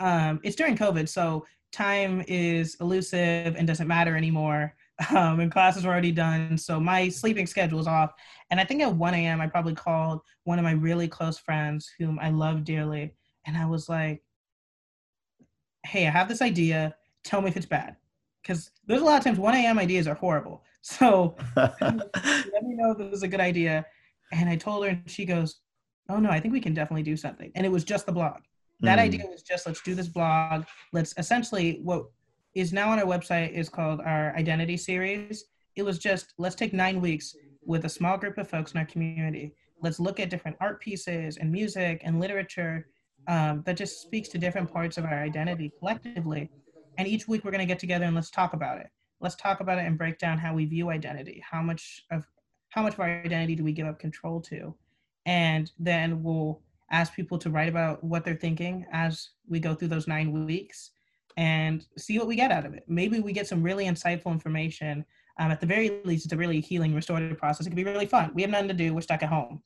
Um, 0.00 0.40
it's 0.42 0.56
during 0.56 0.76
COVID, 0.76 1.08
so 1.08 1.44
time 1.72 2.24
is 2.26 2.74
elusive 2.80 3.54
and 3.54 3.66
doesn't 3.66 3.86
matter 3.86 4.16
anymore. 4.16 4.74
Um, 5.10 5.40
and 5.40 5.50
classes 5.50 5.84
were 5.84 5.90
already 5.90 6.12
done, 6.12 6.56
so 6.56 6.78
my 6.78 7.08
sleeping 7.08 7.46
schedule 7.46 7.78
was 7.78 7.88
off. 7.88 8.12
And 8.50 8.60
I 8.60 8.64
think 8.64 8.82
at 8.82 8.94
1 8.94 9.14
a.m. 9.14 9.40
I 9.40 9.48
probably 9.48 9.74
called 9.74 10.20
one 10.44 10.60
of 10.60 10.64
my 10.64 10.72
really 10.72 11.08
close 11.08 11.38
friends, 11.38 11.90
whom 11.98 12.20
I 12.20 12.30
love 12.30 12.62
dearly, 12.62 13.12
and 13.44 13.56
I 13.56 13.66
was 13.66 13.88
like, 13.88 14.22
"Hey, 15.84 16.06
I 16.06 16.10
have 16.10 16.28
this 16.28 16.40
idea. 16.40 16.94
Tell 17.24 17.40
me 17.40 17.48
if 17.48 17.56
it's 17.56 17.66
bad." 17.66 17.96
Because 18.42 18.70
there's 18.86 19.02
a 19.02 19.04
lot 19.04 19.18
of 19.18 19.24
times 19.24 19.38
1 19.38 19.54
a.m. 19.54 19.78
ideas 19.78 20.06
are 20.06 20.14
horrible. 20.14 20.64
So 20.84 21.36
let 21.56 22.64
me 22.64 22.74
know 22.74 22.90
if 22.90 22.98
this 22.98 23.12
is 23.18 23.22
a 23.22 23.28
good 23.28 23.38
idea. 23.38 23.86
And 24.32 24.50
I 24.50 24.56
told 24.56 24.82
her, 24.82 24.90
and 24.90 25.08
she 25.08 25.24
goes, 25.24 25.60
oh 26.08 26.18
no, 26.18 26.28
I 26.28 26.40
think 26.40 26.52
we 26.52 26.60
can 26.60 26.74
definitely 26.74 27.04
do 27.04 27.16
something. 27.16 27.52
And 27.54 27.64
it 27.64 27.68
was 27.68 27.84
just 27.84 28.04
the 28.04 28.10
blog. 28.10 28.38
That 28.80 28.98
mm. 28.98 29.02
idea 29.02 29.26
was 29.28 29.42
just 29.42 29.66
let's 29.66 29.80
do 29.80 29.94
this 29.94 30.08
blog. 30.08 30.64
Let's 30.92 31.14
essentially 31.16 31.80
what 31.82 32.06
is 32.54 32.72
now 32.72 32.90
on 32.90 32.98
our 32.98 33.06
website 33.06 33.52
is 33.52 33.68
called 33.68 34.00
our 34.00 34.34
identity 34.36 34.76
series. 34.76 35.44
It 35.76 35.84
was 35.84 35.98
just 35.98 36.34
let's 36.38 36.54
take 36.54 36.72
nine 36.72 37.00
weeks 37.00 37.34
with 37.64 37.84
a 37.84 37.88
small 37.88 38.18
group 38.18 38.38
of 38.38 38.48
folks 38.48 38.72
in 38.72 38.78
our 38.78 38.86
community. 38.86 39.54
Let's 39.80 40.00
look 40.00 40.20
at 40.20 40.30
different 40.30 40.56
art 40.60 40.80
pieces 40.80 41.36
and 41.36 41.50
music 41.50 42.02
and 42.04 42.20
literature 42.20 42.88
um, 43.28 43.62
that 43.66 43.76
just 43.76 44.02
speaks 44.02 44.28
to 44.30 44.38
different 44.38 44.70
parts 44.70 44.98
of 44.98 45.04
our 45.04 45.22
identity 45.22 45.72
collectively. 45.78 46.50
And 46.98 47.08
each 47.08 47.28
week 47.28 47.44
we're 47.44 47.50
going 47.50 47.60
to 47.60 47.66
get 47.66 47.78
together 47.78 48.04
and 48.04 48.14
let's 48.14 48.30
talk 48.30 48.52
about 48.52 48.78
it. 48.78 48.88
Let's 49.20 49.36
talk 49.36 49.60
about 49.60 49.78
it 49.78 49.86
and 49.86 49.96
break 49.96 50.18
down 50.18 50.38
how 50.38 50.54
we 50.54 50.64
view 50.64 50.90
identity. 50.90 51.42
How 51.48 51.62
much 51.62 52.04
of 52.10 52.26
how 52.70 52.82
much 52.82 52.94
of 52.94 53.00
our 53.00 53.08
identity 53.08 53.54
do 53.54 53.64
we 53.64 53.72
give 53.72 53.86
up 53.86 53.98
control 53.98 54.40
to? 54.40 54.74
and 55.26 55.70
then 55.78 56.22
we'll 56.22 56.60
ask 56.90 57.14
people 57.14 57.38
to 57.38 57.50
write 57.50 57.68
about 57.68 58.02
what 58.04 58.24
they're 58.24 58.34
thinking 58.34 58.84
as 58.92 59.30
we 59.48 59.60
go 59.60 59.74
through 59.74 59.88
those 59.88 60.08
nine 60.08 60.32
weeks 60.46 60.90
and 61.36 61.86
see 61.96 62.18
what 62.18 62.28
we 62.28 62.36
get 62.36 62.50
out 62.50 62.66
of 62.66 62.74
it. 62.74 62.84
Maybe 62.86 63.20
we 63.20 63.32
get 63.32 63.46
some 63.46 63.62
really 63.62 63.86
insightful 63.86 64.32
information. 64.32 65.04
Um, 65.38 65.50
at 65.50 65.60
the 65.60 65.66
very 65.66 66.02
least, 66.04 66.26
it's 66.26 66.34
a 66.34 66.36
really 66.36 66.60
healing, 66.60 66.94
restorative 66.94 67.38
process. 67.38 67.66
It 67.66 67.70
can 67.70 67.76
be 67.76 67.84
really 67.84 68.06
fun. 68.06 68.32
We 68.34 68.42
have 68.42 68.50
nothing 68.50 68.68
to 68.68 68.74
do. 68.74 68.94
We're 68.94 69.00
stuck 69.00 69.22
at 69.22 69.30
home. 69.30 69.62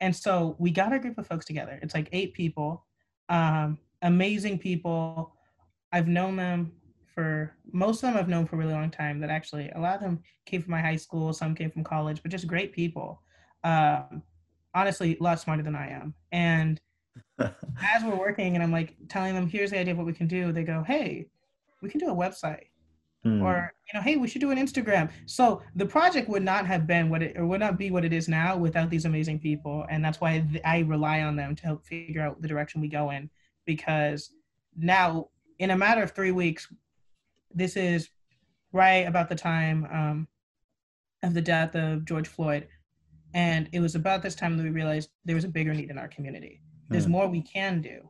And 0.00 0.14
so 0.14 0.54
we 0.58 0.70
got 0.70 0.92
a 0.92 0.98
group 0.98 1.18
of 1.18 1.26
folks 1.26 1.46
together. 1.46 1.80
It's 1.82 1.94
like 1.94 2.08
eight 2.12 2.34
people, 2.34 2.84
um, 3.28 3.78
amazing 4.02 4.58
people. 4.58 5.32
I've 5.92 6.08
known 6.08 6.36
them 6.36 6.72
for 7.14 7.54
most 7.72 8.02
of 8.02 8.10
them 8.10 8.16
I've 8.16 8.28
known 8.28 8.46
for 8.46 8.56
a 8.56 8.58
really 8.58 8.72
long 8.72 8.90
time. 8.90 9.20
That 9.20 9.30
actually 9.30 9.70
a 9.70 9.80
lot 9.80 9.96
of 9.96 10.00
them 10.02 10.20
came 10.44 10.62
from 10.62 10.72
my 10.72 10.80
high 10.80 10.96
school, 10.96 11.32
some 11.32 11.54
came 11.54 11.70
from 11.70 11.84
college, 11.84 12.22
but 12.22 12.30
just 12.30 12.46
great 12.46 12.72
people. 12.72 13.22
Um, 13.64 14.22
honestly 14.74 15.16
a 15.18 15.22
lot 15.22 15.40
smarter 15.40 15.62
than 15.62 15.74
I 15.74 15.90
am. 15.90 16.14
And 16.30 16.80
as 17.38 18.04
we're 18.04 18.18
working 18.18 18.54
and 18.54 18.62
I'm 18.62 18.72
like 18.72 18.94
telling 19.08 19.34
them, 19.34 19.48
here's 19.48 19.70
the 19.70 19.78
idea 19.78 19.92
of 19.92 19.98
what 19.98 20.06
we 20.06 20.12
can 20.12 20.28
do, 20.28 20.52
they 20.52 20.62
go, 20.62 20.84
hey, 20.86 21.28
we 21.82 21.88
can 21.88 21.98
do 21.98 22.08
a 22.08 22.14
website. 22.14 22.66
mm. 23.24 23.42
or 23.42 23.72
you 23.86 23.98
know 23.98 24.02
hey 24.02 24.16
we 24.16 24.28
should 24.28 24.40
do 24.40 24.50
an 24.50 24.58
instagram 24.58 25.10
so 25.26 25.62
the 25.74 25.86
project 25.86 26.28
would 26.28 26.42
not 26.42 26.66
have 26.66 26.86
been 26.86 27.08
what 27.08 27.22
it 27.22 27.36
or 27.36 27.46
would 27.46 27.60
not 27.60 27.78
be 27.78 27.90
what 27.90 28.04
it 28.04 28.12
is 28.12 28.28
now 28.28 28.56
without 28.56 28.90
these 28.90 29.04
amazing 29.04 29.38
people 29.38 29.84
and 29.90 30.04
that's 30.04 30.20
why 30.20 30.44
i 30.64 30.80
rely 30.80 31.22
on 31.22 31.36
them 31.36 31.54
to 31.56 31.62
help 31.64 31.84
figure 31.84 32.20
out 32.20 32.40
the 32.40 32.48
direction 32.48 32.80
we 32.80 32.88
go 32.88 33.10
in 33.10 33.28
because 33.64 34.32
now 34.76 35.28
in 35.58 35.70
a 35.70 35.76
matter 35.76 36.02
of 36.02 36.12
three 36.12 36.32
weeks 36.32 36.68
this 37.54 37.76
is 37.76 38.08
right 38.72 39.06
about 39.06 39.28
the 39.28 39.34
time 39.34 39.86
um, 39.92 40.28
of 41.22 41.34
the 41.34 41.40
death 41.40 41.74
of 41.74 42.04
george 42.04 42.28
floyd 42.28 42.66
and 43.34 43.68
it 43.72 43.80
was 43.80 43.94
about 43.94 44.22
this 44.22 44.34
time 44.34 44.56
that 44.56 44.62
we 44.62 44.70
realized 44.70 45.10
there 45.24 45.36
was 45.36 45.44
a 45.44 45.48
bigger 45.48 45.74
need 45.74 45.90
in 45.90 45.98
our 45.98 46.08
community 46.08 46.60
there's 46.88 47.06
mm. 47.06 47.10
more 47.10 47.28
we 47.28 47.42
can 47.42 47.80
do 47.80 48.08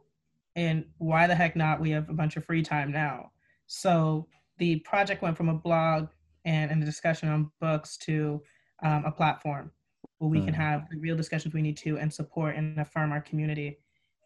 and 0.54 0.84
why 0.98 1.26
the 1.26 1.34
heck 1.34 1.56
not 1.56 1.80
we 1.80 1.90
have 1.90 2.08
a 2.08 2.14
bunch 2.14 2.36
of 2.36 2.44
free 2.44 2.62
time 2.62 2.90
now 2.90 3.30
so 3.66 4.26
the 4.58 4.76
project 4.80 5.22
went 5.22 5.36
from 5.36 5.48
a 5.48 5.54
blog 5.54 6.08
and, 6.44 6.70
and 6.70 6.82
a 6.82 6.86
discussion 6.86 7.28
on 7.28 7.50
books 7.60 7.96
to 7.98 8.42
um, 8.82 9.04
a 9.04 9.10
platform 9.10 9.70
where 10.18 10.30
we 10.30 10.38
mm. 10.38 10.44
can 10.46 10.54
hmm. 10.54 10.60
have 10.60 10.88
the 10.90 10.98
real 10.98 11.16
discussions 11.16 11.52
we 11.52 11.62
need 11.62 11.76
to 11.76 11.98
and 11.98 12.12
support 12.12 12.56
and 12.56 12.78
affirm 12.78 13.12
our 13.12 13.20
community. 13.20 13.78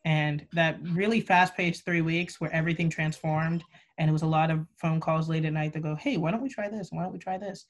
And 0.05 0.47
that 0.53 0.79
really 0.83 1.21
fast 1.21 1.57
paced 1.57 1.85
three 1.85 2.01
weeks 2.01 2.41
where 2.41 2.53
everything 2.53 2.89
transformed. 2.89 3.63
And 3.99 4.09
it 4.09 4.13
was 4.13 4.23
a 4.23 4.27
lot 4.27 4.51
of 4.51 4.67
phone 4.77 4.99
calls 4.99 5.29
late 5.29 5.45
at 5.45 5.53
night 5.53 5.75
to 5.75 5.81
go, 5.81 5.95
hey, 5.95 6.17
why 6.17 6.31
don't 6.31 6.43
we 6.43 6.49
try 6.49 6.69
this? 6.69 6.89
Why 6.91 7.03
don't 7.03 7.13
we 7.13 7.19
try 7.19 7.37
this? 7.37 7.67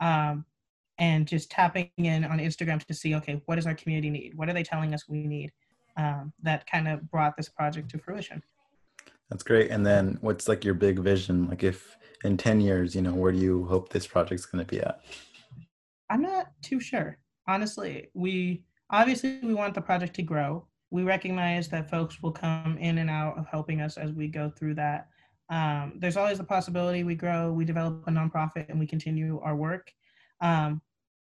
Um, 0.00 0.44
and 0.98 1.26
just 1.26 1.50
tapping 1.50 1.90
in 1.96 2.24
on 2.24 2.38
Instagram 2.38 2.84
to 2.84 2.94
see, 2.94 3.14
okay, 3.14 3.40
what 3.46 3.56
does 3.56 3.66
our 3.66 3.74
community 3.74 4.10
need? 4.10 4.36
What 4.36 4.50
are 4.50 4.52
they 4.52 4.62
telling 4.62 4.92
us 4.92 5.08
we 5.08 5.26
need? 5.26 5.50
Um, 5.96 6.32
that 6.42 6.70
kind 6.70 6.86
of 6.86 7.10
brought 7.10 7.36
this 7.36 7.48
project 7.48 7.90
to 7.90 7.98
fruition. 7.98 8.42
That's 9.30 9.42
great. 9.42 9.70
And 9.70 9.86
then 9.86 10.18
what's 10.20 10.48
like 10.48 10.64
your 10.64 10.74
big 10.74 10.98
vision? 10.98 11.48
Like 11.48 11.62
if 11.62 11.96
in 12.24 12.36
10 12.36 12.60
years, 12.60 12.94
you 12.94 13.00
know, 13.00 13.14
where 13.14 13.32
do 13.32 13.38
you 13.38 13.64
hope 13.64 13.88
this 13.88 14.06
project's 14.06 14.44
going 14.44 14.64
to 14.64 14.70
be 14.70 14.80
at? 14.80 15.00
I'm 16.10 16.22
not 16.22 16.48
too 16.62 16.80
sure. 16.80 17.16
Honestly, 17.48 18.10
we 18.14 18.64
obviously 18.90 19.38
we 19.42 19.54
want 19.54 19.74
the 19.74 19.80
project 19.80 20.14
to 20.16 20.22
grow. 20.22 20.66
We 20.90 21.02
recognize 21.02 21.68
that 21.68 21.90
folks 21.90 22.20
will 22.22 22.32
come 22.32 22.76
in 22.78 22.98
and 22.98 23.08
out 23.08 23.38
of 23.38 23.46
helping 23.46 23.80
us 23.80 23.96
as 23.96 24.12
we 24.12 24.28
go 24.28 24.50
through 24.50 24.74
that. 24.74 25.08
Um, 25.48 25.94
there's 25.96 26.16
always 26.16 26.38
the 26.38 26.44
possibility 26.44 27.02
we 27.02 27.14
grow, 27.14 27.52
we 27.52 27.64
develop 27.64 28.04
a 28.06 28.10
nonprofit, 28.10 28.68
and 28.68 28.78
we 28.78 28.86
continue 28.86 29.40
our 29.42 29.56
work. 29.56 29.92
Um, 30.40 30.80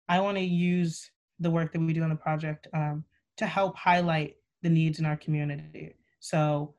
I 0.08 0.20
want 0.20 0.36
to 0.36 0.44
use 0.44 1.10
the 1.40 1.50
work 1.50 1.72
that 1.72 1.80
we 1.80 1.92
do 1.92 2.02
on 2.02 2.08
the 2.08 2.16
project 2.16 2.68
um, 2.72 3.04
to 3.36 3.46
help 3.46 3.76
highlight 3.76 4.36
the 4.62 4.70
needs 4.70 4.98
in 4.98 5.06
our 5.06 5.16
community. 5.16 5.94
So 6.20 6.74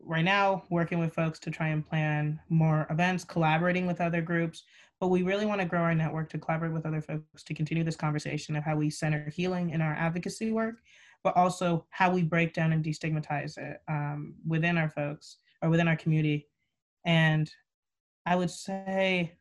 right 0.00 0.24
now 0.24 0.64
working 0.70 0.98
with 0.98 1.14
folks 1.14 1.38
to 1.40 1.50
try 1.50 1.68
and 1.68 1.86
plan 1.86 2.40
more 2.48 2.86
events, 2.90 3.24
collaborating 3.24 3.86
with 3.86 4.00
other 4.00 4.22
groups. 4.22 4.62
But 5.00 5.08
we 5.08 5.22
really 5.22 5.46
want 5.46 5.60
to 5.60 5.66
grow 5.66 5.80
our 5.80 5.94
network 5.94 6.30
to 6.30 6.38
collaborate 6.38 6.72
with 6.72 6.86
other 6.86 7.00
folks 7.00 7.44
to 7.44 7.54
continue 7.54 7.84
this 7.84 7.96
conversation 7.96 8.56
of 8.56 8.64
how 8.64 8.76
we 8.76 8.90
center 8.90 9.30
healing 9.30 9.70
in 9.70 9.80
our 9.80 9.94
advocacy 9.94 10.50
work, 10.50 10.76
but 11.24 11.36
also 11.36 11.86
how 11.90 12.10
we 12.10 12.22
break 12.22 12.54
down 12.54 12.72
and 12.72 12.84
destigmatize 12.84 13.58
it 13.58 13.80
um, 13.88 14.34
within 14.46 14.78
our 14.78 14.90
folks 14.90 15.38
or 15.62 15.68
within 15.68 15.88
our 15.88 15.96
community. 15.96 16.46
And 17.04 17.50
I 18.26 18.36
would 18.36 18.50
say 18.50 19.32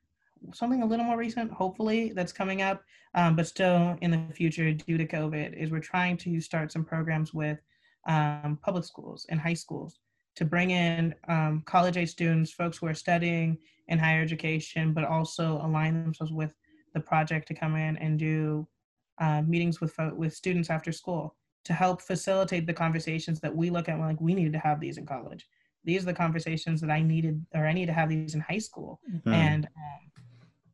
something 0.53 0.81
a 0.81 0.85
little 0.85 1.05
more 1.05 1.17
recent, 1.17 1.51
hopefully, 1.51 2.13
that's 2.15 2.31
coming 2.31 2.61
up, 2.61 2.83
um, 3.15 3.35
but 3.35 3.47
still 3.47 3.97
in 4.01 4.11
the 4.11 4.33
future 4.33 4.71
due 4.71 4.97
to 4.97 5.05
COVID, 5.05 5.53
is 5.53 5.71
we're 5.71 5.79
trying 5.79 6.17
to 6.17 6.39
start 6.39 6.71
some 6.71 6.83
programs 6.83 7.33
with 7.33 7.59
um, 8.07 8.57
public 8.61 8.85
schools 8.85 9.25
and 9.29 9.39
high 9.39 9.53
schools 9.53 9.99
to 10.35 10.45
bring 10.45 10.71
in 10.71 11.13
um, 11.27 11.63
college 11.65 11.97
age 11.97 12.09
students, 12.09 12.53
folks 12.53 12.77
who 12.77 12.87
are 12.87 12.93
studying 12.93 13.57
in 13.87 13.97
higher 13.97 14.21
education, 14.21 14.93
but 14.93 15.03
also 15.03 15.59
align 15.63 16.03
themselves 16.03 16.31
with 16.31 16.53
the 16.93 16.99
project 16.99 17.47
to 17.47 17.53
come 17.53 17.75
in 17.75 17.97
and 17.97 18.19
do 18.19 18.67
uh, 19.19 19.41
meetings 19.41 19.81
with 19.81 19.95
with 20.15 20.33
students 20.33 20.69
after 20.69 20.91
school 20.91 21.35
to 21.67 21.73
help 21.73 22.01
facilitate 22.01 22.65
the 22.65 22.73
conversations 22.73 23.39
that 23.39 23.55
we 23.55 23.69
look 23.69 23.87
at. 23.87 23.99
Like 23.99 24.19
we 24.19 24.33
needed 24.33 24.53
to 24.53 24.59
have 24.59 24.79
these 24.79 24.97
in 24.97 25.05
college. 25.05 25.47
These 25.83 26.03
are 26.03 26.07
the 26.07 26.13
conversations 26.13 26.81
that 26.81 26.89
I 26.89 27.01
needed, 27.01 27.45
or 27.53 27.65
I 27.65 27.73
need 27.73 27.85
to 27.85 27.93
have 27.93 28.09
these 28.09 28.35
in 28.35 28.41
high 28.41 28.57
school, 28.57 28.99
mm-hmm. 29.09 29.31
and 29.31 29.65
um, 29.65 30.23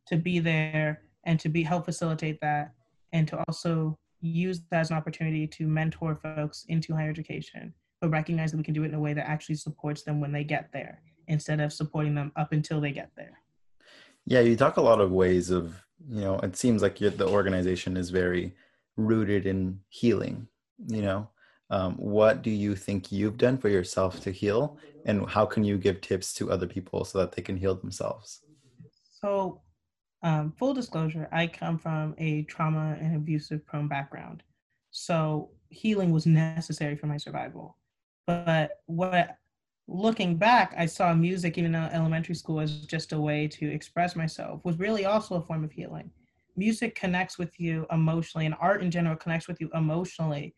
to 0.08 0.16
be 0.16 0.40
there 0.40 1.02
and 1.24 1.38
to 1.40 1.48
be 1.48 1.62
help 1.62 1.84
facilitate 1.84 2.40
that, 2.40 2.72
and 3.12 3.28
to 3.28 3.42
also 3.46 3.96
use 4.20 4.62
that 4.70 4.80
as 4.80 4.90
an 4.90 4.96
opportunity 4.96 5.46
to 5.46 5.68
mentor 5.68 6.16
folks 6.16 6.64
into 6.68 6.94
higher 6.94 7.10
education 7.10 7.74
but 8.04 8.10
recognize 8.10 8.50
that 8.50 8.58
we 8.58 8.62
can 8.62 8.74
do 8.74 8.82
it 8.82 8.88
in 8.88 8.94
a 8.94 9.00
way 9.00 9.14
that 9.14 9.26
actually 9.26 9.54
supports 9.54 10.02
them 10.02 10.20
when 10.20 10.30
they 10.30 10.44
get 10.44 10.68
there 10.74 11.00
instead 11.28 11.58
of 11.58 11.72
supporting 11.72 12.14
them 12.14 12.30
up 12.36 12.52
until 12.52 12.78
they 12.78 12.92
get 12.92 13.10
there. 13.16 13.38
Yeah, 14.26 14.40
you 14.40 14.56
talk 14.56 14.76
a 14.76 14.82
lot 14.82 15.00
of 15.00 15.10
ways 15.10 15.50
of, 15.50 15.82
you 16.10 16.20
know, 16.20 16.38
it 16.40 16.54
seems 16.54 16.82
like 16.82 16.98
the 16.98 17.26
organization 17.26 17.96
is 17.96 18.10
very 18.10 18.54
rooted 18.98 19.46
in 19.46 19.80
healing, 19.88 20.46
you 20.86 21.02
know. 21.02 21.28
Um, 21.70 21.94
what 21.94 22.42
do 22.42 22.50
you 22.50 22.76
think 22.76 23.10
you've 23.10 23.38
done 23.38 23.56
for 23.56 23.70
yourself 23.70 24.20
to 24.20 24.30
heal 24.30 24.78
and 25.06 25.28
how 25.28 25.46
can 25.46 25.64
you 25.64 25.78
give 25.78 26.02
tips 26.02 26.34
to 26.34 26.52
other 26.52 26.66
people 26.66 27.04
so 27.06 27.18
that 27.18 27.32
they 27.32 27.40
can 27.40 27.56
heal 27.56 27.74
themselves 27.74 28.42
so 29.02 29.62
um, 30.22 30.52
full 30.58 30.74
disclosure 30.74 31.26
i 31.32 31.46
come 31.46 31.78
from 31.78 32.14
a 32.18 32.42
trauma 32.42 32.98
and 33.00 33.16
abusive 33.16 33.64
prone 33.64 33.88
background 33.88 34.42
so 34.90 35.50
healing 35.70 36.12
was 36.12 36.26
necessary 36.26 36.96
for 36.96 37.06
my 37.06 37.16
survival 37.16 37.78
but 38.26 38.82
what 38.84 39.38
looking 39.86 40.36
back, 40.36 40.74
I 40.76 40.86
saw 40.86 41.14
music, 41.14 41.58
even 41.58 41.74
in 41.74 41.82
elementary 41.92 42.34
school, 42.34 42.60
as 42.60 42.86
just 42.86 43.12
a 43.12 43.20
way 43.20 43.46
to 43.48 43.70
express 43.70 44.16
myself, 44.16 44.64
was 44.64 44.78
really 44.78 45.04
also 45.04 45.36
a 45.36 45.42
form 45.42 45.64
of 45.64 45.72
healing. 45.72 46.10
Music 46.56 46.94
connects 46.94 47.38
with 47.38 47.58
you 47.60 47.86
emotionally, 47.90 48.46
and 48.46 48.54
art 48.60 48.82
in 48.82 48.90
general 48.90 49.16
connects 49.16 49.48
with 49.48 49.60
you 49.60 49.70
emotionally 49.74 50.54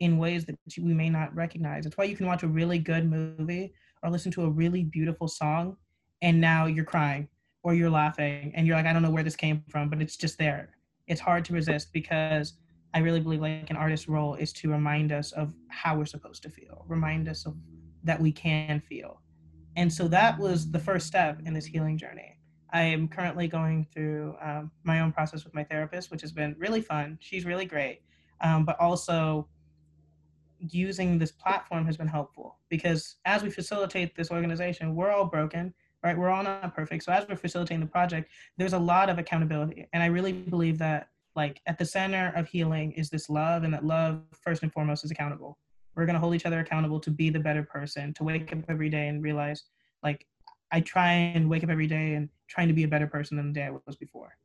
in 0.00 0.18
ways 0.18 0.44
that 0.46 0.56
we 0.78 0.92
may 0.94 1.08
not 1.08 1.34
recognize. 1.34 1.86
It's 1.86 1.96
why 1.96 2.04
you 2.04 2.16
can 2.16 2.26
watch 2.26 2.42
a 2.42 2.48
really 2.48 2.78
good 2.78 3.08
movie 3.08 3.72
or 4.02 4.10
listen 4.10 4.32
to 4.32 4.44
a 4.44 4.50
really 4.50 4.82
beautiful 4.82 5.28
song, 5.28 5.76
and 6.22 6.40
now 6.40 6.66
you're 6.66 6.84
crying 6.84 7.28
or 7.62 7.74
you're 7.74 7.90
laughing, 7.90 8.52
and 8.54 8.66
you're 8.66 8.76
like, 8.76 8.86
I 8.86 8.92
don't 8.94 9.02
know 9.02 9.10
where 9.10 9.22
this 9.22 9.36
came 9.36 9.62
from, 9.68 9.90
but 9.90 10.00
it's 10.00 10.16
just 10.16 10.38
there. 10.38 10.70
It's 11.06 11.20
hard 11.20 11.44
to 11.44 11.52
resist 11.52 11.92
because 11.92 12.54
I 12.94 13.00
really 13.00 13.20
believe 13.20 13.42
like 13.42 13.68
an 13.68 13.76
artist's 13.76 14.08
role 14.08 14.34
is 14.34 14.52
to 14.54 14.70
remind 14.70 15.12
us 15.12 15.32
of 15.32 15.54
how 15.68 15.96
we're 15.96 16.06
supposed 16.06 16.42
to 16.44 16.48
feel, 16.48 16.84
remind 16.88 17.28
us 17.28 17.44
of 17.44 17.54
that 18.02 18.18
we 18.18 18.32
can 18.32 18.80
feel. 18.80 19.20
And 19.76 19.92
so 19.92 20.08
that 20.08 20.38
was 20.38 20.70
the 20.70 20.78
first 20.78 21.06
step 21.06 21.40
in 21.44 21.52
this 21.52 21.66
healing 21.66 21.98
journey. 21.98 22.38
I 22.72 22.82
am 22.82 23.08
currently 23.08 23.46
going 23.48 23.86
through 23.92 24.36
um, 24.40 24.70
my 24.84 25.00
own 25.00 25.12
process 25.12 25.44
with 25.44 25.54
my 25.54 25.64
therapist, 25.64 26.10
which 26.10 26.22
has 26.22 26.32
been 26.32 26.54
really 26.58 26.80
fun. 26.80 27.18
She's 27.20 27.44
really 27.44 27.66
great. 27.66 28.02
Um, 28.40 28.64
but 28.64 28.80
also, 28.80 29.48
using 30.60 31.18
this 31.18 31.32
platform 31.32 31.86
has 31.86 31.96
been 31.96 32.08
helpful 32.08 32.58
because 32.68 33.16
as 33.24 33.42
we 33.42 33.50
facilitate 33.50 34.14
this 34.14 34.30
organization, 34.30 34.94
we're 34.94 35.10
all 35.10 35.24
broken, 35.24 35.74
right? 36.04 36.16
We're 36.16 36.30
all 36.30 36.42
not 36.42 36.74
perfect. 36.74 37.04
So, 37.04 37.12
as 37.12 37.26
we're 37.28 37.36
facilitating 37.36 37.80
the 37.80 37.86
project, 37.86 38.30
there's 38.56 38.72
a 38.72 38.78
lot 38.78 39.08
of 39.08 39.18
accountability. 39.18 39.88
And 39.92 40.02
I 40.02 40.06
really 40.06 40.32
believe 40.32 40.78
that 40.78 41.08
like 41.36 41.60
at 41.66 41.78
the 41.78 41.84
center 41.84 42.32
of 42.36 42.48
healing 42.48 42.92
is 42.92 43.08
this 43.10 43.30
love 43.30 43.62
and 43.62 43.72
that 43.72 43.84
love 43.84 44.22
first 44.32 44.62
and 44.62 44.72
foremost 44.72 45.04
is 45.04 45.10
accountable 45.10 45.58
we're 45.94 46.06
going 46.06 46.14
to 46.14 46.20
hold 46.20 46.34
each 46.34 46.46
other 46.46 46.60
accountable 46.60 47.00
to 47.00 47.10
be 47.10 47.30
the 47.30 47.38
better 47.38 47.62
person 47.62 48.12
to 48.14 48.24
wake 48.24 48.52
up 48.52 48.58
every 48.68 48.88
day 48.88 49.08
and 49.08 49.22
realize 49.22 49.64
like 50.02 50.26
i 50.72 50.80
try 50.80 51.12
and 51.12 51.48
wake 51.48 51.64
up 51.64 51.70
every 51.70 51.86
day 51.86 52.14
and 52.14 52.28
trying 52.48 52.68
to 52.68 52.74
be 52.74 52.84
a 52.84 52.88
better 52.88 53.06
person 53.06 53.36
than 53.36 53.48
the 53.48 53.52
day 53.52 53.66
i 53.66 53.70
was 53.70 53.96
before 53.96 54.36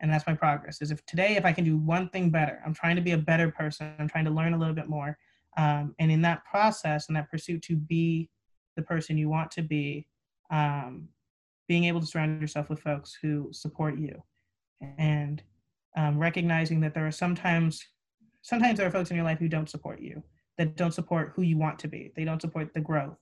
and 0.00 0.12
that's 0.12 0.26
my 0.26 0.34
progress 0.34 0.80
is 0.80 0.90
if 0.90 1.04
today 1.06 1.36
if 1.36 1.44
i 1.44 1.52
can 1.52 1.64
do 1.64 1.76
one 1.76 2.08
thing 2.10 2.30
better 2.30 2.60
i'm 2.64 2.74
trying 2.74 2.96
to 2.96 3.02
be 3.02 3.12
a 3.12 3.18
better 3.18 3.50
person 3.50 3.92
i'm 3.98 4.08
trying 4.08 4.24
to 4.24 4.30
learn 4.30 4.54
a 4.54 4.58
little 4.58 4.74
bit 4.74 4.88
more 4.88 5.18
um, 5.58 5.94
and 5.98 6.10
in 6.10 6.22
that 6.22 6.44
process 6.44 7.08
and 7.08 7.16
that 7.16 7.30
pursuit 7.30 7.60
to 7.62 7.76
be 7.76 8.30
the 8.76 8.82
person 8.82 9.18
you 9.18 9.28
want 9.28 9.50
to 9.50 9.62
be 9.62 10.06
um, 10.50 11.08
being 11.66 11.84
able 11.84 12.00
to 12.00 12.06
surround 12.06 12.40
yourself 12.40 12.70
with 12.70 12.80
folks 12.80 13.18
who 13.20 13.48
support 13.52 13.98
you 13.98 14.22
and 14.98 15.42
um, 15.96 16.16
recognizing 16.16 16.80
that 16.80 16.94
there 16.94 17.06
are 17.06 17.12
sometimes 17.12 17.84
sometimes 18.42 18.78
there 18.78 18.86
are 18.86 18.92
folks 18.92 19.10
in 19.10 19.16
your 19.16 19.24
life 19.24 19.40
who 19.40 19.48
don't 19.48 19.68
support 19.68 20.00
you 20.00 20.22
that 20.56 20.76
don't 20.76 20.94
support 20.94 21.32
who 21.34 21.42
you 21.42 21.56
want 21.56 21.78
to 21.78 21.88
be. 21.88 22.12
They 22.16 22.24
don't 22.24 22.40
support 22.40 22.72
the 22.72 22.80
growth. 22.80 23.16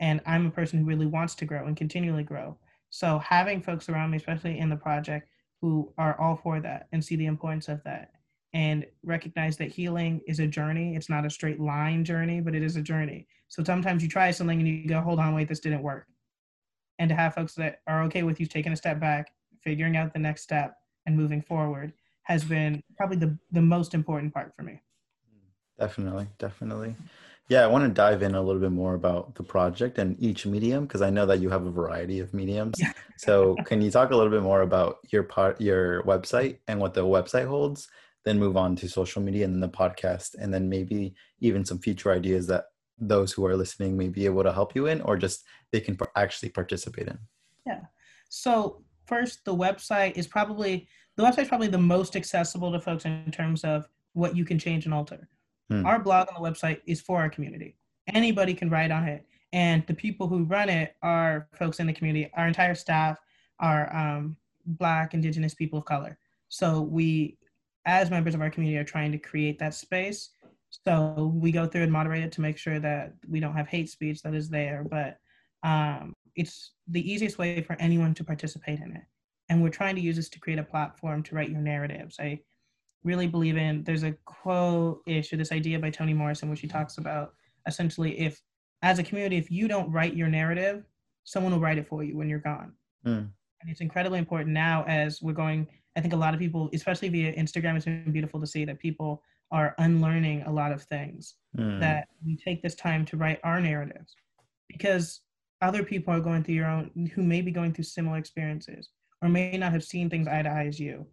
And 0.00 0.20
i'm 0.26 0.46
a 0.46 0.50
person 0.50 0.78
who 0.78 0.84
really 0.84 1.06
wants 1.06 1.34
to 1.36 1.44
grow 1.44 1.66
and 1.66 1.76
continually 1.76 2.22
grow. 2.22 2.58
So 2.90 3.18
having 3.18 3.62
folks 3.62 3.88
around 3.88 4.10
me 4.10 4.16
especially 4.16 4.58
in 4.58 4.70
the 4.70 4.76
project 4.76 5.28
who 5.60 5.92
are 5.98 6.18
all 6.18 6.36
for 6.36 6.60
that 6.60 6.88
and 6.92 7.04
see 7.04 7.16
the 7.16 7.26
importance 7.26 7.68
of 7.68 7.82
that 7.84 8.12
and 8.52 8.86
recognize 9.02 9.56
that 9.56 9.68
healing 9.68 10.20
is 10.26 10.40
a 10.40 10.46
journey 10.46 10.96
it's 10.96 11.08
not 11.08 11.26
a 11.26 11.30
straight 11.30 11.60
line 11.60 12.04
journey 12.04 12.40
but 12.40 12.54
it 12.54 12.62
is 12.62 12.76
a 12.76 12.82
journey 12.82 13.26
so 13.48 13.62
sometimes 13.64 14.02
you 14.02 14.08
try 14.08 14.30
something 14.30 14.58
and 14.58 14.68
you 14.68 14.88
go 14.88 15.00
hold 15.00 15.18
on 15.18 15.34
wait 15.34 15.48
this 15.48 15.60
didn't 15.60 15.82
work 15.82 16.06
and 16.98 17.08
to 17.08 17.14
have 17.14 17.34
folks 17.34 17.54
that 17.54 17.80
are 17.86 18.02
okay 18.02 18.22
with 18.22 18.40
you 18.40 18.46
taking 18.46 18.72
a 18.72 18.76
step 18.76 18.98
back 19.00 19.32
figuring 19.62 19.96
out 19.96 20.12
the 20.12 20.18
next 20.18 20.42
step 20.42 20.76
and 21.06 21.16
moving 21.16 21.42
forward 21.42 21.92
has 22.26 22.44
been 22.44 22.82
probably 22.96 23.16
the, 23.16 23.38
the 23.52 23.62
most 23.62 23.94
important 23.94 24.34
part 24.34 24.52
for 24.56 24.62
me. 24.62 24.80
Definitely, 25.78 26.26
definitely. 26.38 26.96
Yeah, 27.48 27.62
I 27.62 27.68
want 27.68 27.84
to 27.84 27.90
dive 27.90 28.22
in 28.22 28.34
a 28.34 28.42
little 28.42 28.60
bit 28.60 28.72
more 28.72 28.94
about 28.94 29.36
the 29.36 29.44
project 29.44 29.98
and 29.98 30.20
each 30.20 30.46
medium 30.46 30.84
because 30.84 31.02
I 31.02 31.10
know 31.10 31.26
that 31.26 31.38
you 31.38 31.48
have 31.50 31.64
a 31.64 31.70
variety 31.70 32.18
of 32.18 32.34
mediums. 32.34 32.80
So, 33.18 33.54
can 33.64 33.80
you 33.80 33.90
talk 33.90 34.10
a 34.10 34.16
little 34.16 34.30
bit 34.30 34.42
more 34.42 34.62
about 34.62 34.98
your 35.10 35.22
part, 35.22 35.58
your 35.58 36.02
website, 36.02 36.58
and 36.68 36.78
what 36.80 36.92
the 36.92 37.02
website 37.02 37.46
holds? 37.46 37.88
Then 38.26 38.38
move 38.38 38.58
on 38.58 38.76
to 38.76 38.88
social 38.88 39.22
media 39.22 39.46
and 39.46 39.54
then 39.54 39.60
the 39.60 39.68
podcast, 39.68 40.34
and 40.38 40.52
then 40.52 40.68
maybe 40.68 41.14
even 41.40 41.64
some 41.64 41.78
future 41.78 42.12
ideas 42.12 42.46
that 42.48 42.64
those 42.98 43.32
who 43.32 43.46
are 43.46 43.56
listening 43.56 43.96
may 43.96 44.08
be 44.08 44.26
able 44.26 44.42
to 44.42 44.52
help 44.52 44.74
you 44.74 44.86
in, 44.86 45.00
or 45.00 45.16
just 45.16 45.44
they 45.72 45.80
can 45.80 45.96
actually 46.16 46.50
participate 46.50 47.08
in. 47.08 47.18
Yeah. 47.64 47.80
So 48.28 48.82
first, 49.06 49.44
the 49.46 49.54
website 49.54 50.18
is 50.18 50.26
probably 50.26 50.88
the 51.16 51.22
website 51.22 51.42
is 51.42 51.48
probably 51.48 51.68
the 51.68 51.78
most 51.78 52.16
accessible 52.16 52.70
to 52.72 52.80
folks 52.80 53.06
in 53.06 53.30
terms 53.30 53.64
of 53.64 53.88
what 54.12 54.36
you 54.36 54.44
can 54.44 54.58
change 54.58 54.84
and 54.84 54.92
alter. 54.92 55.28
Hmm. 55.70 55.86
Our 55.86 55.98
blog 55.98 56.28
on 56.28 56.42
the 56.42 56.48
website 56.50 56.80
is 56.86 57.00
for 57.00 57.18
our 57.18 57.30
community. 57.30 57.76
Anybody 58.12 58.54
can 58.54 58.70
write 58.70 58.90
on 58.90 59.04
it. 59.04 59.26
And 59.52 59.84
the 59.86 59.94
people 59.94 60.28
who 60.28 60.44
run 60.44 60.68
it 60.68 60.96
are 61.02 61.48
folks 61.52 61.80
in 61.80 61.86
the 61.86 61.92
community. 61.92 62.30
Our 62.36 62.46
entire 62.46 62.74
staff 62.74 63.18
are 63.60 63.94
um, 63.96 64.36
Black, 64.66 65.14
Indigenous 65.14 65.54
people 65.54 65.78
of 65.78 65.84
color. 65.84 66.18
So 66.48 66.82
we, 66.82 67.38
as 67.86 68.10
members 68.10 68.34
of 68.34 68.40
our 68.40 68.50
community, 68.50 68.78
are 68.78 68.84
trying 68.84 69.12
to 69.12 69.18
create 69.18 69.58
that 69.58 69.74
space. 69.74 70.30
So 70.70 71.32
we 71.34 71.52
go 71.52 71.66
through 71.66 71.82
and 71.82 71.92
moderate 71.92 72.24
it 72.24 72.32
to 72.32 72.40
make 72.40 72.58
sure 72.58 72.78
that 72.80 73.14
we 73.28 73.40
don't 73.40 73.56
have 73.56 73.68
hate 73.68 73.88
speech 73.88 74.22
that 74.22 74.34
is 74.34 74.50
there. 74.50 74.84
But 74.88 75.18
um, 75.62 76.12
it's 76.34 76.72
the 76.88 77.10
easiest 77.10 77.38
way 77.38 77.62
for 77.62 77.76
anyone 77.80 78.12
to 78.14 78.24
participate 78.24 78.80
in 78.80 78.92
it. 78.94 79.04
And 79.48 79.62
we're 79.62 79.70
trying 79.70 79.94
to 79.94 80.02
use 80.02 80.16
this 80.16 80.28
to 80.30 80.40
create 80.40 80.58
a 80.58 80.64
platform 80.64 81.22
to 81.22 81.34
write 81.34 81.50
your 81.50 81.60
narratives. 81.60 82.16
I 82.18 82.40
really 83.06 83.28
believe 83.28 83.56
in 83.56 83.84
there's 83.84 84.02
a 84.02 84.14
quote 84.24 85.00
issue 85.06 85.36
this 85.36 85.52
idea 85.52 85.78
by 85.78 85.88
toni 85.88 86.12
morrison 86.12 86.48
where 86.48 86.56
she 86.56 86.66
talks 86.66 86.98
about 86.98 87.34
essentially 87.66 88.18
if 88.18 88.42
as 88.82 88.98
a 88.98 89.02
community 89.02 89.36
if 89.36 89.50
you 89.50 89.68
don't 89.68 89.90
write 89.92 90.16
your 90.16 90.28
narrative 90.28 90.84
someone 91.22 91.52
will 91.52 91.60
write 91.60 91.78
it 91.78 91.88
for 91.88 92.02
you 92.02 92.16
when 92.16 92.28
you're 92.28 92.40
gone 92.40 92.72
mm. 93.06 93.28
And 93.60 93.70
it's 93.70 93.80
incredibly 93.80 94.18
important 94.18 94.52
now 94.52 94.84
as 94.86 95.22
we're 95.22 95.32
going 95.32 95.66
i 95.96 96.00
think 96.00 96.12
a 96.12 96.16
lot 96.16 96.34
of 96.34 96.40
people 96.40 96.70
especially 96.72 97.08
via 97.08 97.32
instagram 97.34 97.76
it's 97.76 97.84
been 97.84 98.12
beautiful 98.12 98.40
to 98.40 98.46
see 98.46 98.64
that 98.64 98.78
people 98.78 99.22
are 99.50 99.74
unlearning 99.78 100.42
a 100.42 100.52
lot 100.52 100.72
of 100.72 100.82
things 100.82 101.34
mm. 101.56 101.80
that 101.80 102.08
we 102.24 102.36
take 102.36 102.62
this 102.62 102.74
time 102.74 103.04
to 103.04 103.16
write 103.16 103.38
our 103.44 103.60
narratives 103.60 104.16
because 104.68 105.20
other 105.62 105.82
people 105.82 106.12
are 106.12 106.20
going 106.20 106.42
through 106.42 106.54
your 106.54 106.66
own 106.66 106.90
who 107.14 107.22
may 107.22 107.40
be 107.40 107.50
going 107.50 107.72
through 107.72 107.84
similar 107.84 108.18
experiences 108.18 108.90
or 109.22 109.28
may 109.28 109.56
not 109.56 109.72
have 109.72 109.84
seen 109.84 110.10
things 110.10 110.26
eye 110.26 110.42
to 110.42 110.48
eye 110.48 110.66
as 110.66 110.80
you 110.80 111.06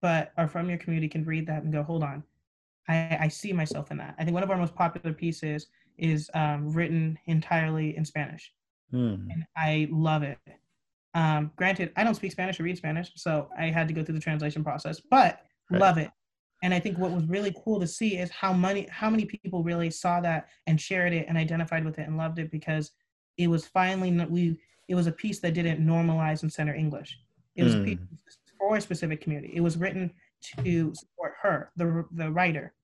but 0.00 0.32
are 0.36 0.48
from 0.48 0.68
your 0.68 0.78
community 0.78 1.08
can 1.08 1.24
read 1.24 1.46
that 1.46 1.62
and 1.62 1.72
go, 1.72 1.82
hold 1.82 2.02
on, 2.02 2.22
I, 2.88 3.18
I 3.20 3.28
see 3.28 3.52
myself 3.52 3.90
in 3.90 3.98
that. 3.98 4.14
I 4.18 4.24
think 4.24 4.34
one 4.34 4.42
of 4.42 4.50
our 4.50 4.56
most 4.56 4.74
popular 4.74 5.14
pieces 5.14 5.66
is 5.98 6.30
um, 6.34 6.72
written 6.72 7.18
entirely 7.26 7.96
in 7.96 8.04
Spanish, 8.04 8.52
mm. 8.92 9.14
and 9.30 9.44
I 9.56 9.88
love 9.90 10.22
it. 10.22 10.38
Um, 11.14 11.50
granted, 11.56 11.92
I 11.96 12.04
don't 12.04 12.14
speak 12.14 12.32
Spanish 12.32 12.60
or 12.60 12.62
read 12.62 12.76
Spanish, 12.76 13.10
so 13.16 13.48
I 13.58 13.66
had 13.66 13.88
to 13.88 13.94
go 13.94 14.04
through 14.04 14.14
the 14.14 14.20
translation 14.20 14.62
process, 14.62 15.00
but 15.00 15.40
right. 15.70 15.80
love 15.80 15.98
it. 15.98 16.10
And 16.62 16.74
I 16.74 16.78
think 16.78 16.98
what 16.98 17.10
was 17.10 17.24
really 17.24 17.54
cool 17.64 17.80
to 17.80 17.86
see 17.86 18.18
is 18.18 18.30
how 18.30 18.52
many 18.52 18.86
how 18.90 19.08
many 19.08 19.24
people 19.24 19.62
really 19.62 19.90
saw 19.90 20.20
that 20.20 20.48
and 20.66 20.80
shared 20.80 21.12
it 21.12 21.26
and 21.28 21.38
identified 21.38 21.84
with 21.84 21.98
it 21.98 22.06
and 22.06 22.16
loved 22.16 22.38
it 22.38 22.50
because 22.50 22.92
it 23.38 23.48
was 23.48 23.66
finally 23.66 24.10
we 24.26 24.58
it 24.88 24.94
was 24.94 25.06
a 25.06 25.12
piece 25.12 25.40
that 25.40 25.54
didn't 25.54 25.84
normalize 25.84 26.42
and 26.42 26.52
center 26.52 26.74
English. 26.74 27.18
It 27.56 27.64
was 27.64 27.74
mm. 27.74 27.82
a 27.82 27.84
piece 27.84 27.98
for 28.58 28.76
a 28.76 28.80
specific 28.80 29.20
community. 29.20 29.52
It 29.54 29.60
was 29.60 29.78
written 29.78 30.12
to 30.64 30.94
support 30.94 31.34
her, 31.42 31.70
the 31.76 32.04
the 32.12 32.30
writer, 32.30 32.74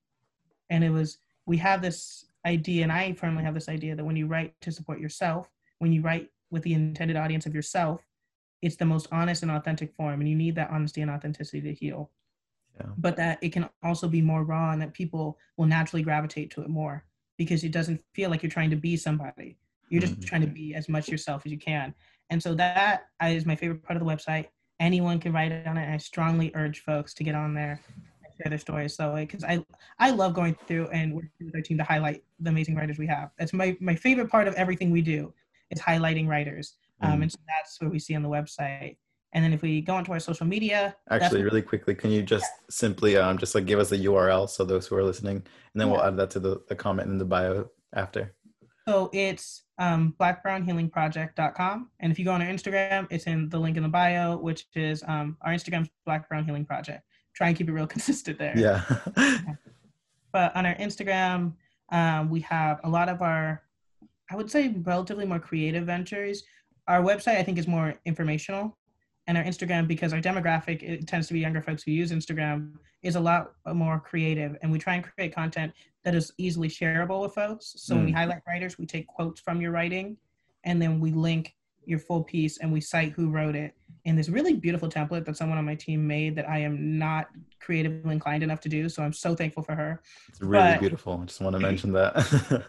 and 0.69 0.83
it 0.83 0.89
was 0.89 1.19
we 1.45 1.57
have 1.57 1.81
this 1.81 2.25
idea, 2.45 2.83
and 2.83 2.91
I 2.91 3.13
firmly 3.13 3.43
have 3.43 3.53
this 3.53 3.69
idea 3.69 3.95
that 3.95 4.03
when 4.03 4.15
you 4.15 4.27
write 4.27 4.59
to 4.61 4.71
support 4.71 4.99
yourself, 4.99 5.49
when 5.79 5.91
you 5.93 6.01
write 6.01 6.29
with 6.49 6.63
the 6.63 6.73
intended 6.73 7.17
audience 7.17 7.45
of 7.45 7.53
yourself, 7.53 8.01
it's 8.61 8.75
the 8.75 8.85
most 8.85 9.07
honest 9.11 9.43
and 9.43 9.51
authentic 9.51 9.93
form, 9.95 10.19
and 10.19 10.29
you 10.29 10.35
need 10.35 10.55
that 10.55 10.69
honesty 10.71 11.01
and 11.01 11.11
authenticity 11.11 11.61
to 11.61 11.73
heal. 11.73 12.11
Yeah. 12.79 12.87
But 12.97 13.15
that 13.17 13.39
it 13.41 13.51
can 13.51 13.69
also 13.83 14.07
be 14.07 14.21
more 14.21 14.43
raw, 14.43 14.71
and 14.71 14.81
that 14.81 14.93
people 14.93 15.37
will 15.57 15.65
naturally 15.65 16.03
gravitate 16.03 16.51
to 16.51 16.61
it 16.61 16.69
more 16.69 17.03
because 17.37 17.63
it 17.63 17.71
doesn't 17.71 18.03
feel 18.13 18.29
like 18.29 18.43
you're 18.43 18.49
trying 18.49 18.71
to 18.71 18.75
be 18.75 18.97
somebody. 18.97 19.57
You're 19.89 20.01
just 20.01 20.13
mm-hmm. 20.13 20.23
trying 20.23 20.41
to 20.41 20.47
be 20.47 20.75
as 20.75 20.89
much 20.89 21.07
yourself 21.07 21.43
as 21.45 21.51
you 21.51 21.57
can. 21.57 21.93
And 22.29 22.41
so 22.41 22.53
that 22.55 23.07
is 23.23 23.45
my 23.45 23.55
favorite 23.55 23.83
part 23.83 23.99
of 23.99 24.05
the 24.05 24.11
website 24.11 24.47
anyone 24.79 25.19
can 25.19 25.33
write 25.33 25.51
on 25.65 25.77
it. 25.77 25.91
I 25.91 25.97
strongly 25.97 26.51
urge 26.55 26.81
folks 26.81 27.13
to 27.15 27.23
get 27.23 27.35
on 27.35 27.53
there 27.53 27.81
and 28.23 28.33
share 28.37 28.49
their 28.49 28.59
stories. 28.59 28.95
So, 28.95 29.15
because 29.15 29.43
I 29.43 29.63
I 29.99 30.11
love 30.11 30.33
going 30.33 30.55
through 30.67 30.87
and 30.89 31.13
working 31.13 31.31
with 31.45 31.55
our 31.55 31.61
team 31.61 31.77
to 31.77 31.83
highlight 31.83 32.23
the 32.39 32.49
amazing 32.49 32.75
writers 32.75 32.97
we 32.97 33.07
have. 33.07 33.31
That's 33.37 33.53
my 33.53 33.77
my 33.79 33.95
favorite 33.95 34.29
part 34.29 34.47
of 34.47 34.55
everything 34.55 34.91
we 34.91 35.01
do 35.01 35.33
is 35.71 35.81
highlighting 35.81 36.27
writers. 36.27 36.75
Um, 37.01 37.19
mm. 37.19 37.23
and 37.23 37.31
so 37.31 37.39
that's 37.47 37.79
what 37.81 37.91
we 37.91 37.99
see 37.99 38.15
on 38.15 38.23
the 38.23 38.29
website. 38.29 38.97
And 39.33 39.43
then 39.43 39.53
if 39.53 39.61
we 39.61 39.81
go 39.81 39.93
onto 39.93 40.13
our 40.13 40.19
social 40.19 40.47
media, 40.47 40.95
actually, 41.09 41.43
really 41.43 41.61
quickly, 41.61 41.93
can 41.93 42.11
you 42.11 42.23
just 42.23 42.45
yeah. 42.45 42.65
simply 42.69 43.17
um, 43.17 43.37
just 43.37 43.53
like 43.53 43.65
give 43.65 43.77
us 43.77 43.89
the 43.89 44.05
URL 44.05 44.49
so 44.49 44.63
those 44.63 44.87
who 44.87 44.95
are 44.95 45.03
listening, 45.03 45.35
and 45.35 45.45
then 45.75 45.87
yeah. 45.87 45.93
we'll 45.93 46.03
add 46.03 46.17
that 46.17 46.29
to 46.31 46.39
the, 46.39 46.61
the 46.69 46.75
comment 46.75 47.09
in 47.09 47.17
the 47.17 47.25
bio 47.25 47.69
after. 47.93 48.33
So 48.87 49.09
it's 49.11 49.63
um, 49.79 50.15
blackbrownhealingproject.com. 50.17 51.89
And 51.99 52.11
if 52.11 52.17
you 52.17 52.23
go 52.23 52.31
on 52.31 52.41
our 52.41 52.47
Instagram, 52.47 53.07
it's 53.09 53.25
in 53.25 53.49
the 53.49 53.59
link 53.59 53.75
in 53.75 53.83
the 53.83 53.89
bio, 53.89 54.37
which 54.37 54.65
is 54.75 55.03
um, 55.07 55.35
our 55.41 55.51
Instagram's 55.51 55.89
Black 56.05 56.29
Brown 56.29 56.45
Healing 56.45 56.65
Project. 56.65 57.03
Try 57.35 57.49
and 57.49 57.57
keep 57.57 57.67
it 57.67 57.73
real 57.73 57.87
consistent 57.95 58.39
there. 58.39 58.57
Yeah. 58.57 58.81
but 60.31 60.55
on 60.55 60.65
our 60.65 60.75
Instagram, 60.75 61.53
um, 61.91 62.29
we 62.29 62.39
have 62.41 62.79
a 62.85 62.89
lot 62.89 63.09
of 63.09 63.21
our, 63.21 63.61
I 64.31 64.37
would 64.37 64.49
say, 64.49 64.69
relatively 64.83 65.25
more 65.25 65.39
creative 65.39 65.85
ventures. 65.85 66.43
Our 66.87 67.01
website, 67.01 67.37
I 67.37 67.43
think, 67.43 67.57
is 67.57 67.67
more 67.67 67.95
informational. 68.05 68.77
And 69.27 69.37
our 69.37 69.43
Instagram, 69.43 69.87
because 69.87 70.13
our 70.13 70.21
demographic 70.21 70.83
it 70.83 71.05
tends 71.05 71.27
to 71.27 71.33
be 71.33 71.41
younger 71.41 71.61
folks 71.61 71.83
who 71.83 71.91
use 71.91 72.11
Instagram, 72.11 72.73
is 73.03 73.15
a 73.15 73.19
lot 73.19 73.51
more 73.73 73.99
creative. 73.99 74.55
And 74.61 74.71
we 74.71 74.79
try 74.79 74.95
and 74.95 75.03
create 75.03 75.35
content 75.35 75.73
that 76.05 76.15
is 76.15 76.31
easily 76.37 76.69
shareable 76.69 77.21
with 77.21 77.33
folks. 77.33 77.73
So 77.77 77.93
mm. 77.93 77.97
when 77.97 78.05
we 78.05 78.11
mm. 78.13 78.15
highlight 78.15 78.41
writers, 78.47 78.77
we 78.77 78.85
take 78.85 79.07
quotes 79.07 79.41
from 79.41 79.59
your 79.59 79.71
writing 79.71 80.17
and 80.63 80.81
then 80.81 80.99
we 80.99 81.11
link 81.11 81.53
your 81.85 81.99
full 81.99 82.23
piece 82.23 82.57
and 82.57 82.71
we 82.71 82.81
cite 82.81 83.13
who 83.13 83.29
wrote 83.29 83.55
it 83.55 83.73
in 84.05 84.15
this 84.15 84.29
really 84.29 84.53
beautiful 84.53 84.89
template 84.89 85.25
that 85.25 85.35
someone 85.37 85.57
on 85.57 85.65
my 85.65 85.75
team 85.75 86.05
made 86.05 86.35
that 86.35 86.47
I 86.47 86.59
am 86.59 86.97
not 86.97 87.27
creatively 87.59 88.13
inclined 88.13 88.43
enough 88.43 88.61
to 88.61 88.69
do. 88.69 88.87
So 88.87 89.03
I'm 89.03 89.13
so 89.13 89.35
thankful 89.35 89.63
for 89.63 89.75
her. 89.75 90.01
It's 90.29 90.41
really 90.41 90.71
but, 90.71 90.79
beautiful. 90.79 91.19
I 91.21 91.25
just 91.25 91.41
want 91.41 91.55
to 91.55 91.59
mention 91.69 91.91
that. 91.93 92.63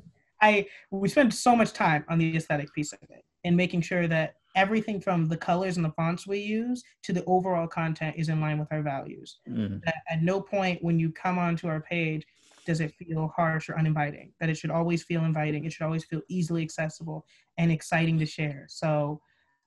I 0.42 0.66
we 0.90 1.08
spend 1.08 1.34
so 1.34 1.54
much 1.54 1.72
time 1.72 2.04
on 2.08 2.18
the 2.18 2.36
aesthetic 2.36 2.72
piece 2.72 2.92
of 2.92 2.98
it 3.02 3.24
and 3.44 3.56
making 3.56 3.80
sure 3.80 4.06
that 4.08 4.34
everything 4.56 5.00
from 5.00 5.28
the 5.28 5.36
colors 5.36 5.76
and 5.76 5.84
the 5.84 5.92
fonts 5.92 6.26
we 6.26 6.38
use 6.38 6.82
to 7.02 7.12
the 7.12 7.24
overall 7.24 7.66
content 7.66 8.16
is 8.18 8.28
in 8.28 8.40
line 8.40 8.58
with 8.58 8.72
our 8.72 8.82
values. 8.82 9.38
Mm. 9.48 9.80
At 10.08 10.22
no 10.22 10.40
point 10.40 10.82
when 10.82 10.98
you 10.98 11.12
come 11.12 11.38
onto 11.38 11.68
our 11.68 11.80
page 11.80 12.26
does 12.66 12.80
it 12.80 12.94
feel 12.94 13.32
harsh 13.34 13.68
or 13.68 13.78
uninviting 13.78 14.32
that 14.38 14.48
it 14.48 14.56
should 14.56 14.70
always 14.70 15.02
feel 15.02 15.24
inviting 15.24 15.64
it 15.64 15.72
should 15.72 15.84
always 15.84 16.04
feel 16.04 16.20
easily 16.28 16.62
accessible 16.62 17.24
and 17.58 17.72
exciting 17.72 18.18
to 18.18 18.26
share 18.26 18.66
so 18.68 19.20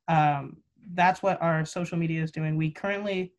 um, 0.08 0.58
that's 0.94 1.24
what 1.24 1.42
our 1.42 1.66
social 1.66 1.98
media 1.98 2.22
is 2.22 2.32
doing 2.32 2.56
we 2.56 2.72
currently 2.72 3.34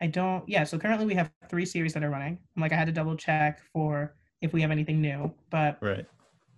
i 0.00 0.06
don't 0.06 0.46
yeah 0.48 0.64
so 0.64 0.78
currently 0.78 1.06
we 1.06 1.14
have 1.14 1.30
three 1.48 1.66
series 1.66 1.92
that 1.92 2.02
are 2.02 2.10
running 2.10 2.38
I'm 2.56 2.62
like 2.62 2.72
i 2.72 2.76
had 2.76 2.86
to 2.86 2.92
double 2.92 3.16
check 3.16 3.60
for 3.72 4.16
if 4.40 4.52
we 4.52 4.60
have 4.62 4.70
anything 4.70 5.00
new 5.00 5.32
but 5.50 5.78
right 5.80 6.06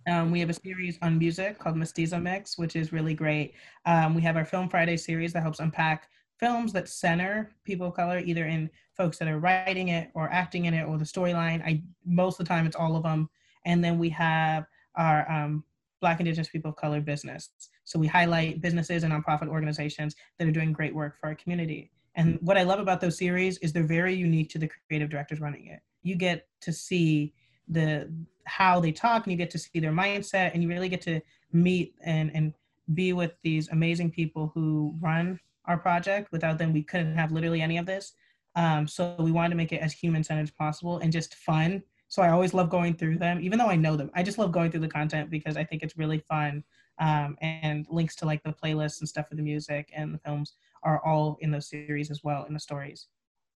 um, 0.07 0.31
we 0.31 0.39
have 0.39 0.49
a 0.49 0.53
series 0.53 0.97
on 1.01 1.17
music 1.17 1.59
called 1.59 1.77
Mestizo 1.77 2.19
Mix, 2.19 2.57
which 2.57 2.75
is 2.75 2.91
really 2.91 3.13
great. 3.13 3.53
Um, 3.85 4.13
we 4.15 4.21
have 4.21 4.35
our 4.35 4.45
Film 4.45 4.69
Friday 4.69 4.97
series 4.97 5.33
that 5.33 5.41
helps 5.41 5.59
unpack 5.59 6.09
films 6.39 6.73
that 6.73 6.89
center 6.89 7.51
people 7.63 7.87
of 7.87 7.93
color, 7.93 8.19
either 8.19 8.45
in 8.45 8.69
folks 8.97 9.17
that 9.17 9.27
are 9.27 9.39
writing 9.39 9.89
it 9.89 10.09
or 10.13 10.29
acting 10.29 10.65
in 10.65 10.73
it 10.73 10.83
or 10.83 10.97
the 10.97 11.05
storyline. 11.05 11.63
I 11.63 11.81
most 12.05 12.39
of 12.39 12.45
the 12.45 12.49
time 12.49 12.65
it's 12.65 12.75
all 12.75 12.95
of 12.95 13.03
them. 13.03 13.29
And 13.65 13.83
then 13.83 13.97
we 13.97 14.09
have 14.09 14.65
our 14.95 15.29
um, 15.31 15.63
Black 16.01 16.19
Indigenous 16.19 16.49
people 16.49 16.71
of 16.71 16.75
color 16.75 16.99
business. 16.99 17.49
So 17.85 17.97
we 17.97 18.07
highlight 18.07 18.61
businesses 18.61 19.03
and 19.03 19.13
nonprofit 19.13 19.47
organizations 19.47 20.15
that 20.37 20.47
are 20.47 20.51
doing 20.51 20.73
great 20.73 20.93
work 20.93 21.17
for 21.19 21.27
our 21.27 21.35
community. 21.35 21.91
And 22.15 22.37
what 22.41 22.57
I 22.57 22.63
love 22.63 22.79
about 22.79 23.01
those 23.01 23.17
series 23.17 23.57
is 23.59 23.71
they're 23.71 23.83
very 23.83 24.13
unique 24.13 24.49
to 24.49 24.59
the 24.59 24.69
creative 24.87 25.09
directors 25.09 25.39
running 25.39 25.67
it. 25.67 25.79
You 26.03 26.15
get 26.15 26.47
to 26.61 26.73
see 26.73 27.33
the 27.67 28.11
how 28.45 28.79
they 28.79 28.91
talk 28.91 29.23
and 29.23 29.31
you 29.31 29.37
get 29.37 29.49
to 29.51 29.57
see 29.57 29.79
their 29.79 29.91
mindset 29.91 30.51
and 30.53 30.61
you 30.61 30.69
really 30.69 30.89
get 30.89 31.01
to 31.01 31.21
meet 31.51 31.95
and 32.03 32.31
and 32.35 32.53
be 32.93 33.13
with 33.13 33.33
these 33.43 33.69
amazing 33.69 34.11
people 34.11 34.51
who 34.53 34.93
run 34.99 35.39
our 35.65 35.77
project. 35.77 36.31
Without 36.31 36.57
them, 36.57 36.73
we 36.73 36.83
couldn't 36.83 37.15
have 37.15 37.31
literally 37.31 37.61
any 37.61 37.77
of 37.77 37.85
this. 37.85 38.13
Um, 38.55 38.87
so 38.87 39.15
we 39.19 39.31
wanted 39.31 39.49
to 39.49 39.55
make 39.55 39.71
it 39.71 39.81
as 39.81 39.93
human 39.93 40.23
centered 40.23 40.43
as 40.43 40.51
possible 40.51 40.99
and 40.99 41.11
just 41.11 41.35
fun. 41.35 41.81
So 42.09 42.21
I 42.21 42.29
always 42.29 42.53
love 42.53 42.69
going 42.69 42.95
through 42.95 43.17
them, 43.17 43.39
even 43.41 43.57
though 43.57 43.69
I 43.69 43.75
know 43.75 43.95
them. 43.95 44.11
I 44.13 44.21
just 44.21 44.37
love 44.37 44.51
going 44.51 44.69
through 44.69 44.81
the 44.81 44.87
content 44.87 45.29
because 45.29 45.57
I 45.57 45.63
think 45.63 45.81
it's 45.81 45.97
really 45.97 46.19
fun. 46.19 46.63
Um, 46.99 47.37
and 47.41 47.87
links 47.89 48.15
to 48.17 48.25
like 48.25 48.43
the 48.43 48.53
playlists 48.53 48.99
and 48.99 49.09
stuff 49.09 49.27
for 49.27 49.35
the 49.35 49.41
music 49.41 49.89
and 49.95 50.13
the 50.13 50.19
films 50.19 50.53
are 50.83 51.03
all 51.03 51.37
in 51.39 51.49
those 51.49 51.67
series 51.67 52.11
as 52.11 52.23
well 52.23 52.43
in 52.43 52.53
the 52.53 52.59
stories. 52.59 53.07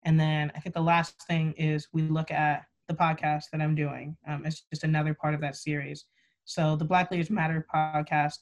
And 0.05 0.21
then 0.21 0.53
I 0.55 0.61
think 0.61 0.75
the 0.75 0.83
last 0.83 1.21
thing 1.27 1.53
is 1.57 1.89
we 1.93 2.03
look 2.03 2.31
at 2.31 2.67
the 2.89 2.95
podcast 2.95 3.45
that 3.53 3.61
I'm 3.61 3.75
doing. 3.75 4.17
Um, 4.29 4.45
it's 4.45 4.63
just 4.71 4.85
another 4.85 5.15
part 5.15 5.35
of 5.35 5.41
that 5.41 5.57
series. 5.57 6.05
So 6.45 6.77
the 6.77 6.85
Black 6.85 7.11
Leaders 7.11 7.31
Matter 7.31 7.67
podcast, 7.75 8.39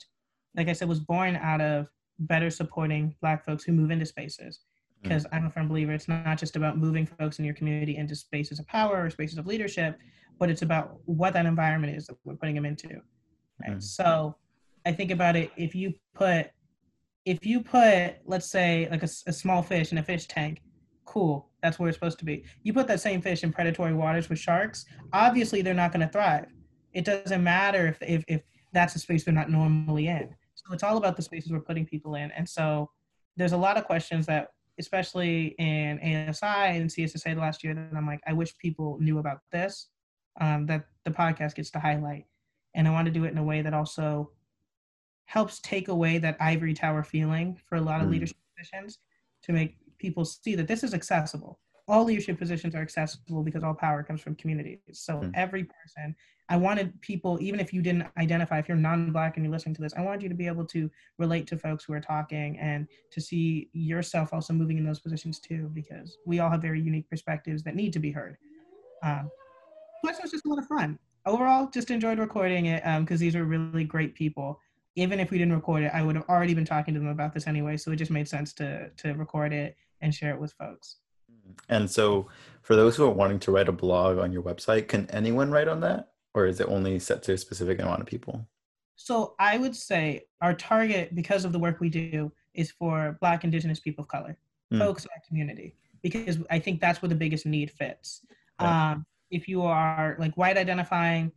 like 0.57 0.68
I 0.68 0.72
said, 0.72 0.88
was 0.88 1.01
born 1.01 1.36
out 1.36 1.61
of 1.61 1.86
better 2.18 2.51
supporting 2.51 3.14
Black 3.20 3.45
folks 3.45 3.64
who 3.64 3.72
move 3.72 3.90
into 3.90 4.07
spaces. 4.07 4.61
Because 5.03 5.24
mm. 5.24 5.28
I'm 5.32 5.47
a 5.47 5.51
firm 5.51 5.68
believer, 5.68 5.93
it's 5.93 6.09
not 6.09 6.38
just 6.38 6.57
about 6.57 6.78
moving 6.78 7.07
folks 7.07 7.38
in 7.38 7.45
your 7.45 7.55
community 7.55 7.97
into 7.97 8.14
spaces 8.14 8.59
of 8.59 8.66
power 8.66 9.05
or 9.05 9.11
spaces 9.11 9.38
of 9.38 9.47
leadership, 9.47 9.99
but 10.38 10.51
it's 10.51 10.62
about 10.62 10.97
what 11.05 11.32
that 11.34 11.47
environment 11.47 11.97
is 11.97 12.07
that 12.07 12.16
we're 12.24 12.36
putting 12.36 12.55
them 12.55 12.64
into. 12.64 12.88
Right. 13.61 13.76
Mm. 13.76 13.82
So 13.82 14.36
I 14.86 14.93
think 14.93 15.11
about 15.11 15.36
it 15.36 15.51
if 15.57 15.74
you 15.74 15.95
put 16.14 16.51
if 17.24 17.47
you 17.47 17.61
put 17.61 18.16
let's 18.26 18.51
say 18.51 18.88
like 18.90 19.03
a, 19.03 19.09
a 19.26 19.32
small 19.32 19.62
fish 19.62 19.93
in 19.93 19.99
a 19.99 20.03
fish 20.03 20.26
tank 20.26 20.61
cool. 21.05 21.48
That's 21.62 21.78
where 21.78 21.88
it's 21.88 21.96
supposed 21.96 22.18
to 22.18 22.24
be. 22.24 22.44
You 22.62 22.72
put 22.72 22.88
that 22.88 23.00
same 23.00 23.20
fish 23.20 23.42
in 23.44 23.53
predatory 23.53 23.94
waters 23.94 24.28
with 24.28 24.38
sharks 24.38 24.84
obviously 25.12 25.62
they're 25.62 25.74
not 25.74 25.92
going 25.92 26.07
to 26.07 26.12
thrive. 26.12 26.46
It 26.92 27.05
doesn't 27.05 27.42
matter 27.42 27.86
if, 27.86 27.98
if 28.03 28.24
if 28.28 28.42
that's 28.72 28.94
a 28.96 28.98
space 28.98 29.24
they're 29.24 29.34
not 29.34 29.50
normally 29.50 30.09
in. 30.09 30.34
So 30.55 30.72
it's 30.72 30.82
all 30.82 30.96
about 30.96 31.16
the 31.16 31.22
spaces 31.22 31.53
we're 31.53 31.61
putting 31.61 31.86
people 31.86 32.14
in. 32.14 32.30
And 32.32 32.48
so 32.48 32.90
there's 33.36 33.53
a 33.53 33.57
lot 33.57 33.76
of 33.76 33.84
questions 33.84 34.26
that 34.26 34.48
especially 34.78 35.55
in 35.59 35.98
asi 36.00 36.46
and 36.46 36.88
cssa 36.88 37.34
the 37.34 37.40
last 37.40 37.62
year 37.62 37.74
that 37.74 37.90
i'm 37.94 38.07
like 38.07 38.20
i 38.26 38.32
wish 38.32 38.57
people 38.57 38.96
knew 39.00 39.18
about 39.18 39.40
this 39.53 39.88
um, 40.40 40.64
that 40.64 40.86
the 41.05 41.11
podcast 41.11 41.57
gets 41.57 41.70
to 41.70 41.78
highlight. 41.78 42.24
And 42.74 42.88
i 42.88 42.90
want 42.90 43.07
to 43.07 43.12
do 43.12 43.24
it 43.24 43.32
in 43.32 43.38
a 43.38 43.44
way 43.44 43.61
that 43.62 43.74
also 43.74 44.30
helps 45.26 45.61
take 45.61 45.88
away 45.88 46.18
that 46.18 46.36
ivory 46.40 46.74
tower 46.74 47.03
feeling 47.03 47.59
for 47.66 47.76
a 47.76 47.80
lot 47.80 48.00
of 48.00 48.09
mm. 48.09 48.12
leadership 48.12 48.36
positions 48.57 48.98
to 49.42 49.53
make 49.53 49.76
people 50.03 50.24
see 50.24 50.55
that 50.57 50.68
this 50.68 50.82
is 50.82 50.92
accessible. 50.92 51.59
All 51.88 52.05
leadership 52.05 52.38
positions 52.38 52.74
are 52.74 52.82
accessible 52.82 53.42
because 53.42 53.64
all 53.64 53.74
power 53.74 54.03
comes 54.03 54.20
from 54.20 54.34
communities. 54.36 54.78
So 54.92 55.14
mm. 55.14 55.32
every 55.34 55.64
person, 55.64 56.14
I 56.48 56.57
wanted 56.57 57.00
people, 57.00 57.38
even 57.40 57.61
if 57.61 57.72
you 57.72 57.82
didn't 57.82 58.07
identify, 58.18 58.59
if 58.59 58.68
you're 58.68 58.76
non-black 58.76 59.36
and 59.36 59.44
you're 59.44 59.53
listening 59.53 59.74
to 59.76 59.82
this, 59.82 59.94
I 59.96 60.03
wanted 60.03 60.22
you 60.22 60.28
to 60.28 60.34
be 60.34 60.46
able 60.46 60.66
to 60.66 60.90
relate 61.18 61.46
to 61.48 61.57
folks 61.57 61.84
who 61.84 61.92
are 61.92 62.00
talking 62.00 62.59
and 62.59 62.86
to 63.11 63.20
see 63.20 63.70
yourself 63.72 64.32
also 64.32 64.53
moving 64.53 64.78
in 64.78 64.84
those 64.84 65.00
positions 65.00 65.38
too, 65.38 65.70
because 65.72 66.18
we 66.26 66.40
all 66.40 66.50
have 66.50 66.62
very 66.62 66.80
unique 66.80 67.09
perspectives 67.09 67.62
that 67.62 67.74
need 67.74 67.92
to 67.94 67.98
be 67.98 68.11
heard. 68.11 68.36
Um, 69.03 69.30
plus, 70.05 70.18
it 70.18 70.22
was 70.22 70.30
just 70.30 70.44
a 70.44 70.48
lot 70.48 70.59
of 70.59 70.66
fun. 70.66 70.98
Overall, 71.26 71.68
just 71.72 71.90
enjoyed 71.90 72.18
recording 72.18 72.66
it 72.66 72.82
because 73.00 73.20
um, 73.20 73.24
these 73.24 73.36
are 73.36 73.44
really 73.44 73.84
great 73.84 74.14
people 74.14 74.61
even 74.94 75.18
if 75.20 75.30
we 75.30 75.38
didn't 75.38 75.55
record 75.55 75.84
it, 75.84 75.90
I 75.94 76.03
would 76.03 76.16
have 76.16 76.28
already 76.28 76.55
been 76.55 76.64
talking 76.64 76.92
to 76.94 77.00
them 77.00 77.09
about 77.09 77.32
this 77.32 77.46
anyway. 77.46 77.76
So 77.76 77.92
it 77.92 77.96
just 77.96 78.11
made 78.11 78.28
sense 78.28 78.53
to 78.55 78.90
to 78.90 79.12
record 79.14 79.53
it 79.53 79.76
and 80.03 80.14
share 80.14 80.34
it 80.34 80.40
with 80.40 80.53
folks. 80.53 80.96
And 81.68 81.90
so, 81.90 82.28
for 82.61 82.76
those 82.76 82.96
who 82.96 83.05
are 83.05 83.11
wanting 83.11 83.38
to 83.40 83.50
write 83.50 83.68
a 83.68 83.72
blog 83.72 84.18
on 84.18 84.32
your 84.32 84.42
website, 84.42 84.88
can 84.88 85.09
anyone 85.11 85.50
write 85.50 85.68
on 85.68 85.80
that, 85.80 86.11
or 86.34 86.46
is 86.46 86.61
it 86.61 86.68
only 86.68 86.98
set 86.98 87.22
to 87.24 87.32
a 87.32 87.38
specific 87.38 87.80
amount 87.80 88.00
of 88.00 88.07
people? 88.07 88.46
So 88.96 89.34
I 89.38 89.59
would 89.59 89.74
say 89.74 90.26
our 90.40 90.55
target, 90.55 91.14
because 91.14 91.44
of 91.44 91.53
the 91.53 91.59
work 91.59 91.80
we 91.80 91.88
do, 91.88 92.30
is 92.55 92.70
for 92.70 93.16
Black, 93.20 93.42
Indigenous 93.42 93.80
people 93.80 94.03
of 94.03 94.09
color, 94.09 94.36
mm. 94.72 94.78
folks 94.78 95.05
in 95.05 95.11
our 95.14 95.22
community, 95.26 95.74
because 96.03 96.38
I 96.50 96.59
think 96.59 96.80
that's 96.80 97.03
where 97.03 97.09
the 97.09 97.14
biggest 97.14 97.44
need 97.46 97.70
fits. 97.70 98.20
Right. 98.61 98.92
Um, 98.92 99.07
if 99.30 99.48
you 99.48 99.62
are 99.62 100.14
like 100.18 100.36
white 100.36 100.57
identifying, 100.57 101.32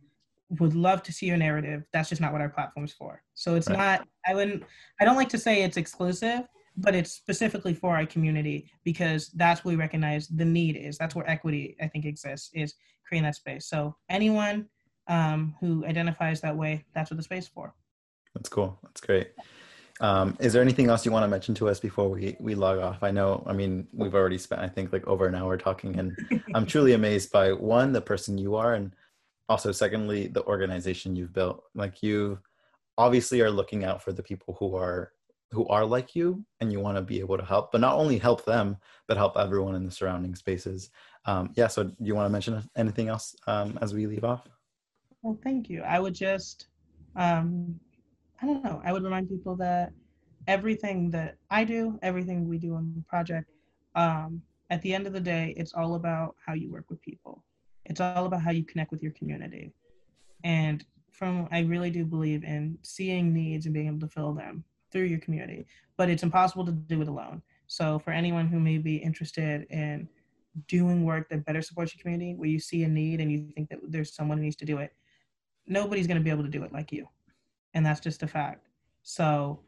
would 0.60 0.74
love 0.76 1.02
to 1.04 1.12
see 1.12 1.26
your 1.26 1.36
narrative. 1.36 1.82
That's 1.92 2.08
just 2.08 2.20
not 2.20 2.30
what 2.30 2.40
our 2.40 2.48
platform's 2.48 2.92
for. 2.92 3.22
So 3.34 3.56
it's 3.56 3.68
right. 3.68 3.78
not, 3.78 4.08
I 4.26 4.34
wouldn't, 4.34 4.62
I 5.00 5.04
don't 5.04 5.16
like 5.16 5.30
to 5.30 5.38
say 5.38 5.62
it's 5.62 5.76
exclusive, 5.76 6.42
but 6.76 6.94
it's 6.94 7.12
specifically 7.12 7.74
for 7.74 7.96
our 7.96 8.06
community 8.06 8.70
because 8.84 9.28
that's 9.30 9.64
where 9.64 9.72
we 9.72 9.76
recognize 9.76 10.28
the 10.28 10.44
need 10.44 10.76
is. 10.76 10.98
That's 10.98 11.14
where 11.14 11.28
equity, 11.28 11.76
I 11.80 11.88
think, 11.88 12.04
exists, 12.04 12.50
is 12.54 12.74
creating 13.06 13.24
that 13.24 13.36
space. 13.36 13.66
So 13.66 13.96
anyone 14.08 14.66
um, 15.08 15.54
who 15.60 15.84
identifies 15.86 16.40
that 16.40 16.56
way, 16.56 16.84
that's 16.94 17.10
what 17.10 17.16
the 17.16 17.22
space 17.22 17.48
for. 17.48 17.74
That's 18.34 18.48
cool. 18.48 18.78
That's 18.82 19.00
great. 19.00 19.30
Um, 20.00 20.36
is 20.40 20.52
there 20.52 20.60
anything 20.60 20.90
else 20.90 21.06
you 21.06 21.12
want 21.12 21.22
to 21.24 21.28
mention 21.28 21.54
to 21.54 21.70
us 21.70 21.80
before 21.80 22.10
we, 22.10 22.36
we 22.38 22.54
log 22.54 22.78
off? 22.78 23.02
I 23.02 23.10
know, 23.10 23.42
I 23.46 23.54
mean, 23.54 23.88
we've 23.94 24.14
already 24.14 24.36
spent, 24.36 24.60
I 24.60 24.68
think, 24.68 24.92
like 24.92 25.06
over 25.06 25.26
an 25.26 25.34
hour 25.34 25.56
talking, 25.56 25.98
and 25.98 26.42
I'm 26.54 26.66
truly 26.74 26.92
amazed 26.92 27.32
by 27.32 27.52
one, 27.52 27.92
the 27.92 28.02
person 28.02 28.36
you 28.36 28.56
are, 28.56 28.74
and 28.74 28.92
also 29.48 29.72
secondly 29.72 30.26
the 30.26 30.44
organization 30.44 31.14
you've 31.14 31.32
built 31.32 31.62
like 31.74 32.02
you 32.02 32.38
obviously 32.98 33.40
are 33.40 33.50
looking 33.50 33.84
out 33.84 34.02
for 34.02 34.12
the 34.12 34.22
people 34.22 34.56
who 34.58 34.74
are 34.74 35.12
who 35.52 35.66
are 35.68 35.84
like 35.84 36.14
you 36.14 36.44
and 36.60 36.72
you 36.72 36.80
want 36.80 36.96
to 36.96 37.02
be 37.02 37.20
able 37.20 37.38
to 37.38 37.44
help 37.44 37.72
but 37.72 37.80
not 37.80 37.94
only 37.94 38.18
help 38.18 38.44
them 38.44 38.76
but 39.06 39.16
help 39.16 39.36
everyone 39.36 39.74
in 39.74 39.84
the 39.84 39.90
surrounding 39.90 40.34
spaces. 40.34 40.90
Um, 41.24 41.50
yeah 41.54 41.66
so 41.68 41.84
do 41.84 41.94
you 42.00 42.14
want 42.14 42.26
to 42.26 42.32
mention 42.32 42.62
anything 42.76 43.08
else 43.08 43.34
um, 43.46 43.78
as 43.80 43.94
we 43.94 44.06
leave 44.06 44.24
off? 44.24 44.46
Well 45.22 45.38
thank 45.42 45.68
you. 45.68 45.82
I 45.82 45.98
would 45.98 46.14
just 46.14 46.68
um, 47.16 47.80
i 48.42 48.46
don't 48.46 48.62
know 48.62 48.82
i 48.84 48.92
would 48.92 49.02
remind 49.02 49.26
people 49.30 49.56
that 49.56 49.90
everything 50.46 51.10
that 51.10 51.36
i 51.50 51.64
do 51.64 51.98
everything 52.02 52.46
we 52.46 52.58
do 52.58 52.74
on 52.74 52.92
the 52.94 53.02
project 53.08 53.48
um, 53.96 54.42
at 54.70 54.82
the 54.82 54.94
end 54.94 55.06
of 55.06 55.12
the 55.12 55.20
day 55.20 55.54
it's 55.56 55.72
all 55.72 55.94
about 55.94 56.36
how 56.44 56.52
you 56.52 56.70
work 56.70 56.84
with 56.88 57.00
people. 57.00 57.42
It's 57.86 58.00
all 58.00 58.26
about 58.26 58.42
how 58.42 58.50
you 58.50 58.64
connect 58.64 58.90
with 58.90 59.02
your 59.02 59.12
community. 59.12 59.72
And 60.44 60.84
from 61.12 61.48
I 61.50 61.60
really 61.60 61.90
do 61.90 62.04
believe 62.04 62.44
in 62.44 62.78
seeing 62.82 63.32
needs 63.32 63.66
and 63.66 63.74
being 63.74 63.86
able 63.86 64.00
to 64.00 64.08
fill 64.08 64.34
them 64.34 64.64
through 64.96 65.06
your 65.06 65.20
community. 65.20 65.66
But 65.96 66.10
it's 66.10 66.22
impossible 66.22 66.64
to 66.66 66.72
do 66.72 67.02
it 67.02 67.08
alone. 67.08 67.42
So 67.66 67.98
for 67.98 68.12
anyone 68.12 68.46
who 68.46 68.60
may 68.60 68.78
be 68.78 68.96
interested 68.96 69.66
in 69.70 70.08
doing 70.68 71.04
work 71.04 71.28
that 71.28 71.44
better 71.44 71.60
supports 71.60 71.94
your 71.94 72.00
community, 72.00 72.34
where 72.34 72.48
you 72.48 72.58
see 72.58 72.84
a 72.84 72.88
need 72.88 73.20
and 73.20 73.30
you 73.30 73.48
think 73.54 73.68
that 73.70 73.80
there's 73.88 74.14
someone 74.14 74.38
who 74.38 74.44
needs 74.44 74.56
to 74.56 74.64
do 74.64 74.78
it, 74.78 74.92
nobody's 75.66 76.06
going 76.06 76.18
to 76.18 76.22
be 76.24 76.30
able 76.30 76.44
to 76.44 76.48
do 76.48 76.62
it 76.64 76.72
like 76.72 76.92
you, 76.92 77.08
and 77.74 77.84
that's 77.84 78.00
just 78.00 78.22
a 78.22 78.26
fact. 78.26 78.68
So 79.02 79.60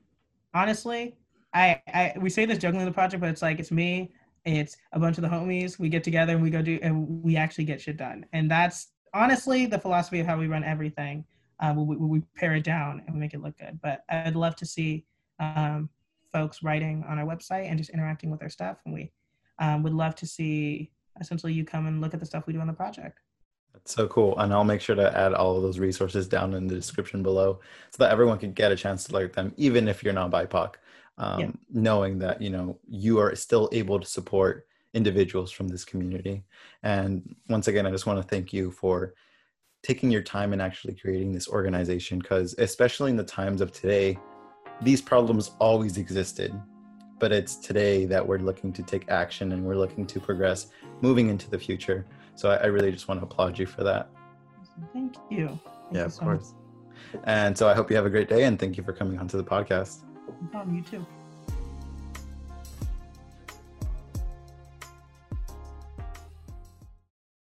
honestly, 0.54 1.16
I, 1.52 1.82
I 1.88 2.14
we 2.20 2.30
say 2.30 2.46
this 2.46 2.62
in 2.62 2.84
the 2.84 2.92
project, 2.92 3.20
but 3.20 3.30
it's 3.30 3.42
like 3.42 3.58
it's 3.58 3.70
me 3.70 4.12
it's 4.44 4.76
a 4.92 4.98
bunch 4.98 5.18
of 5.18 5.22
the 5.22 5.28
homies. 5.28 5.78
We 5.78 5.88
get 5.88 6.04
together 6.04 6.32
and 6.32 6.42
we 6.42 6.50
go 6.50 6.62
do, 6.62 6.78
and 6.82 7.22
we 7.22 7.36
actually 7.36 7.64
get 7.64 7.80
shit 7.80 7.96
done. 7.96 8.24
And 8.32 8.50
that's 8.50 8.88
honestly 9.14 9.66
the 9.66 9.78
philosophy 9.78 10.20
of 10.20 10.26
how 10.26 10.38
we 10.38 10.46
run 10.46 10.64
everything. 10.64 11.24
Um, 11.60 11.86
we, 11.86 11.96
we, 11.96 12.22
pare 12.36 12.54
it 12.54 12.62
down 12.62 13.02
and 13.04 13.14
we 13.14 13.20
make 13.20 13.34
it 13.34 13.42
look 13.42 13.58
good. 13.58 13.80
But 13.82 14.04
I'd 14.08 14.36
love 14.36 14.54
to 14.56 14.66
see 14.66 15.04
um, 15.38 15.88
folks 16.32 16.62
writing 16.62 17.04
on 17.08 17.18
our 17.18 17.26
website 17.26 17.68
and 17.68 17.78
just 17.78 17.90
interacting 17.90 18.30
with 18.30 18.42
our 18.42 18.48
stuff. 18.48 18.78
And 18.84 18.94
we 18.94 19.12
um, 19.58 19.82
would 19.82 19.94
love 19.94 20.14
to 20.16 20.26
see 20.26 20.90
essentially 21.20 21.52
you 21.52 21.64
come 21.64 21.86
and 21.86 22.00
look 22.00 22.14
at 22.14 22.20
the 22.20 22.26
stuff 22.26 22.46
we 22.46 22.52
do 22.52 22.60
on 22.60 22.66
the 22.66 22.72
project. 22.72 23.18
That's 23.72 23.94
so 23.94 24.06
cool. 24.08 24.38
And 24.38 24.52
I'll 24.52 24.64
make 24.64 24.80
sure 24.80 24.96
to 24.96 25.16
add 25.16 25.34
all 25.34 25.56
of 25.56 25.62
those 25.62 25.78
resources 25.78 26.26
down 26.26 26.54
in 26.54 26.66
the 26.66 26.74
description 26.74 27.22
below 27.22 27.60
so 27.90 28.02
that 28.02 28.10
everyone 28.10 28.38
can 28.38 28.52
get 28.52 28.72
a 28.72 28.76
chance 28.76 29.04
to 29.04 29.12
learn 29.12 29.30
them, 29.32 29.52
even 29.56 29.88
if 29.88 30.02
you're 30.02 30.14
not 30.14 30.30
BIPOC 30.30 30.74
um, 31.18 31.40
yeah. 31.40 31.50
knowing 31.70 32.18
that 32.20 32.40
you 32.40 32.50
know 32.50 32.78
you 32.88 33.18
are 33.18 33.34
still 33.34 33.68
able 33.72 34.00
to 34.00 34.06
support 34.06 34.66
individuals 34.94 35.50
from 35.50 35.68
this 35.68 35.84
community 35.84 36.44
and 36.82 37.34
once 37.48 37.68
again 37.68 37.86
i 37.86 37.90
just 37.90 38.06
want 38.06 38.18
to 38.20 38.26
thank 38.26 38.52
you 38.52 38.70
for 38.70 39.14
taking 39.82 40.10
your 40.10 40.22
time 40.22 40.52
and 40.52 40.62
actually 40.62 40.94
creating 40.94 41.32
this 41.32 41.48
organization 41.48 42.18
because 42.18 42.54
especially 42.58 43.10
in 43.10 43.16
the 43.16 43.24
times 43.24 43.60
of 43.60 43.70
today 43.70 44.18
these 44.82 45.02
problems 45.02 45.52
always 45.58 45.98
existed 45.98 46.52
but 47.18 47.32
it's 47.32 47.56
today 47.56 48.04
that 48.06 48.26
we're 48.26 48.38
looking 48.38 48.72
to 48.72 48.82
take 48.82 49.08
action 49.10 49.52
and 49.52 49.64
we're 49.64 49.74
looking 49.76 50.06
to 50.06 50.20
progress 50.20 50.68
moving 51.00 51.28
into 51.28 51.50
the 51.50 51.58
future. 51.58 52.06
So 52.34 52.50
i, 52.50 52.56
I 52.56 52.66
really 52.66 52.92
just 52.92 53.08
want 53.08 53.20
to 53.20 53.24
applaud 53.26 53.58
you 53.58 53.66
for 53.66 53.82
that. 53.84 54.10
Thank 54.92 55.16
you. 55.30 55.48
Thank 55.48 55.60
yeah 55.92 56.00
you 56.00 56.04
of 56.06 56.12
so 56.12 56.22
course. 56.22 56.54
much. 57.12 57.22
and 57.24 57.56
so 57.56 57.68
i 57.68 57.74
hope 57.74 57.90
you 57.90 57.96
have 57.96 58.06
a 58.06 58.10
great 58.10 58.28
day 58.28 58.44
and 58.44 58.58
thank 58.58 58.76
you 58.76 58.82
for 58.84 58.92
coming 58.92 59.18
onto 59.18 59.36
the 59.36 59.44
podcast. 59.44 60.04
No 60.52 60.64
you 60.70 60.82
too. 60.82 61.06